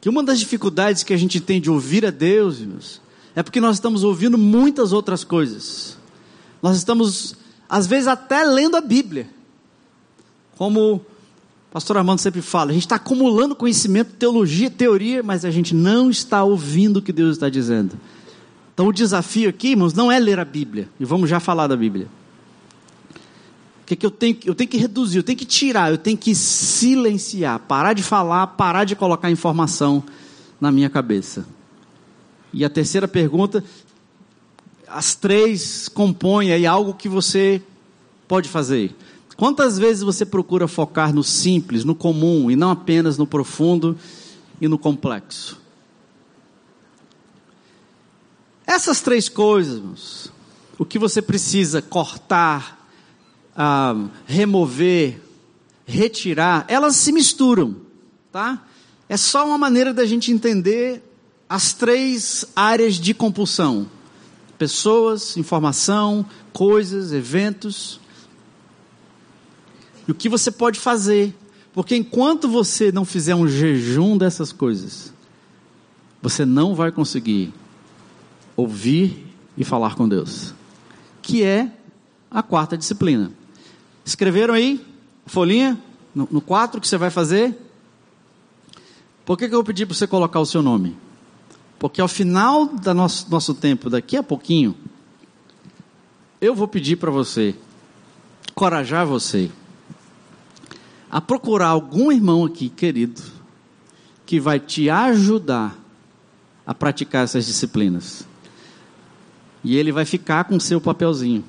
Que 0.00 0.08
uma 0.08 0.20
das 0.20 0.40
dificuldades 0.40 1.04
que 1.04 1.14
a 1.14 1.16
gente 1.16 1.38
tem 1.38 1.60
de 1.60 1.70
ouvir 1.70 2.04
a 2.04 2.10
Deus, 2.10 2.58
irmãos, 2.58 3.00
é 3.36 3.42
porque 3.42 3.60
nós 3.60 3.76
estamos 3.76 4.02
ouvindo 4.02 4.36
muitas 4.36 4.92
outras 4.92 5.22
coisas. 5.22 5.96
Nós 6.60 6.76
estamos, 6.76 7.36
às 7.68 7.86
vezes, 7.86 8.08
até 8.08 8.42
lendo 8.42 8.76
a 8.76 8.80
Bíblia. 8.80 9.30
Como 10.56 10.94
o 10.96 11.00
pastor 11.70 11.98
Armando 11.98 12.18
sempre 12.18 12.42
fala, 12.42 12.72
a 12.72 12.74
gente 12.74 12.86
está 12.86 12.96
acumulando 12.96 13.54
conhecimento, 13.54 14.14
teologia, 14.14 14.68
teoria, 14.68 15.22
mas 15.22 15.44
a 15.44 15.52
gente 15.52 15.76
não 15.76 16.10
está 16.10 16.42
ouvindo 16.42 16.96
o 16.96 17.02
que 17.02 17.12
Deus 17.12 17.36
está 17.36 17.48
dizendo. 17.48 17.96
Então 18.74 18.88
o 18.88 18.92
desafio 18.92 19.48
aqui, 19.48 19.68
irmãos, 19.68 19.94
não 19.94 20.10
é 20.10 20.18
ler 20.18 20.40
a 20.40 20.44
Bíblia. 20.44 20.88
E 20.98 21.04
vamos 21.04 21.30
já 21.30 21.38
falar 21.38 21.68
da 21.68 21.76
Bíblia. 21.76 22.08
Que, 23.88 23.96
que 23.96 24.04
eu 24.04 24.10
tenho? 24.10 24.36
Eu 24.44 24.54
tenho 24.54 24.68
que 24.68 24.76
reduzir, 24.76 25.16
eu 25.16 25.22
tenho 25.22 25.38
que 25.38 25.46
tirar, 25.46 25.90
eu 25.90 25.96
tenho 25.96 26.18
que 26.18 26.34
silenciar, 26.34 27.58
parar 27.60 27.94
de 27.94 28.02
falar, 28.02 28.48
parar 28.48 28.84
de 28.84 28.94
colocar 28.94 29.30
informação 29.30 30.04
na 30.60 30.70
minha 30.70 30.90
cabeça. 30.90 31.46
E 32.52 32.66
a 32.66 32.68
terceira 32.68 33.08
pergunta, 33.08 33.64
as 34.86 35.14
três 35.14 35.88
compõem 35.88 36.52
aí 36.52 36.66
algo 36.66 36.92
que 36.92 37.08
você 37.08 37.62
pode 38.28 38.46
fazer. 38.50 38.94
Quantas 39.38 39.78
vezes 39.78 40.02
você 40.02 40.26
procura 40.26 40.68
focar 40.68 41.14
no 41.14 41.24
simples, 41.24 41.82
no 41.82 41.94
comum 41.94 42.50
e 42.50 42.56
não 42.56 42.70
apenas 42.70 43.16
no 43.16 43.26
profundo 43.26 43.96
e 44.60 44.68
no 44.68 44.78
complexo? 44.78 45.58
Essas 48.66 49.00
três 49.00 49.30
coisas, 49.30 50.30
o 50.78 50.84
que 50.84 50.98
você 50.98 51.22
precisa 51.22 51.80
cortar, 51.80 52.77
ah, 53.60 54.08
remover, 54.24 55.20
retirar, 55.84 56.64
elas 56.68 56.94
se 56.94 57.10
misturam, 57.10 57.74
tá? 58.30 58.64
É 59.08 59.16
só 59.16 59.44
uma 59.44 59.58
maneira 59.58 59.92
da 59.92 60.06
gente 60.06 60.30
entender 60.30 61.02
as 61.48 61.72
três 61.72 62.44
áreas 62.54 62.94
de 62.94 63.12
compulsão: 63.12 63.90
pessoas, 64.56 65.36
informação, 65.36 66.24
coisas, 66.52 67.12
eventos. 67.12 68.00
E 70.06 70.12
o 70.12 70.14
que 70.14 70.28
você 70.28 70.52
pode 70.52 70.78
fazer? 70.78 71.34
Porque 71.72 71.96
enquanto 71.96 72.48
você 72.48 72.92
não 72.92 73.04
fizer 73.04 73.34
um 73.34 73.48
jejum 73.48 74.16
dessas 74.16 74.52
coisas, 74.52 75.12
você 76.22 76.46
não 76.46 76.76
vai 76.76 76.92
conseguir 76.92 77.52
ouvir 78.56 79.26
e 79.56 79.64
falar 79.64 79.96
com 79.96 80.08
Deus, 80.08 80.54
que 81.20 81.42
é 81.42 81.72
a 82.30 82.42
quarta 82.42 82.78
disciplina. 82.78 83.37
Escreveram 84.08 84.54
aí, 84.54 84.82
folhinha, 85.26 85.78
no 86.14 86.40
4 86.40 86.80
que 86.80 86.88
você 86.88 86.96
vai 86.96 87.10
fazer? 87.10 87.54
Por 89.22 89.36
que, 89.36 89.46
que 89.46 89.54
eu 89.54 89.62
pedi 89.62 89.84
para 89.84 89.94
você 89.94 90.06
colocar 90.06 90.40
o 90.40 90.46
seu 90.46 90.62
nome? 90.62 90.96
Porque 91.78 92.00
ao 92.00 92.08
final 92.08 92.64
do 92.64 92.94
nosso, 92.94 93.30
nosso 93.30 93.54
tempo, 93.54 93.90
daqui 93.90 94.16
a 94.16 94.22
pouquinho, 94.22 94.74
eu 96.40 96.54
vou 96.54 96.66
pedir 96.66 96.96
para 96.96 97.10
você, 97.10 97.54
corajar 98.54 99.04
você, 99.04 99.50
a 101.10 101.20
procurar 101.20 101.68
algum 101.68 102.10
irmão 102.10 102.46
aqui, 102.46 102.70
querido, 102.70 103.20
que 104.24 104.40
vai 104.40 104.58
te 104.58 104.88
ajudar 104.88 105.76
a 106.66 106.72
praticar 106.72 107.24
essas 107.24 107.44
disciplinas. 107.44 108.26
E 109.62 109.76
ele 109.76 109.92
vai 109.92 110.06
ficar 110.06 110.44
com 110.44 110.56
o 110.56 110.60
seu 110.60 110.80
papelzinho. 110.80 111.44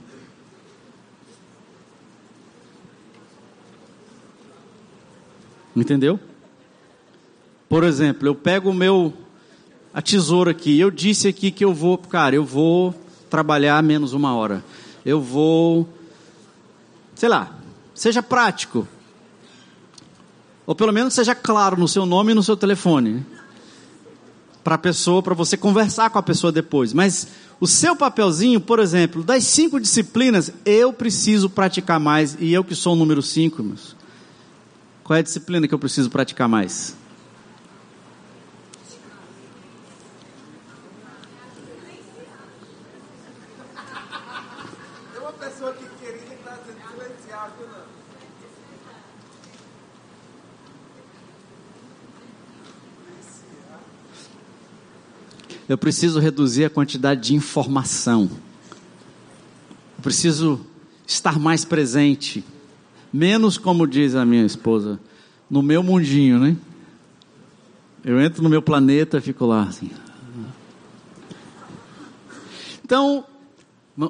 Entendeu? 5.81 6.19
Por 7.67 7.83
exemplo, 7.83 8.27
eu 8.27 8.35
pego 8.35 8.71
o 8.71 8.73
meu 8.73 9.13
a 9.93 10.01
tesoura 10.01 10.51
aqui. 10.51 10.79
Eu 10.79 10.91
disse 10.91 11.27
aqui 11.27 11.51
que 11.51 11.63
eu 11.63 11.73
vou, 11.73 11.97
cara, 11.97 12.35
eu 12.35 12.43
vou 12.43 12.93
trabalhar 13.29 13.81
menos 13.83 14.13
uma 14.13 14.35
hora. 14.35 14.63
Eu 15.05 15.21
vou, 15.21 15.87
sei 17.15 17.29
lá, 17.29 17.57
seja 17.93 18.21
prático. 18.21 18.87
Ou 20.65 20.75
pelo 20.75 20.91
menos 20.91 21.13
seja 21.13 21.33
claro 21.33 21.77
no 21.77 21.87
seu 21.87 22.05
nome 22.05 22.31
e 22.31 22.35
no 22.35 22.43
seu 22.43 22.55
telefone. 22.55 23.25
Para 24.63 24.75
a 24.75 24.79
pessoa, 24.79 25.23
para 25.23 25.33
você 25.33 25.57
conversar 25.57 26.09
com 26.09 26.19
a 26.19 26.23
pessoa 26.23 26.51
depois. 26.51 26.93
Mas 26.93 27.27
o 27.59 27.67
seu 27.67 27.95
papelzinho, 27.95 28.59
por 28.59 28.79
exemplo, 28.79 29.23
das 29.23 29.43
cinco 29.45 29.79
disciplinas, 29.79 30.51
eu 30.65 30.93
preciso 30.93 31.49
praticar 31.49 31.99
mais, 31.99 32.37
e 32.39 32.53
eu 32.53 32.63
que 32.63 32.75
sou 32.75 32.93
o 32.93 32.95
número 32.95 33.21
cinco, 33.21 33.63
meus. 33.63 33.98
Qual 35.09 35.17
é 35.17 35.21
a 35.21 35.23
disciplina 35.23 35.67
que 35.67 35.73
eu 35.73 35.79
preciso 35.79 36.07
praticar 36.07 36.47
mais? 36.47 36.95
eu 55.67 55.77
preciso 55.77 56.19
reduzir 56.19 56.65
a 56.65 56.69
quantidade 56.69 57.21
de 57.21 57.33
informação. 57.33 58.29
Eu 59.97 60.03
preciso 60.03 60.63
estar 61.07 61.39
mais 61.39 61.65
presente. 61.65 62.45
Menos, 63.11 63.57
como 63.57 63.87
diz 63.87 64.15
a 64.15 64.25
minha 64.25 64.45
esposa, 64.45 64.99
no 65.49 65.61
meu 65.61 65.81
mundinho, 65.81 66.39
né? 66.39 66.55
Eu 68.03 68.21
entro 68.21 68.41
no 68.43 68.49
meu 68.49 68.61
planeta 68.61 69.17
e 69.17 69.21
fico 69.21 69.45
lá 69.45 69.63
assim. 69.63 69.91
Então, 72.83 73.23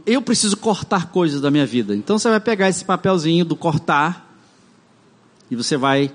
eu 0.06 0.22
preciso 0.22 0.56
cortar 0.58 1.08
coisas 1.12 1.42
da 1.42 1.50
minha 1.50 1.66
vida. 1.66 1.96
Então 1.96 2.18
você 2.18 2.30
vai 2.30 2.40
pegar 2.40 2.70
esse 2.70 2.86
papelzinho 2.86 3.44
do 3.44 3.56
cortar 3.56 4.38
e 5.50 5.56
você 5.56 5.76
vai 5.76 6.12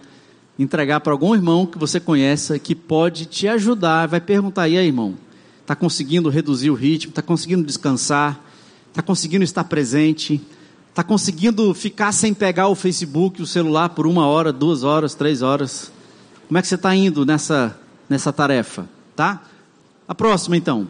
entregar 0.58 1.00
para 1.00 1.12
algum 1.12 1.34
irmão 1.34 1.66
que 1.66 1.78
você 1.78 1.98
conheça 1.98 2.58
que 2.58 2.74
pode 2.74 3.26
te 3.26 3.48
ajudar. 3.48 4.06
Vai 4.06 4.20
perguntar: 4.20 4.68
e 4.68 4.78
aí, 4.78 4.86
irmão? 4.86 5.16
está 5.64 5.74
conseguindo 5.74 6.28
reduzir 6.28 6.70
o 6.70 6.74
ritmo, 6.74 7.10
está 7.10 7.22
conseguindo 7.22 7.64
descansar, 7.64 8.38
está 8.88 9.02
conseguindo 9.02 9.42
estar 9.42 9.64
presente, 9.64 10.40
está 10.94 11.02
conseguindo 11.02 11.74
ficar 11.74 12.12
sem 12.12 12.32
pegar 12.32 12.68
o 12.68 12.74
Facebook, 12.76 13.42
o 13.42 13.46
celular 13.48 13.88
por 13.88 14.06
uma 14.06 14.28
hora, 14.28 14.52
duas 14.52 14.84
horas, 14.84 15.12
três 15.12 15.42
horas. 15.42 15.90
Como 16.46 16.56
é 16.56 16.62
que 16.62 16.68
você 16.68 16.76
está 16.76 16.94
indo 16.94 17.26
nessa, 17.26 17.76
nessa 18.08 18.32
tarefa? 18.32 18.88
Tá? 19.16 19.42
A 20.06 20.14
próxima 20.14 20.56
então. 20.56 20.88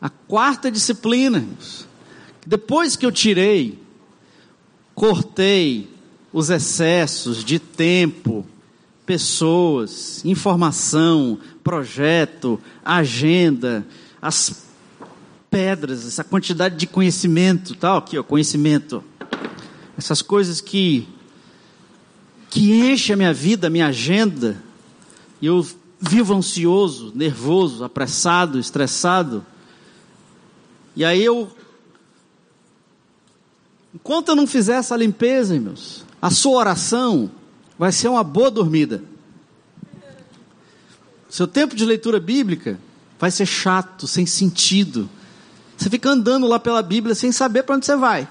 A 0.00 0.08
quarta 0.08 0.72
disciplina, 0.72 1.46
depois 2.44 2.96
que 2.96 3.06
eu 3.06 3.12
tirei, 3.12 3.78
cortei 4.92 5.88
os 6.32 6.50
excessos 6.50 7.44
de 7.44 7.60
tempo, 7.60 8.44
pessoas, 9.06 10.24
informação, 10.24 11.38
projeto, 11.62 12.60
agenda, 12.84 13.86
as 14.20 14.63
pedras, 15.54 16.04
essa 16.04 16.24
quantidade 16.24 16.74
de 16.74 16.84
conhecimento, 16.84 17.76
tal, 17.76 17.98
aqui, 17.98 18.18
ó, 18.18 18.24
conhecimento. 18.24 19.04
Essas 19.96 20.20
coisas 20.20 20.60
que 20.60 21.08
que 22.50 22.72
enche 22.72 23.12
a 23.12 23.16
minha 23.16 23.32
vida, 23.32 23.68
a 23.68 23.70
minha 23.70 23.86
agenda, 23.86 24.60
e 25.40 25.46
eu 25.46 25.64
vivo 26.00 26.34
ansioso, 26.34 27.12
nervoso, 27.14 27.84
apressado, 27.84 28.58
estressado. 28.58 29.46
E 30.96 31.04
aí 31.04 31.24
eu 31.24 31.48
enquanto 33.94 34.30
eu 34.30 34.34
não 34.34 34.48
fizer 34.48 34.74
essa 34.74 34.96
limpeza, 34.96 35.54
meus, 35.60 36.04
a 36.20 36.30
sua 36.30 36.58
oração 36.58 37.30
vai 37.78 37.92
ser 37.92 38.08
uma 38.08 38.24
boa 38.24 38.50
dormida. 38.50 39.04
Seu 41.28 41.46
tempo 41.46 41.76
de 41.76 41.84
leitura 41.84 42.18
bíblica 42.18 42.76
vai 43.20 43.30
ser 43.30 43.46
chato, 43.46 44.08
sem 44.08 44.26
sentido. 44.26 45.08
Você 45.76 45.90
fica 45.90 46.10
andando 46.10 46.46
lá 46.46 46.58
pela 46.58 46.82
Bíblia 46.82 47.14
sem 47.14 47.32
saber 47.32 47.62
para 47.64 47.76
onde 47.76 47.86
você 47.86 47.96
vai. 47.96 48.28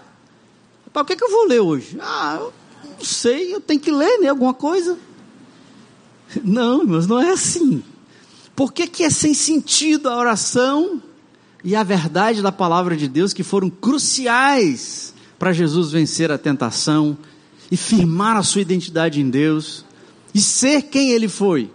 Para 0.91 1.01
o 1.01 1.05
que, 1.05 1.15
que 1.15 1.23
eu 1.23 1.31
vou 1.31 1.47
ler 1.47 1.59
hoje? 1.59 1.97
Ah, 1.99 2.37
eu 2.39 2.53
não 2.97 3.03
sei, 3.03 3.53
eu 3.53 3.59
tenho 3.59 3.79
que 3.79 3.91
ler 3.91 4.19
né, 4.19 4.29
alguma 4.29 4.53
coisa. 4.53 4.97
Não, 6.43 6.83
mas 6.85 7.07
não 7.07 7.19
é 7.19 7.31
assim. 7.31 7.83
Por 8.55 8.71
que, 8.71 8.87
que 8.87 9.03
é 9.03 9.09
sem 9.09 9.33
sentido 9.33 10.09
a 10.09 10.17
oração 10.17 11.01
e 11.63 11.75
a 11.75 11.83
verdade 11.83 12.41
da 12.41 12.51
palavra 12.51 12.95
de 12.95 13.07
Deus 13.07 13.33
que 13.33 13.43
foram 13.43 13.69
cruciais 13.69 15.13
para 15.39 15.51
Jesus 15.51 15.91
vencer 15.91 16.31
a 16.31 16.37
tentação 16.37 17.17
e 17.71 17.77
firmar 17.77 18.37
a 18.37 18.43
sua 18.43 18.61
identidade 18.61 19.19
em 19.19 19.29
Deus 19.29 19.83
e 20.33 20.39
ser 20.39 20.83
quem 20.83 21.11
ele 21.11 21.27
foi? 21.27 21.71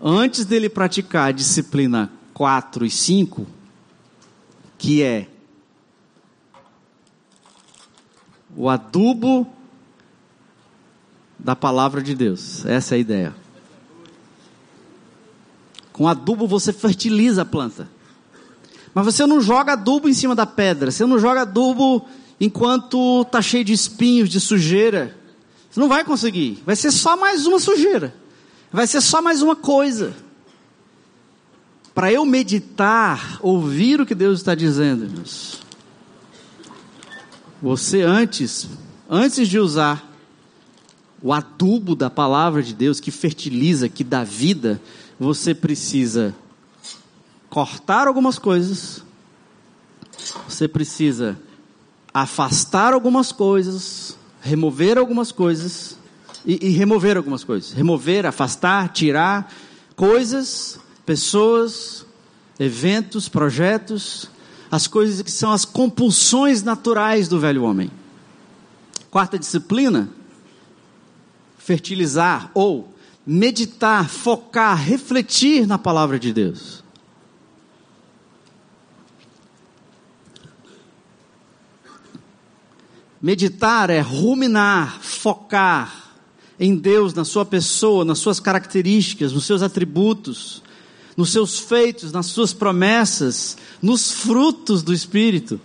Antes 0.00 0.44
dele 0.44 0.68
praticar 0.68 1.28
a 1.28 1.32
disciplina 1.32 2.12
4 2.34 2.84
e 2.84 2.90
5, 2.90 3.46
que 4.78 5.02
é 5.02 5.26
o 8.56 8.68
adubo 8.68 9.46
da 11.38 11.54
palavra 11.54 12.00
de 12.00 12.14
Deus. 12.14 12.64
Essa 12.64 12.94
é 12.94 12.96
a 12.96 12.98
ideia. 12.98 13.36
Com 15.92 16.08
adubo 16.08 16.46
você 16.46 16.72
fertiliza 16.72 17.42
a 17.42 17.44
planta. 17.44 17.88
Mas 18.94 19.04
você 19.04 19.26
não 19.26 19.40
joga 19.40 19.72
adubo 19.72 20.08
em 20.08 20.14
cima 20.14 20.34
da 20.34 20.46
pedra. 20.46 20.90
Você 20.90 21.04
não 21.04 21.18
joga 21.18 21.42
adubo 21.42 22.06
enquanto 22.40 23.22
está 23.22 23.42
cheio 23.42 23.64
de 23.64 23.72
espinhos, 23.72 24.28
de 24.28 24.40
sujeira. 24.40 25.16
Você 25.70 25.80
não 25.80 25.88
vai 25.88 26.04
conseguir. 26.04 26.62
Vai 26.64 26.76
ser 26.76 26.92
só 26.92 27.16
mais 27.16 27.46
uma 27.46 27.58
sujeira. 27.58 28.14
Vai 28.72 28.86
ser 28.86 29.00
só 29.00 29.20
mais 29.20 29.42
uma 29.42 29.56
coisa. 29.56 30.14
Para 31.98 32.12
eu 32.12 32.24
meditar, 32.24 33.40
ouvir 33.42 34.00
o 34.00 34.06
que 34.06 34.14
Deus 34.14 34.38
está 34.38 34.54
dizendo, 34.54 35.06
irmãos. 35.06 35.60
Você 37.60 38.02
antes, 38.02 38.68
antes 39.10 39.48
de 39.48 39.58
usar 39.58 40.08
o 41.20 41.32
adubo 41.32 41.96
da 41.96 42.08
palavra 42.08 42.62
de 42.62 42.72
Deus 42.72 43.00
que 43.00 43.10
fertiliza, 43.10 43.88
que 43.88 44.04
dá 44.04 44.22
vida, 44.22 44.80
você 45.18 45.52
precisa 45.52 46.32
cortar 47.50 48.06
algumas 48.06 48.38
coisas, 48.38 49.02
você 50.48 50.68
precisa 50.68 51.36
afastar 52.14 52.94
algumas 52.94 53.32
coisas, 53.32 54.16
remover 54.40 54.98
algumas 54.98 55.32
coisas 55.32 55.98
e, 56.46 56.68
e 56.68 56.70
remover 56.70 57.16
algumas 57.16 57.42
coisas. 57.42 57.72
Remover, 57.72 58.24
afastar, 58.24 58.88
tirar 58.92 59.52
coisas, 59.96 60.78
pessoas, 61.08 62.04
eventos, 62.60 63.30
projetos, 63.30 64.28
as 64.70 64.86
coisas 64.86 65.22
que 65.22 65.30
são 65.30 65.50
as 65.50 65.64
compulsões 65.64 66.62
naturais 66.62 67.28
do 67.28 67.40
velho 67.40 67.62
homem. 67.62 67.90
Quarta 69.10 69.38
disciplina, 69.38 70.10
fertilizar 71.56 72.50
ou 72.52 72.92
meditar, 73.26 74.06
focar, 74.06 74.76
refletir 74.76 75.66
na 75.66 75.78
palavra 75.78 76.18
de 76.18 76.30
Deus. 76.30 76.84
Meditar 83.22 83.88
é 83.88 84.00
ruminar, 84.00 85.00
focar 85.00 86.12
em 86.60 86.76
Deus, 86.76 87.14
na 87.14 87.24
sua 87.24 87.46
pessoa, 87.46 88.04
nas 88.04 88.18
suas 88.18 88.38
características, 88.38 89.32
nos 89.32 89.46
seus 89.46 89.62
atributos, 89.62 90.62
nos 91.18 91.32
seus 91.32 91.58
feitos, 91.58 92.12
nas 92.12 92.26
suas 92.26 92.52
promessas, 92.52 93.56
nos 93.82 94.12
frutos 94.12 94.84
do 94.84 94.94
Espírito. 94.94 95.60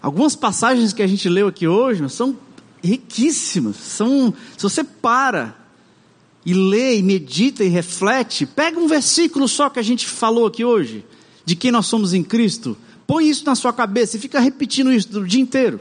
Algumas 0.00 0.36
passagens 0.36 0.92
que 0.92 1.02
a 1.02 1.08
gente 1.08 1.28
leu 1.28 1.48
aqui 1.48 1.66
hoje 1.66 2.08
são 2.08 2.38
riquíssimas. 2.80 3.74
São, 3.74 4.32
se 4.56 4.62
você 4.62 4.84
para 4.84 5.56
e 6.46 6.54
lê 6.54 6.98
e 6.98 7.02
medita 7.02 7.64
e 7.64 7.68
reflete, 7.68 8.46
pega 8.46 8.78
um 8.78 8.86
versículo 8.86 9.48
só 9.48 9.68
que 9.68 9.80
a 9.80 9.82
gente 9.82 10.06
falou 10.06 10.46
aqui 10.46 10.64
hoje, 10.64 11.04
de 11.44 11.56
quem 11.56 11.72
nós 11.72 11.86
somos 11.86 12.14
em 12.14 12.22
Cristo, 12.22 12.76
põe 13.08 13.28
isso 13.28 13.44
na 13.44 13.56
sua 13.56 13.72
cabeça 13.72 14.16
e 14.16 14.20
fica 14.20 14.38
repetindo 14.38 14.92
isso 14.92 15.18
o 15.18 15.26
dia 15.26 15.42
inteiro. 15.42 15.80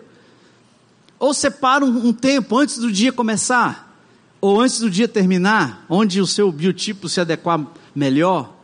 Ou 1.19 1.31
separa 1.31 1.85
um, 1.85 2.07
um 2.07 2.11
tempo 2.11 2.57
antes 2.57 2.79
do 2.79 2.91
dia 2.91 3.13
começar, 3.13 3.95
ou 4.41 4.59
antes 4.59 4.79
do 4.79 4.89
dia 4.89 5.07
terminar, 5.07 5.85
onde 5.87 6.19
o 6.19 6.25
seu 6.25 6.51
biotipo 6.51 7.07
se 7.07 7.21
adequar 7.21 7.67
melhor, 7.99 8.59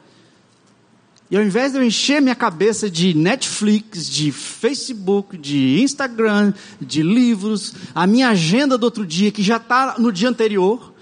e 1.29 1.36
ao 1.36 1.43
invés 1.43 1.71
de 1.71 1.79
eu 1.79 1.83
encher 1.83 2.21
minha 2.21 2.36
cabeça 2.36 2.89
de 2.89 3.15
Netflix, 3.15 4.07
de 4.07 4.31
Facebook, 4.31 5.38
de 5.38 5.81
Instagram, 5.81 6.53
de 6.79 7.01
livros, 7.01 7.73
a 7.95 8.05
minha 8.05 8.29
agenda 8.29 8.77
do 8.77 8.83
outro 8.83 9.05
dia, 9.05 9.31
que 9.31 9.41
já 9.41 9.57
está 9.57 9.95
no 9.97 10.11
dia 10.11 10.29
anterior, 10.29 10.93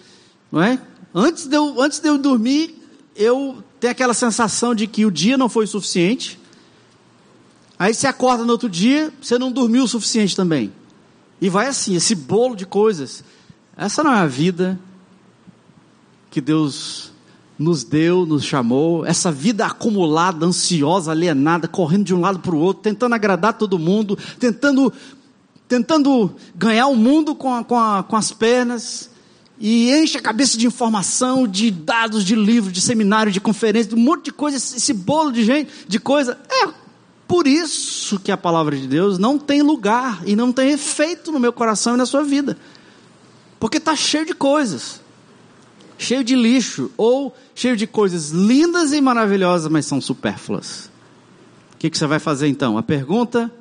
não 0.52 0.62
é? 0.62 0.80
Antes 1.14 1.46
de, 1.46 1.56
eu, 1.56 1.82
antes 1.82 2.00
de 2.00 2.08
eu 2.08 2.18
dormir, 2.18 2.82
eu 3.16 3.62
tenho 3.80 3.92
aquela 3.92 4.14
sensação 4.14 4.74
de 4.74 4.88
que 4.88 5.06
o 5.06 5.12
dia 5.12 5.38
não 5.38 5.50
foi 5.50 5.66
o 5.66 5.68
suficiente. 5.68 6.40
Aí 7.78 7.94
você 7.94 8.08
acorda 8.08 8.46
no 8.46 8.52
outro 8.54 8.70
dia, 8.70 9.14
você 9.22 9.38
não 9.38 9.52
dormiu 9.52 9.84
o 9.84 9.88
suficiente 9.88 10.36
também. 10.36 10.72
E 11.42 11.50
vai 11.50 11.68
assim, 11.68 11.96
esse 11.96 12.16
bolo 12.16 12.56
de 12.56 12.66
coisas. 12.66 13.24
Essa 13.76 14.04
não 14.04 14.14
é 14.14 14.20
a 14.20 14.26
vida 14.26 14.80
que 16.32 16.40
Deus 16.40 17.13
nos 17.58 17.84
deu, 17.84 18.26
nos 18.26 18.44
chamou, 18.44 19.06
essa 19.06 19.32
vida 19.32 19.66
acumulada, 19.66 20.46
ansiosa, 20.46 21.12
alienada, 21.12 21.68
correndo 21.68 22.06
de 22.06 22.16
um 22.16 22.20
lado 22.20 22.40
para 22.40 22.56
o 22.56 22.60
outro, 22.60 22.84
tentando 22.84 23.14
agradar 23.14 23.54
todo 23.54 23.78
mundo, 23.78 24.18
tentando, 24.40 24.92
tentando 25.68 26.36
ganhar 26.56 26.88
o 26.88 26.96
mundo 26.96 27.36
com, 27.36 27.54
a, 27.54 27.64
com, 27.64 27.78
a, 27.78 28.04
com 28.04 28.16
as 28.16 28.32
pernas, 28.32 29.10
e 29.60 29.92
enche 29.94 30.18
a 30.18 30.22
cabeça 30.22 30.58
de 30.58 30.66
informação, 30.66 31.48
de 31.48 31.70
dados, 31.70 32.26
de 32.26 32.36
livros, 32.36 32.74
de 32.74 32.82
seminário, 32.82 33.32
de 33.32 33.40
conferência, 33.40 33.90
de 33.90 33.96
um 33.96 34.04
monte 34.04 34.26
de 34.26 34.34
coisa, 34.34 34.58
esse 34.58 34.94
bolo 34.94 35.32
de 35.32 35.44
gente, 35.44 35.72
de 35.88 36.00
coisa. 36.00 36.38
É 36.50 36.68
por 37.28 37.48
isso 37.48 38.20
que 38.20 38.32
a 38.32 38.38
palavra 38.38 38.76
de 38.76 38.88
Deus 38.88 39.18
não 39.18 39.38
tem 39.38 39.62
lugar 39.62 40.22
e 40.26 40.36
não 40.36 40.52
tem 40.52 40.72
efeito 40.72 41.32
no 41.32 41.40
meu 41.40 41.54
coração 41.54 41.94
e 41.94 41.98
na 41.98 42.06
sua 42.06 42.24
vida. 42.24 42.58
Porque 43.60 43.78
está 43.78 43.96
cheio 43.96 44.26
de 44.26 44.34
coisas 44.34 45.03
cheio 46.04 46.24
de 46.24 46.36
lixo 46.36 46.92
ou 46.98 47.36
cheio 47.56 47.76
de 47.76 47.88
coisas 47.88 48.30
lindas 48.30 48.94
e 48.94 49.02
maravilhosas, 49.02 49.72
mas 49.72 49.86
são 49.86 50.00
supérfluas. 50.00 50.92
O 51.74 51.78
que, 51.78 51.90
que 51.90 51.98
você 51.98 52.06
vai 52.06 52.20
fazer 52.20 52.48
então? 52.48 52.78
A 52.78 52.84
pergunta, 52.84 53.52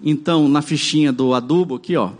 então, 0.00 0.48
na 0.48 0.60
fichinha 0.60 1.12
do 1.12 1.32
adubo 1.32 1.76
aqui, 1.76 1.96
ó. 1.96 2.10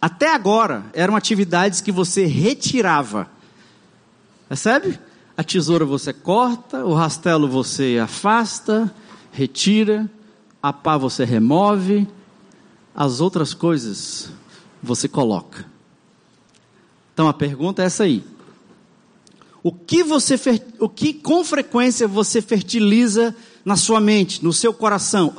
Até 0.00 0.34
agora 0.34 0.84
eram 0.94 1.14
atividades 1.14 1.80
que 1.80 1.92
você 1.92 2.24
retirava. 2.24 3.30
Percebe? 4.48 4.98
A 5.36 5.44
tesoura 5.44 5.84
você 5.84 6.12
corta, 6.12 6.84
o 6.84 6.94
rastelo 6.94 7.48
você 7.48 7.98
afasta, 8.02 8.92
retira, 9.30 10.10
a 10.62 10.72
pá 10.72 10.96
você 10.96 11.24
remove, 11.24 12.08
as 12.94 13.20
outras 13.20 13.54
coisas 13.54 14.32
você 14.82 15.06
coloca. 15.08 15.69
Então 17.20 17.28
a 17.28 17.34
pergunta 17.34 17.82
é 17.82 17.84
essa 17.84 18.04
aí. 18.04 18.24
O 19.62 19.70
que 19.70 20.02
você 20.02 20.40
o 20.78 20.88
que 20.88 21.12
com 21.12 21.44
frequência 21.44 22.08
você 22.08 22.40
fertiliza 22.40 23.36
na 23.62 23.76
sua 23.76 24.00
mente, 24.00 24.42
no 24.42 24.54
seu 24.54 24.72
coração? 24.72 25.34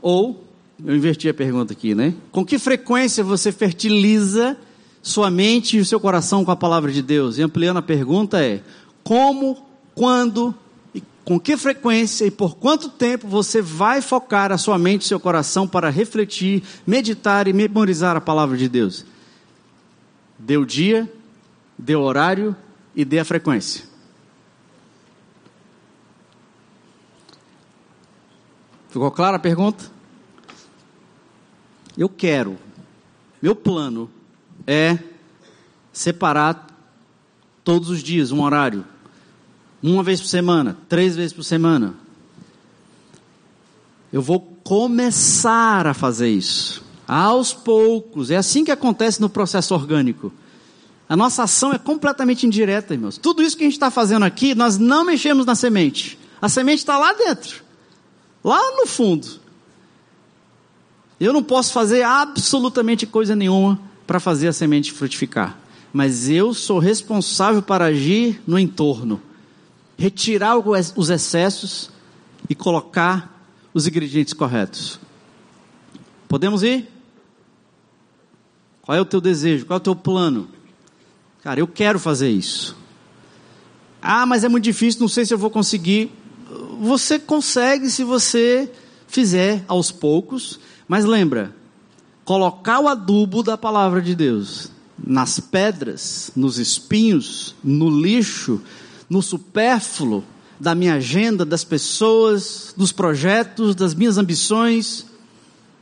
Ou 0.00 0.42
eu 0.82 0.96
inverti 0.96 1.28
a 1.28 1.34
pergunta 1.34 1.74
aqui, 1.74 1.94
né? 1.94 2.14
Com 2.32 2.46
que 2.46 2.58
frequência 2.58 3.22
você 3.22 3.52
fertiliza 3.52 4.56
sua 5.02 5.30
mente 5.30 5.76
e 5.76 5.80
o 5.80 5.84
seu 5.84 6.00
coração 6.00 6.46
com 6.46 6.50
a 6.50 6.56
palavra 6.56 6.90
de 6.90 7.02
Deus? 7.02 7.36
E 7.36 7.42
ampliando 7.42 7.76
a 7.76 7.82
pergunta 7.82 8.42
é: 8.42 8.62
como, 9.04 9.66
quando 9.94 10.54
e 10.94 11.02
com 11.26 11.38
que 11.38 11.58
frequência 11.58 12.24
e 12.24 12.30
por 12.30 12.56
quanto 12.56 12.88
tempo 12.88 13.28
você 13.28 13.60
vai 13.60 14.00
focar 14.00 14.50
a 14.50 14.56
sua 14.56 14.78
mente 14.78 15.02
e 15.02 15.08
seu 15.08 15.20
coração 15.20 15.68
para 15.68 15.90
refletir, 15.90 16.62
meditar 16.86 17.46
e 17.46 17.52
memorizar 17.52 18.16
a 18.16 18.20
palavra 18.22 18.56
de 18.56 18.66
Deus? 18.66 19.04
Deu 20.38 20.64
dia, 20.64 21.12
dê 21.78 21.94
o 21.94 22.02
horário 22.02 22.56
e 22.94 23.04
dê 23.04 23.20
a 23.20 23.24
frequência. 23.24 23.84
Ficou 28.88 29.10
clara 29.10 29.36
a 29.36 29.40
pergunta? 29.40 29.84
Eu 31.96 32.08
quero, 32.08 32.58
meu 33.40 33.54
plano 33.54 34.10
é 34.66 34.98
separar 35.92 36.66
todos 37.62 37.90
os 37.90 38.02
dias 38.02 38.32
um 38.32 38.42
horário, 38.42 38.84
uma 39.82 40.02
vez 40.02 40.20
por 40.20 40.28
semana, 40.28 40.76
três 40.88 41.14
vezes 41.14 41.32
por 41.32 41.42
semana. 41.44 41.94
Eu 44.12 44.22
vou 44.22 44.40
começar 44.64 45.86
a 45.86 45.92
fazer 45.92 46.30
isso, 46.30 46.82
aos 47.06 47.52
poucos. 47.52 48.30
É 48.30 48.36
assim 48.36 48.64
que 48.64 48.70
acontece 48.70 49.20
no 49.20 49.28
processo 49.28 49.74
orgânico. 49.74 50.32
A 51.08 51.16
nossa 51.16 51.44
ação 51.44 51.72
é 51.72 51.78
completamente 51.78 52.46
indireta, 52.46 52.92
irmãos. 52.92 53.16
Tudo 53.16 53.42
isso 53.42 53.56
que 53.56 53.62
a 53.62 53.66
gente 53.66 53.74
está 53.74 53.90
fazendo 53.90 54.24
aqui, 54.24 54.54
nós 54.54 54.76
não 54.76 55.04
mexemos 55.04 55.46
na 55.46 55.54
semente. 55.54 56.18
A 56.40 56.48
semente 56.48 56.78
está 56.78 56.98
lá 56.98 57.12
dentro, 57.14 57.62
lá 58.44 58.60
no 58.76 58.86
fundo. 58.86 59.26
Eu 61.18 61.32
não 61.32 61.42
posso 61.42 61.72
fazer 61.72 62.02
absolutamente 62.02 63.06
coisa 63.06 63.34
nenhuma 63.34 63.80
para 64.06 64.20
fazer 64.20 64.48
a 64.48 64.52
semente 64.52 64.92
frutificar, 64.92 65.58
mas 65.92 66.28
eu 66.28 66.54
sou 66.54 66.78
responsável 66.78 67.60
para 67.62 67.86
agir 67.86 68.40
no 68.46 68.58
entorno, 68.58 69.20
retirar 69.96 70.56
os 70.58 71.10
excessos 71.10 71.90
e 72.48 72.54
colocar 72.54 73.44
os 73.74 73.86
ingredientes 73.86 74.32
corretos. 74.32 75.00
Podemos 76.28 76.62
ir? 76.62 76.88
Qual 78.82 78.96
é 78.96 79.00
o 79.00 79.04
teu 79.04 79.20
desejo? 79.20 79.66
Qual 79.66 79.76
é 79.76 79.80
o 79.80 79.82
teu 79.82 79.96
plano? 79.96 80.48
Cara, 81.48 81.60
eu 81.60 81.66
quero 81.66 81.98
fazer 81.98 82.28
isso. 82.28 82.76
Ah, 84.02 84.26
mas 84.26 84.44
é 84.44 84.50
muito 84.50 84.64
difícil, 84.64 85.00
não 85.00 85.08
sei 85.08 85.24
se 85.24 85.32
eu 85.32 85.38
vou 85.38 85.48
conseguir. 85.48 86.12
Você 86.78 87.18
consegue 87.18 87.88
se 87.88 88.04
você 88.04 88.70
fizer 89.06 89.64
aos 89.66 89.90
poucos, 89.90 90.60
mas 90.86 91.06
lembra, 91.06 91.56
colocar 92.22 92.80
o 92.80 92.86
adubo 92.86 93.42
da 93.42 93.56
palavra 93.56 94.02
de 94.02 94.14
Deus 94.14 94.70
nas 95.02 95.40
pedras, 95.40 96.30
nos 96.36 96.58
espinhos, 96.58 97.54
no 97.64 97.88
lixo, 97.88 98.60
no 99.08 99.22
supérfluo 99.22 100.22
da 100.60 100.74
minha 100.74 100.96
agenda, 100.96 101.46
das 101.46 101.64
pessoas, 101.64 102.74
dos 102.76 102.92
projetos, 102.92 103.74
das 103.74 103.94
minhas 103.94 104.18
ambições, 104.18 105.06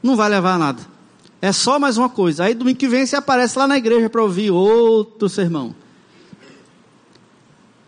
não 0.00 0.14
vai 0.14 0.28
levar 0.28 0.54
a 0.54 0.58
nada. 0.58 0.95
É 1.46 1.52
só 1.52 1.78
mais 1.78 1.96
uma 1.96 2.08
coisa. 2.08 2.42
Aí 2.42 2.54
domingo 2.54 2.76
que 2.76 2.88
vem 2.88 3.06
você 3.06 3.14
aparece 3.14 3.56
lá 3.56 3.68
na 3.68 3.78
igreja 3.78 4.10
para 4.10 4.20
ouvir 4.20 4.50
outro 4.50 5.28
sermão. 5.28 5.76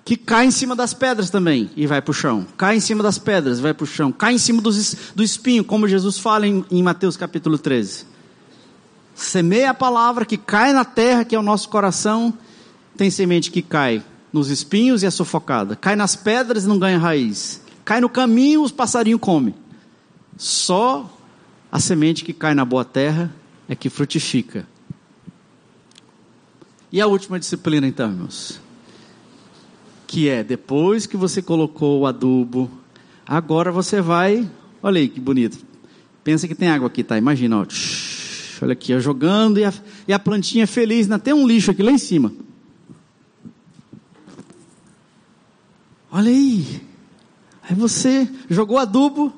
Que 0.05 0.17
cai 0.17 0.47
em 0.47 0.53
cima 0.53 0.77
das 0.77 0.95
pedras 0.95 1.29
também 1.29 1.69
e 1.77 1.85
vai 1.85 2.01
para 2.01 2.13
o 2.13 2.15
chão. 2.15 2.47
Cai 2.57 2.77
em 2.77 2.81
cima 2.81 3.03
das 3.03 3.19
pedras 3.19 3.59
vai 3.59 3.75
para 3.75 3.83
o 3.83 3.87
chão. 3.87 4.13
Cai 4.13 4.35
em 4.35 4.39
cima 4.39 4.63
dos, 4.63 4.95
do 5.13 5.25
espinho, 5.25 5.65
como 5.65 5.89
Jesus 5.89 6.21
fala 6.21 6.47
em, 6.47 6.65
em 6.71 6.85
Mateus 6.85 7.17
capítulo 7.17 7.59
13. 7.59 8.07
Semeia 9.13 9.71
a 9.71 9.75
palavra 9.75 10.25
que 10.25 10.37
cai 10.37 10.73
na 10.73 10.85
terra, 10.85 11.25
que 11.25 11.35
é 11.35 11.39
o 11.39 11.43
nosso 11.43 11.69
coração. 11.69 12.33
Tem 12.97 13.11
semente 13.11 13.51
que 13.51 13.61
cai 13.61 14.05
nos 14.33 14.51
espinhos 14.51 15.03
e 15.03 15.07
é 15.07 15.11
sufocada. 15.11 15.75
Cai 15.75 15.97
nas 15.97 16.15
pedras 16.15 16.63
e 16.63 16.69
não 16.69 16.79
ganha 16.79 16.97
raiz. 16.97 17.61
Cai 17.85 18.01
no 18.01 18.09
caminho, 18.09 18.63
os 18.63 18.71
passarinhos 18.71 19.21
comem. 19.21 19.53
Só 20.37 21.13
a 21.73 21.81
semente 21.81 22.25
que 22.25 22.33
cai 22.33 22.55
na 22.55 22.65
boa 22.65 22.85
terra 22.85 23.35
é 23.69 23.77
que 23.77 23.91
frutifica. 23.91 24.67
E 26.91 27.01
a 27.01 27.07
última 27.07 27.39
disciplina, 27.39 27.87
então, 27.87 28.11
irmãos? 28.11 28.61
Que 30.07 30.29
é, 30.29 30.43
depois 30.43 31.07
que 31.07 31.17
você 31.17 31.43
colocou 31.43 32.01
o 32.01 32.07
adubo, 32.07 32.71
agora 33.27 33.71
você 33.71 34.01
vai. 34.01 34.49
Olha 34.83 34.99
aí 34.99 35.09
que 35.09 35.21
bonito. 35.21 35.59
Pensa 36.25 36.49
que 36.49 36.55
tem 36.55 36.69
água 36.69 36.89
aqui, 36.89 37.05
tá? 37.05 37.19
Imagina, 37.19 37.61
ó. 37.61 37.67
Olha 38.63 38.73
aqui, 38.73 38.95
ó, 38.95 38.99
jogando 38.99 39.59
e 39.59 39.65
a, 39.65 39.73
e 40.09 40.13
a 40.13 40.19
plantinha 40.19 40.67
feliz. 40.67 41.07
Ainda 41.07 41.19
tem 41.19 41.35
um 41.35 41.47
lixo 41.47 41.71
aqui 41.71 41.83
lá 41.83 41.93
em 41.93 41.99
cima. 41.99 42.33
Olha 46.11 46.31
aí. 46.31 46.83
Aí 47.63 47.77
você 47.77 48.27
jogou 48.49 48.79
adubo, 48.79 49.33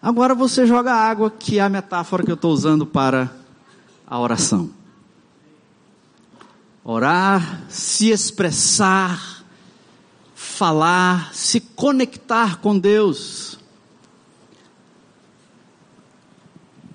agora 0.00 0.34
você 0.34 0.66
joga 0.66 0.92
água, 0.92 1.30
que 1.30 1.58
é 1.58 1.62
a 1.62 1.68
metáfora 1.68 2.22
que 2.22 2.30
eu 2.30 2.34
estou 2.34 2.52
usando 2.52 2.86
para 2.86 3.30
a 4.06 4.18
oração. 4.18 4.70
Orar, 6.84 7.64
se 7.68 8.10
expressar, 8.10 9.44
falar, 10.34 11.34
se 11.34 11.60
conectar 11.60 12.58
com 12.60 12.78
Deus. 12.78 13.58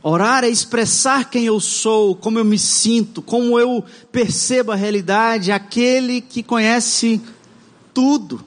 Orar 0.02 0.44
é 0.44 0.50
expressar 0.50 1.30
quem 1.30 1.46
eu 1.46 1.60
sou, 1.60 2.16
como 2.16 2.40
eu 2.40 2.46
me 2.46 2.58
sinto, 2.58 3.22
como 3.22 3.60
eu 3.60 3.84
percebo 4.12 4.72
a 4.72 4.76
realidade, 4.76 5.52
aquele 5.52 6.22
que 6.22 6.42
conhece 6.42 7.22
tudo. 7.94 8.44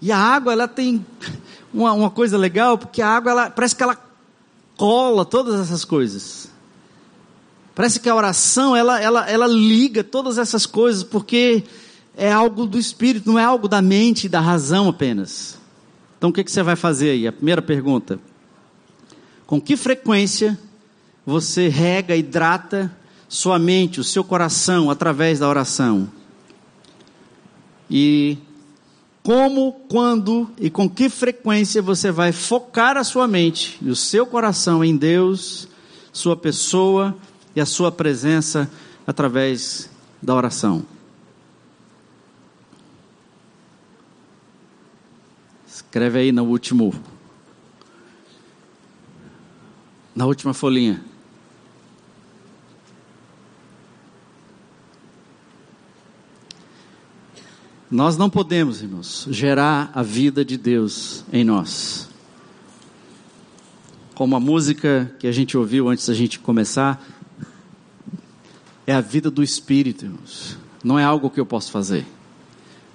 E 0.00 0.12
a 0.12 0.16
água, 0.16 0.52
ela 0.52 0.68
tem 0.68 1.04
uma, 1.72 1.92
uma 1.92 2.10
coisa 2.10 2.36
legal, 2.36 2.78
porque 2.78 3.02
a 3.02 3.08
água, 3.08 3.30
ela, 3.32 3.50
parece 3.50 3.76
que 3.76 3.82
ela 3.82 3.96
cola 4.76 5.24
todas 5.24 5.60
essas 5.60 5.84
coisas. 5.84 6.48
Parece 7.74 8.00
que 8.00 8.08
a 8.08 8.14
oração, 8.14 8.74
ela, 8.74 9.00
ela, 9.00 9.30
ela 9.30 9.46
liga 9.46 10.02
todas 10.02 10.38
essas 10.38 10.66
coisas, 10.66 11.04
porque 11.04 11.64
é 12.16 12.32
algo 12.32 12.66
do 12.66 12.78
espírito, 12.78 13.30
não 13.30 13.38
é 13.38 13.44
algo 13.44 13.68
da 13.68 13.80
mente 13.80 14.24
e 14.24 14.28
da 14.28 14.40
razão 14.40 14.88
apenas. 14.88 15.56
Então 16.16 16.30
o 16.30 16.32
que, 16.32 16.42
que 16.42 16.50
você 16.50 16.62
vai 16.62 16.74
fazer 16.74 17.10
aí? 17.10 17.28
A 17.28 17.32
primeira 17.32 17.62
pergunta. 17.62 18.18
Com 19.46 19.60
que 19.60 19.76
frequência 19.76 20.58
você 21.24 21.68
rega, 21.68 22.16
hidrata 22.16 22.90
sua 23.28 23.58
mente, 23.58 24.00
o 24.00 24.04
seu 24.04 24.24
coração 24.24 24.90
através 24.90 25.38
da 25.38 25.48
oração? 25.48 26.10
E 27.88 28.38
como, 29.28 29.72
quando 29.90 30.50
e 30.58 30.70
com 30.70 30.88
que 30.88 31.10
frequência 31.10 31.82
você 31.82 32.10
vai 32.10 32.32
focar 32.32 32.96
a 32.96 33.04
sua 33.04 33.28
mente 33.28 33.76
e 33.82 33.90
o 33.90 33.94
seu 33.94 34.24
coração 34.24 34.82
em 34.82 34.96
Deus, 34.96 35.68
sua 36.10 36.34
pessoa 36.34 37.14
e 37.54 37.60
a 37.60 37.66
sua 37.66 37.92
presença 37.92 38.70
através 39.06 39.90
da 40.22 40.34
oração. 40.34 40.82
Escreve 45.66 46.20
aí 46.20 46.32
no 46.32 46.44
último 46.44 46.94
na 50.16 50.24
última 50.24 50.54
folhinha. 50.54 51.04
Nós 57.90 58.18
não 58.18 58.28
podemos, 58.28 58.82
irmãos, 58.82 59.26
gerar 59.30 59.90
a 59.94 60.02
vida 60.02 60.44
de 60.44 60.58
Deus 60.58 61.24
em 61.32 61.42
nós. 61.42 62.06
Como 64.14 64.36
a 64.36 64.40
música 64.40 65.10
que 65.18 65.26
a 65.26 65.32
gente 65.32 65.56
ouviu 65.56 65.88
antes 65.88 66.06
da 66.06 66.12
gente 66.12 66.38
começar, 66.38 67.02
é 68.86 68.92
a 68.92 69.00
vida 69.00 69.30
do 69.30 69.42
Espírito, 69.42 70.04
irmãos. 70.04 70.58
Não 70.84 70.98
é 70.98 71.04
algo 71.04 71.30
que 71.30 71.40
eu 71.40 71.46
posso 71.46 71.70
fazer. 71.70 72.04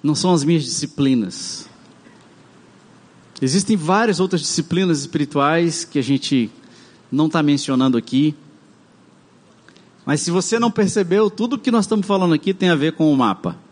Não 0.04 0.14
são 0.14 0.32
as 0.32 0.44
minhas 0.44 0.64
disciplinas. 0.64 1.68
Existem 3.42 3.76
várias 3.76 4.20
outras 4.20 4.42
disciplinas 4.42 5.00
espirituais 5.00 5.84
que 5.84 5.98
a 5.98 6.04
gente 6.04 6.52
não 7.12 7.26
está 7.26 7.42
mencionando 7.42 7.98
aqui. 7.98 8.36
Mas 10.06 10.22
se 10.22 10.30
você 10.30 10.60
não 10.60 10.70
percebeu, 10.70 11.32
tudo 11.32 11.58
que 11.58 11.72
nós 11.72 11.86
estamos 11.86 12.06
falando 12.06 12.36
aqui 12.36 12.54
tem 12.54 12.70
a 12.70 12.76
ver 12.76 12.94
com 12.94 13.12
o 13.12 13.18
mapa 13.18 13.63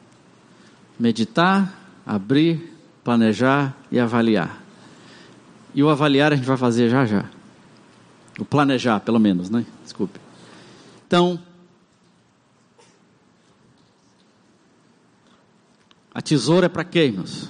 meditar, 1.02 1.74
abrir, 2.06 2.78
planejar 3.04 3.76
e 3.91 3.99
avaliar. 3.99 4.62
E 5.74 5.82
o 5.82 5.89
avaliar 5.89 6.32
a 6.32 6.36
gente 6.36 6.45
vai 6.45 6.58
fazer 6.58 6.89
já 6.89 7.08
já. 7.08 7.26
O 8.38 8.45
planejar, 8.45 8.99
pelo 8.99 9.20
menos, 9.20 9.49
né? 9.49 9.66
Desculpe. 9.84 10.20
Então, 11.08 11.41
a 16.14 16.22
tesoura 16.22 16.68
é 16.68 16.70
para 16.70 16.84
quê, 16.84 17.06
irmãos? 17.06 17.49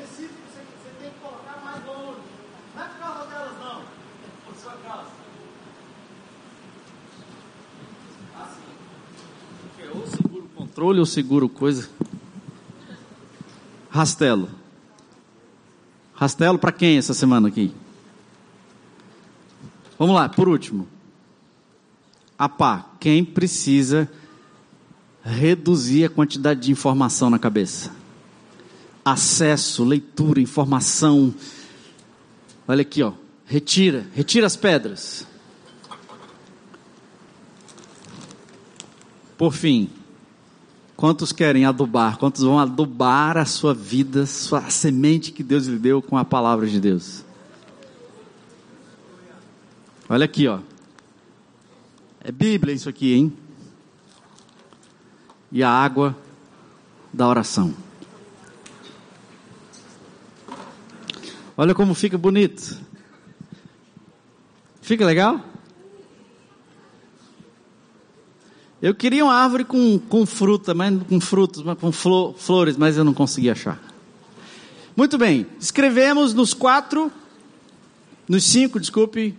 Pessoas 0.00 0.10
específicas 0.10 0.30
você, 0.50 0.60
você 0.82 1.02
tem 1.02 1.10
que 1.10 1.18
colocar 1.20 1.60
mais 1.64 1.84
longe? 1.84 2.20
Não 2.74 2.82
é 2.82 2.88
por 2.88 2.98
causa 2.98 3.30
delas, 3.30 3.52
não. 3.58 3.82
Por 4.46 4.56
sua 4.56 4.72
causa. 4.72 5.10
Assim. 8.40 8.60
Porque 9.62 9.98
ou 9.98 10.06
seguro 10.06 10.50
controle 10.54 11.00
ou 11.00 11.06
seguro 11.06 11.48
coisa. 11.48 11.88
Rastelo. 13.90 14.48
Rastelo 16.14 16.58
para 16.58 16.72
quem 16.72 16.98
essa 16.98 17.14
semana 17.14 17.48
aqui? 17.48 17.74
Vamos 19.98 20.14
lá, 20.14 20.28
por 20.28 20.48
último. 20.48 20.88
A 22.38 22.48
pá, 22.48 22.86
quem 22.98 23.24
precisa 23.24 24.10
reduzir 25.22 26.06
a 26.06 26.08
quantidade 26.08 26.60
de 26.60 26.72
informação 26.72 27.28
na 27.28 27.38
cabeça? 27.38 27.99
Acesso, 29.04 29.84
leitura, 29.84 30.40
informação. 30.40 31.34
Olha 32.68 32.82
aqui, 32.82 33.02
ó. 33.02 33.12
Retira, 33.46 34.06
retira 34.14 34.46
as 34.46 34.56
pedras. 34.56 35.26
Por 39.36 39.52
fim, 39.52 39.88
quantos 40.96 41.32
querem 41.32 41.64
adubar? 41.64 42.18
Quantos 42.18 42.42
vão 42.42 42.58
adubar 42.58 43.38
a 43.38 43.44
sua 43.46 43.72
vida, 43.72 44.22
a 44.22 44.70
semente 44.70 45.32
que 45.32 45.42
Deus 45.42 45.66
lhe 45.66 45.78
deu 45.78 46.02
com 46.02 46.16
a 46.16 46.24
palavra 46.24 46.66
de 46.66 46.78
Deus? 46.78 47.24
Olha 50.08 50.26
aqui, 50.26 50.46
ó. 50.46 50.60
É 52.20 52.30
Bíblia 52.30 52.74
isso 52.74 52.88
aqui, 52.88 53.14
hein? 53.14 53.32
E 55.50 55.62
a 55.62 55.70
água 55.70 56.16
da 57.12 57.26
oração. 57.26 57.74
Olha 61.60 61.74
como 61.74 61.92
fica 61.92 62.16
bonito. 62.16 62.74
Fica 64.80 65.04
legal? 65.04 65.44
Eu 68.80 68.94
queria 68.94 69.22
uma 69.22 69.34
árvore 69.34 69.66
com, 69.66 69.98
com 69.98 70.24
fruta, 70.24 70.72
mas 70.72 71.02
com 71.02 71.20
frutos, 71.20 71.62
mas 71.62 71.78
com 71.78 71.92
flor, 71.92 72.34
flores, 72.38 72.78
mas 72.78 72.96
eu 72.96 73.04
não 73.04 73.12
consegui 73.12 73.50
achar. 73.50 73.78
Muito 74.96 75.18
bem, 75.18 75.46
escrevemos 75.60 76.32
nos 76.32 76.54
quatro, 76.54 77.12
nos 78.26 78.42
cinco, 78.44 78.80
desculpe, 78.80 79.36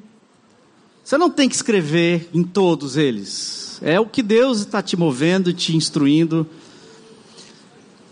você 1.03 1.17
não 1.17 1.31
tem 1.31 1.49
que 1.49 1.55
escrever 1.55 2.29
em 2.31 2.43
todos 2.43 2.97
eles. 2.97 3.79
É 3.81 3.99
o 3.99 4.05
que 4.05 4.21
Deus 4.21 4.59
está 4.59 4.79
te 4.79 4.95
movendo, 4.95 5.51
te 5.51 5.75
instruindo. 5.75 6.47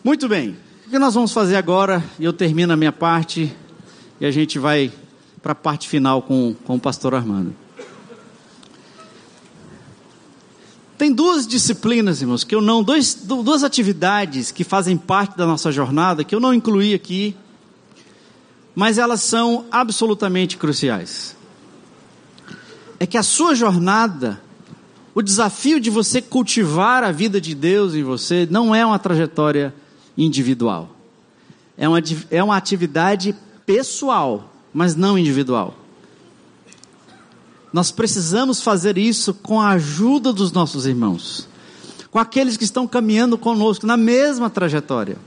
Muito 0.03 0.27
bem. 0.27 0.57
O 0.87 0.89
que 0.89 0.97
nós 0.97 1.13
vamos 1.13 1.31
fazer 1.31 1.57
agora? 1.57 2.03
Eu 2.19 2.33
termino 2.33 2.73
a 2.73 2.75
minha 2.75 2.91
parte 2.91 3.55
e 4.19 4.25
a 4.25 4.31
gente 4.31 4.59
vai 4.59 4.91
para 5.41 5.53
a 5.53 5.55
parte 5.55 5.87
final 5.87 6.21
com, 6.21 6.55
com 6.65 6.75
o 6.75 6.79
pastor 6.79 7.15
Armando. 7.15 7.55
Tem 10.97 11.13
duas 11.13 11.47
disciplinas, 11.47 12.21
irmãos, 12.21 12.43
que 12.43 12.53
eu 12.53 12.61
não, 12.61 12.83
dois, 12.83 13.15
duas 13.15 13.63
atividades 13.63 14.51
que 14.51 14.65
fazem 14.65 14.97
parte 14.97 15.37
da 15.37 15.45
nossa 15.45 15.71
jornada 15.71 16.23
que 16.23 16.35
eu 16.35 16.39
não 16.39 16.53
incluí 16.53 16.93
aqui, 16.93 17.35
mas 18.75 18.97
elas 18.97 19.21
são 19.21 19.65
absolutamente 19.71 20.57
cruciais 20.57 21.39
é 22.99 23.07
que 23.07 23.17
a 23.17 23.23
sua 23.23 23.55
jornada, 23.55 24.41
o 25.15 25.21
desafio 25.21 25.79
de 25.79 25.89
você 25.89 26.21
cultivar 26.21 27.03
a 27.03 27.11
vida 27.11 27.39
de 27.39 27.55
Deus 27.55 27.95
em 27.95 28.03
você, 28.03 28.47
não 28.51 28.75
é 28.75 28.85
uma 28.85 28.99
trajetória 28.99 29.73
individual. 30.17 30.93
É 31.77 31.87
uma, 31.87 31.99
é 32.29 32.43
uma 32.43 32.57
atividade 32.57 33.33
pessoal, 33.69 34.51
mas 34.73 34.95
não 34.95 35.15
individual. 35.15 35.75
Nós 37.71 37.91
precisamos 37.91 38.63
fazer 38.63 38.97
isso 38.97 39.31
com 39.31 39.61
a 39.61 39.69
ajuda 39.69 40.33
dos 40.33 40.51
nossos 40.51 40.87
irmãos, 40.87 41.47
com 42.09 42.17
aqueles 42.17 42.57
que 42.57 42.63
estão 42.63 42.87
caminhando 42.87 43.37
conosco 43.37 43.85
na 43.85 43.95
mesma 43.95 44.49
trajetória. 44.49 45.17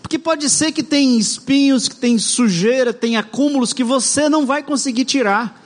Porque 0.00 0.20
pode 0.20 0.48
ser 0.48 0.70
que 0.70 0.84
tem 0.84 1.18
espinhos, 1.18 1.88
que 1.88 1.96
tem 1.96 2.16
sujeira, 2.16 2.92
tem 2.92 3.16
acúmulos 3.16 3.72
que 3.72 3.82
você 3.82 4.28
não 4.28 4.46
vai 4.46 4.62
conseguir 4.62 5.04
tirar 5.04 5.60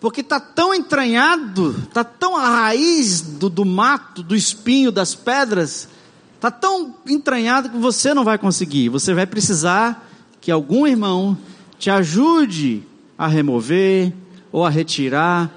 porque 0.00 0.20
está 0.20 0.40
tão 0.40 0.74
entranhado, 0.74 1.76
está 1.86 2.02
tão 2.02 2.36
a 2.36 2.48
raiz 2.48 3.20
do, 3.20 3.48
do 3.48 3.64
mato, 3.64 4.20
do 4.20 4.34
espinho, 4.34 4.90
das 4.90 5.14
pedras, 5.14 5.86
está 6.34 6.50
tão 6.50 6.96
entranhado 7.06 7.70
que 7.70 7.78
você 7.78 8.12
não 8.12 8.24
vai 8.24 8.36
conseguir. 8.36 8.88
Você 8.88 9.14
vai 9.14 9.28
precisar 9.28 10.08
que 10.42 10.50
algum 10.50 10.86
irmão 10.86 11.38
te 11.78 11.88
ajude 11.88 12.82
a 13.16 13.26
remover, 13.26 14.12
ou 14.50 14.66
a 14.66 14.68
retirar, 14.68 15.50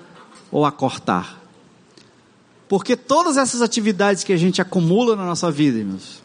ou 0.52 0.64
a 0.64 0.72
cortar. 0.72 1.42
Porque 2.70 2.96
todas 2.96 3.36
essas 3.36 3.62
atividades 3.62 4.24
que 4.24 4.32
a 4.32 4.38
gente 4.38 4.62
acumula 4.62 5.16
na 5.16 5.26
nossa 5.26 5.52
vida, 5.52 5.80
irmãos, 5.80 6.24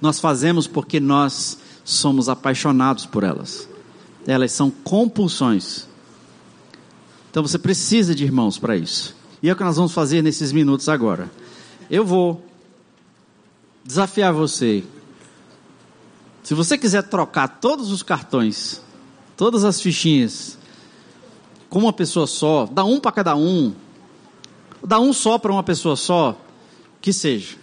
nós 0.00 0.20
fazemos 0.20 0.66
porque 0.66 1.00
nós 1.00 1.58
somos 1.82 2.28
apaixonados 2.28 3.06
por 3.06 3.24
elas. 3.24 3.68
Elas 4.26 4.52
são 4.52 4.70
compulsões. 4.70 5.86
Então 7.30 7.42
você 7.42 7.58
precisa 7.58 8.14
de 8.14 8.24
irmãos 8.24 8.58
para 8.58 8.76
isso. 8.76 9.16
E 9.42 9.48
é 9.48 9.52
o 9.52 9.56
que 9.56 9.64
nós 9.64 9.76
vamos 9.76 9.92
fazer 9.92 10.22
nesses 10.22 10.52
minutos 10.52 10.88
agora. 10.88 11.30
Eu 11.90 12.04
vou 12.04 12.44
desafiar 13.84 14.32
você. 14.32 14.84
Se 16.44 16.52
você 16.52 16.76
quiser 16.76 17.02
trocar 17.04 17.48
todos 17.48 17.90
os 17.90 18.02
cartões, 18.02 18.82
todas 19.34 19.64
as 19.64 19.80
fichinhas, 19.80 20.58
com 21.70 21.78
uma 21.78 21.92
pessoa 21.92 22.26
só, 22.26 22.66
dá 22.66 22.84
um 22.84 23.00
para 23.00 23.12
cada 23.12 23.34
um, 23.34 23.74
dá 24.84 25.00
um 25.00 25.14
só 25.14 25.38
para 25.38 25.50
uma 25.50 25.62
pessoa 25.62 25.96
só, 25.96 26.38
que 27.00 27.14
seja. 27.14 27.56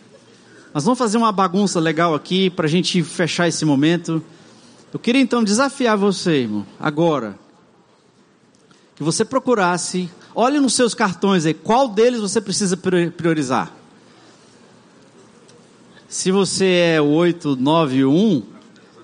Nós 0.74 0.84
vamos 0.84 0.98
fazer 0.98 1.20
uma 1.20 1.32
bagunça 1.32 1.80
legal 1.80 2.16
aqui 2.16 2.50
para 2.50 2.66
a 2.66 2.70
gente 2.70 3.04
fechar 3.04 3.48
esse 3.48 3.64
momento. 3.64 4.22
Eu 4.92 5.00
queria 5.00 5.22
então 5.22 5.44
desafiar 5.44 5.96
você, 5.96 6.42
irmão, 6.42 6.66
agora, 6.80 7.38
que 8.96 9.04
você 9.04 9.24
procurasse, 9.24 10.10
olhe 10.34 10.60
nos 10.60 10.74
seus 10.74 10.96
cartões 10.96 11.46
aí, 11.46 11.54
qual 11.54 11.88
deles 11.88 12.20
você 12.20 12.42
precisa 12.42 12.76
priorizar. 12.76 13.72
Se 16.08 16.32
você 16.32 16.96
é 16.96 17.02
o 17.02 17.10
891, 17.10 18.51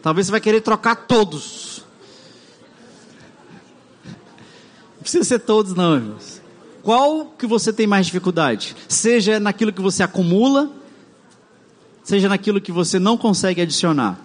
talvez 0.07 0.27
você 0.27 0.31
vai 0.31 0.39
querer 0.39 0.61
trocar 0.61 0.95
todos. 0.95 1.83
Não 4.95 5.01
precisa 5.01 5.25
ser 5.25 5.39
todos 5.39 5.73
não, 5.73 5.95
irmãos. 5.95 6.41
Qual 6.81 7.25
que 7.37 7.45
você 7.45 7.73
tem 7.73 7.85
mais 7.85 8.05
dificuldade? 8.05 8.73
Seja 8.87 9.37
naquilo 9.37 9.73
que 9.73 9.81
você 9.81 10.03
acumula, 10.03 10.71
seja 12.05 12.29
naquilo 12.29 12.61
que 12.61 12.71
você 12.71 12.97
não 12.99 13.17
consegue 13.17 13.59
adicionar. 13.59 14.17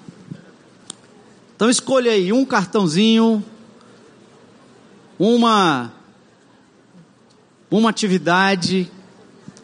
Então 1.56 1.68
escolha 1.68 2.12
aí 2.12 2.32
um 2.32 2.44
cartãozinho 2.44 3.44
uma 5.18 5.92
uma 7.68 7.90
atividade 7.90 8.88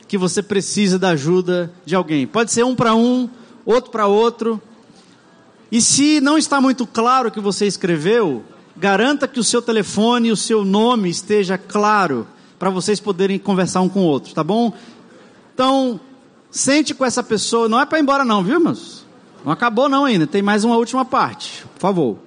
que 0.09 0.19
você 0.19 0.43
precisa 0.43 0.99
da 0.99 1.11
ajuda 1.11 1.73
de 1.87 1.95
alguém. 1.95 2.27
Pode 2.27 2.51
ser 2.51 2.65
um 2.65 2.75
para 2.75 2.93
um, 2.93 3.31
outro 3.65 3.93
para 3.93 4.09
outro. 4.09 4.61
E 5.71 5.81
se 5.81 6.21
não 6.21 6.39
está 6.39 6.61
muito 6.61 6.87
claro 6.87 7.29
o 7.29 7.33
que 7.33 7.41
você 7.41 7.67
escreveu, 7.67 8.43
garanta 8.77 9.29
que 9.29 9.41
o 9.41 9.45
seu 9.45 9.61
telefone 9.61 10.29
e 10.29 10.33
o 10.33 10.37
seu 10.37 10.65
nome 10.65 11.11
esteja 11.11 11.59
claro 11.59 12.27
para 12.59 12.71
vocês 12.71 12.99
poderem 12.99 13.39
conversar 13.39 13.81
um 13.81 13.89
com 13.89 14.01
o 14.01 14.05
outro, 14.05 14.35
tá 14.35 14.43
bom? 14.43 14.73
Então, 15.55 16.01
sente 16.51 16.95
com 16.95 17.05
essa 17.05 17.23
pessoa, 17.23 17.69
não 17.69 17.81
é 17.81 17.87
para 17.87 17.99
ir 17.99 18.03
embora 18.03 18.25
não, 18.25 18.43
viu, 18.43 18.55
irmãos? 18.55 19.05
Não 19.45 19.53
acabou 19.53 19.89
não 19.89 20.05
ainda, 20.05 20.27
tem 20.27 20.43
mais 20.43 20.65
uma 20.65 20.77
última 20.77 21.05
parte, 21.05 21.65
por 21.75 21.81
favor. 21.81 22.19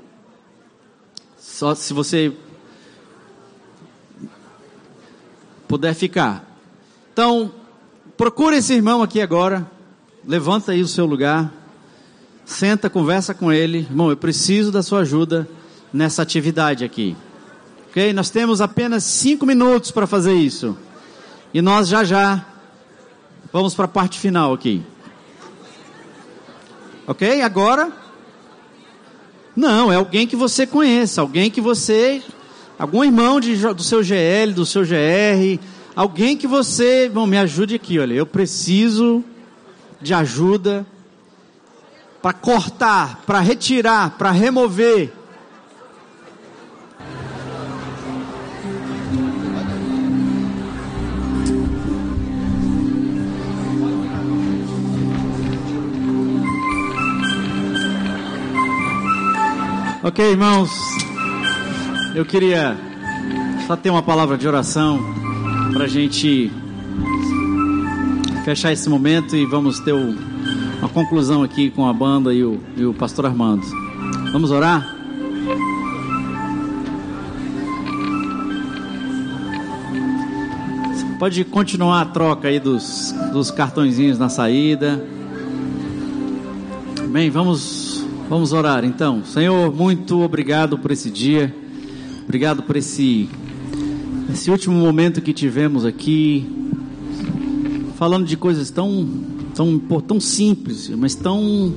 Só 1.38 1.76
se 1.76 1.94
você 1.94 2.34
puder 5.68 5.94
ficar. 5.94 6.46
Então, 7.14 7.52
procure 8.18 8.58
esse 8.58 8.74
irmão 8.74 9.02
aqui 9.02 9.22
agora. 9.22 9.70
Levanta 10.26 10.72
aí 10.72 10.82
o 10.82 10.88
seu 10.88 11.06
lugar. 11.06 11.61
Senta, 12.52 12.90
conversa 12.90 13.34
com 13.34 13.52
ele, 13.52 13.80
irmão, 13.80 14.10
eu 14.10 14.18
preciso 14.18 14.72
da 14.72 14.84
sua 14.84 15.00
ajuda 15.00 15.48
nessa 15.92 16.22
atividade 16.22 16.84
aqui. 16.84 17.16
Ok? 17.90 18.14
Nós 18.14 18.30
temos 18.30 18.62
apenas 18.62 19.04
cinco 19.04 19.46
minutos 19.46 19.92
para 19.92 20.08
fazer 20.08 20.34
isso. 20.34 20.78
E 21.54 21.62
nós 21.62 21.88
já 21.88 22.04
já 22.04 22.46
vamos 23.52 23.76
para 23.76 23.86
a 23.86 23.90
parte 23.90 24.20
final 24.20 24.54
aqui. 24.54 24.82
Ok? 27.06 27.42
Agora. 27.42 27.92
Não, 29.54 29.92
é 29.92 29.98
alguém 29.98 30.26
que 30.26 30.36
você 30.36 30.66
conheça, 30.66 31.20
alguém 31.20 31.52
que 31.52 31.60
você. 31.60 32.22
Algum 32.80 33.04
irmão 33.04 33.40
de, 33.40 33.56
do 33.74 33.84
seu 33.84 34.02
GL, 34.02 34.54
do 34.54 34.66
seu 34.66 34.84
GR, 34.84 35.60
alguém 35.96 36.38
que 36.38 36.48
você. 36.48 37.10
Bom, 37.10 37.28
me 37.28 37.38
ajude 37.38 37.76
aqui, 37.76 38.00
olha, 38.00 38.14
eu 38.14 38.26
preciso 38.26 39.24
de 40.02 40.14
ajuda 40.14 40.86
para 42.22 42.34
cortar, 42.34 43.22
para 43.26 43.40
retirar, 43.40 44.12
para 44.12 44.32
remover. 44.32 45.12
Ok, 60.04 60.32
irmãos, 60.32 60.72
eu 62.16 62.26
queria 62.26 62.76
só 63.68 63.76
ter 63.76 63.90
uma 63.90 64.02
palavra 64.02 64.38
de 64.38 64.48
oração 64.48 65.00
para 65.72 65.86
a 65.86 65.88
gente 65.88 66.52
fechar 68.44 68.74
esse 68.74 68.90
momento 68.90 69.36
e 69.36 69.46
vamos 69.46 69.80
ter 69.80 69.94
uma 70.82 70.90
conclusão 70.90 71.44
aqui 71.44 71.70
com 71.70 71.88
a 71.88 71.94
banda 71.94 72.34
e 72.34 72.44
o, 72.44 72.60
e 72.76 72.84
o 72.84 72.94
pastor 72.94 73.26
Armando. 73.26 73.66
Vamos 74.34 74.52
orar? 74.52 74.98
Pode 81.18 81.46
continuar 81.46 82.02
a 82.02 82.06
troca 82.06 82.48
aí 82.48 82.60
dos, 82.60 83.14
dos 83.32 83.52
cartõezinhos 83.52 84.18
na 84.18 84.28
saída. 84.28 85.06
Bem, 87.10 87.30
vamos 87.30 87.92
Vamos 88.32 88.54
orar 88.54 88.86
então. 88.86 89.26
Senhor, 89.26 89.76
muito 89.76 90.22
obrigado 90.22 90.78
por 90.78 90.90
esse 90.90 91.12
dia. 91.12 91.54
Obrigado 92.24 92.64
por 92.64 92.78
esse 92.78 93.30
esse 94.32 94.50
último 94.50 94.74
momento 94.74 95.22
que 95.22 95.34
tivemos 95.34 95.84
aqui 95.84 96.50
falando 97.98 98.26
de 98.26 98.38
coisas 98.38 98.70
tão 98.72 99.06
tão 99.62 100.02
tão 100.02 100.20
simples, 100.20 100.90
mas 100.90 101.14
tão 101.14 101.72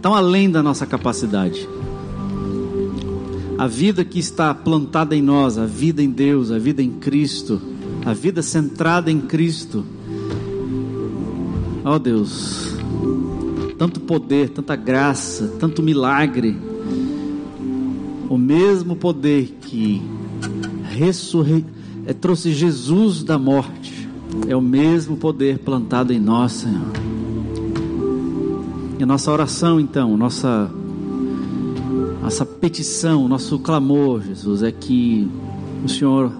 tão 0.00 0.14
além 0.14 0.50
da 0.50 0.62
nossa 0.62 0.86
capacidade. 0.86 1.68
A 3.58 3.66
vida 3.66 4.04
que 4.04 4.18
está 4.18 4.54
plantada 4.54 5.14
em 5.16 5.20
nós, 5.20 5.58
a 5.58 5.66
vida 5.66 6.02
em 6.02 6.10
Deus, 6.10 6.50
a 6.50 6.58
vida 6.58 6.82
em 6.82 6.90
Cristo, 6.90 7.60
a 8.04 8.14
vida 8.14 8.40
centrada 8.40 9.10
em 9.10 9.20
Cristo. 9.20 9.84
Ó 11.84 11.94
oh 11.94 11.98
Deus, 11.98 12.76
tanto 13.78 14.00
poder, 14.00 14.50
tanta 14.50 14.76
graça, 14.76 15.54
tanto 15.58 15.82
milagre. 15.82 16.56
O 18.28 18.38
mesmo 18.38 18.96
poder 18.96 19.56
que 19.60 20.02
ressurre... 20.90 21.64
é, 22.06 22.12
trouxe 22.12 22.52
Jesus 22.52 23.22
da 23.22 23.38
morte 23.38 23.95
é 24.48 24.56
o 24.56 24.60
mesmo 24.60 25.16
poder 25.16 25.58
plantado 25.58 26.12
em 26.12 26.20
nós, 26.20 26.52
Senhor. 26.52 26.92
E 28.98 29.02
a 29.02 29.06
nossa 29.06 29.30
oração, 29.30 29.78
então, 29.78 30.16
nossa, 30.16 30.70
nossa 32.22 32.46
petição, 32.46 33.28
nosso 33.28 33.58
clamor, 33.58 34.22
Jesus, 34.22 34.62
é 34.62 34.72
que 34.72 35.28
o 35.84 35.88
Senhor 35.88 36.32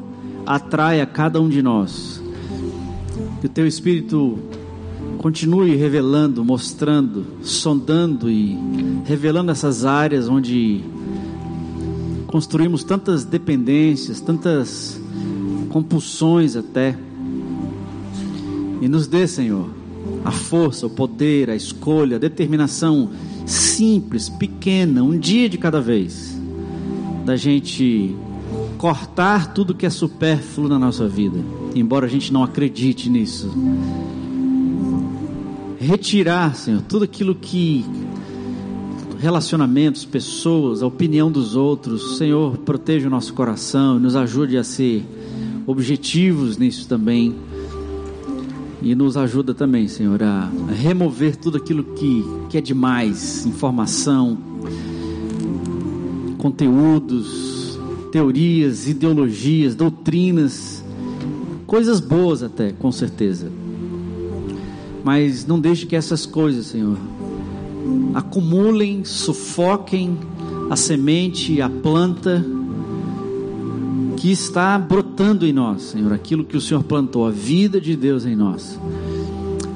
atraia 0.46 1.04
cada 1.04 1.40
um 1.40 1.48
de 1.48 1.62
nós. 1.62 2.22
Que 3.40 3.46
o 3.46 3.50
Teu 3.50 3.66
Espírito 3.66 4.38
continue 5.18 5.74
revelando, 5.76 6.44
mostrando, 6.44 7.26
sondando 7.42 8.30
e 8.30 8.56
revelando 9.04 9.50
essas 9.50 9.84
áreas 9.84 10.28
onde 10.28 10.82
construímos 12.26 12.84
tantas 12.84 13.24
dependências, 13.24 14.20
tantas 14.20 15.00
compulsões 15.70 16.56
até. 16.56 16.96
E 18.80 18.88
nos 18.88 19.06
dê, 19.06 19.26
Senhor, 19.26 19.68
a 20.24 20.30
força, 20.30 20.86
o 20.86 20.90
poder, 20.90 21.50
a 21.50 21.56
escolha, 21.56 22.16
a 22.16 22.18
determinação 22.18 23.10
simples, 23.44 24.28
pequena, 24.28 25.02
um 25.02 25.18
dia 25.18 25.48
de 25.48 25.58
cada 25.58 25.80
vez, 25.80 26.36
da 27.24 27.36
gente 27.36 28.14
cortar 28.78 29.52
tudo 29.54 29.74
que 29.74 29.86
é 29.86 29.90
supérfluo 29.90 30.68
na 30.68 30.78
nossa 30.78 31.08
vida, 31.08 31.38
embora 31.74 32.06
a 32.06 32.08
gente 32.08 32.32
não 32.32 32.42
acredite 32.42 33.08
nisso. 33.08 33.50
Retirar, 35.78 36.54
Senhor, 36.56 36.82
tudo 36.82 37.04
aquilo 37.04 37.34
que 37.34 37.84
relacionamentos, 39.18 40.04
pessoas, 40.04 40.82
a 40.82 40.86
opinião 40.86 41.30
dos 41.30 41.56
outros, 41.56 42.18
Senhor, 42.18 42.58
proteja 42.58 43.08
o 43.08 43.10
nosso 43.10 43.32
coração, 43.32 43.98
nos 43.98 44.14
ajude 44.14 44.56
a 44.56 44.64
ser 44.64 45.04
objetivos 45.66 46.58
nisso 46.58 46.86
também. 46.88 47.34
E 48.82 48.94
nos 48.94 49.16
ajuda 49.16 49.54
também, 49.54 49.88
Senhor, 49.88 50.22
a 50.22 50.50
remover 50.68 51.36
tudo 51.36 51.56
aquilo 51.56 51.82
que, 51.82 52.24
que 52.50 52.58
é 52.58 52.60
demais, 52.60 53.46
informação, 53.46 54.38
conteúdos, 56.36 57.78
teorias, 58.12 58.86
ideologias, 58.86 59.74
doutrinas, 59.74 60.84
coisas 61.66 62.00
boas 62.00 62.42
até, 62.42 62.72
com 62.72 62.92
certeza. 62.92 63.50
Mas 65.02 65.46
não 65.46 65.58
deixe 65.58 65.86
que 65.86 65.96
essas 65.96 66.26
coisas, 66.26 66.66
Senhor, 66.66 66.98
acumulem, 68.14 69.04
sufoquem 69.04 70.18
a 70.70 70.76
semente, 70.76 71.60
a 71.60 71.68
planta 71.68 72.44
que 74.26 74.32
está 74.32 74.76
brotando 74.76 75.46
em 75.46 75.52
nós, 75.52 75.82
Senhor, 75.82 76.12
aquilo 76.12 76.42
que 76.42 76.56
o 76.56 76.60
Senhor 76.60 76.82
plantou, 76.82 77.28
a 77.28 77.30
vida 77.30 77.80
de 77.80 77.94
Deus 77.94 78.26
em 78.26 78.34
nós, 78.34 78.76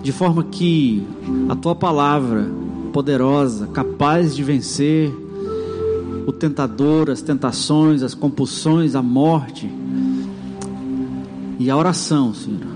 de 0.03 0.11
forma 0.11 0.43
que 0.43 1.07
a 1.49 1.55
tua 1.55 1.73
palavra 1.73 2.51
poderosa, 2.93 3.69
capaz 3.69 4.35
de 4.35 4.43
vencer 4.43 5.15
o 6.27 6.33
tentador, 6.33 7.11
as 7.11 7.23
tentações, 7.23 8.03
as 8.03 8.13
compulsões, 8.13 8.97
a 8.97 9.03
morte 9.03 9.71
e 11.61 11.71
a 11.71 11.77
oração, 11.77 12.35
Senhor, 12.35 12.67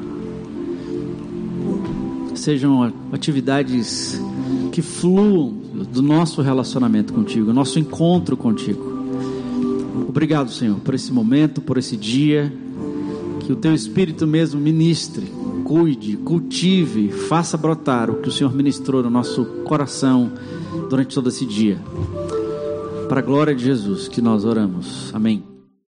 sejam 2.36 2.92
atividades 3.10 4.22
que 4.70 4.80
fluam 4.80 5.52
do 5.92 6.02
nosso 6.02 6.40
relacionamento 6.40 7.12
contigo, 7.12 7.52
nosso 7.52 7.80
encontro 7.80 8.36
contigo. 8.36 8.93
Obrigado, 10.14 10.52
Senhor, 10.52 10.78
por 10.78 10.94
esse 10.94 11.12
momento, 11.12 11.60
por 11.60 11.76
esse 11.76 11.96
dia. 11.96 12.52
Que 13.40 13.52
o 13.52 13.56
teu 13.56 13.74
Espírito 13.74 14.28
mesmo 14.28 14.60
ministre, 14.60 15.26
cuide, 15.64 16.16
cultive, 16.18 17.10
faça 17.10 17.58
brotar 17.58 18.08
o 18.08 18.20
que 18.20 18.28
o 18.28 18.32
Senhor 18.32 18.54
ministrou 18.54 19.02
no 19.02 19.10
nosso 19.10 19.44
coração 19.64 20.30
durante 20.88 21.16
todo 21.16 21.30
esse 21.30 21.44
dia. 21.44 21.78
Para 23.08 23.18
a 23.18 23.24
glória 23.24 23.56
de 23.56 23.64
Jesus 23.64 24.06
que 24.06 24.22
nós 24.22 24.44
oramos. 24.44 25.12
Amém. 25.12 25.53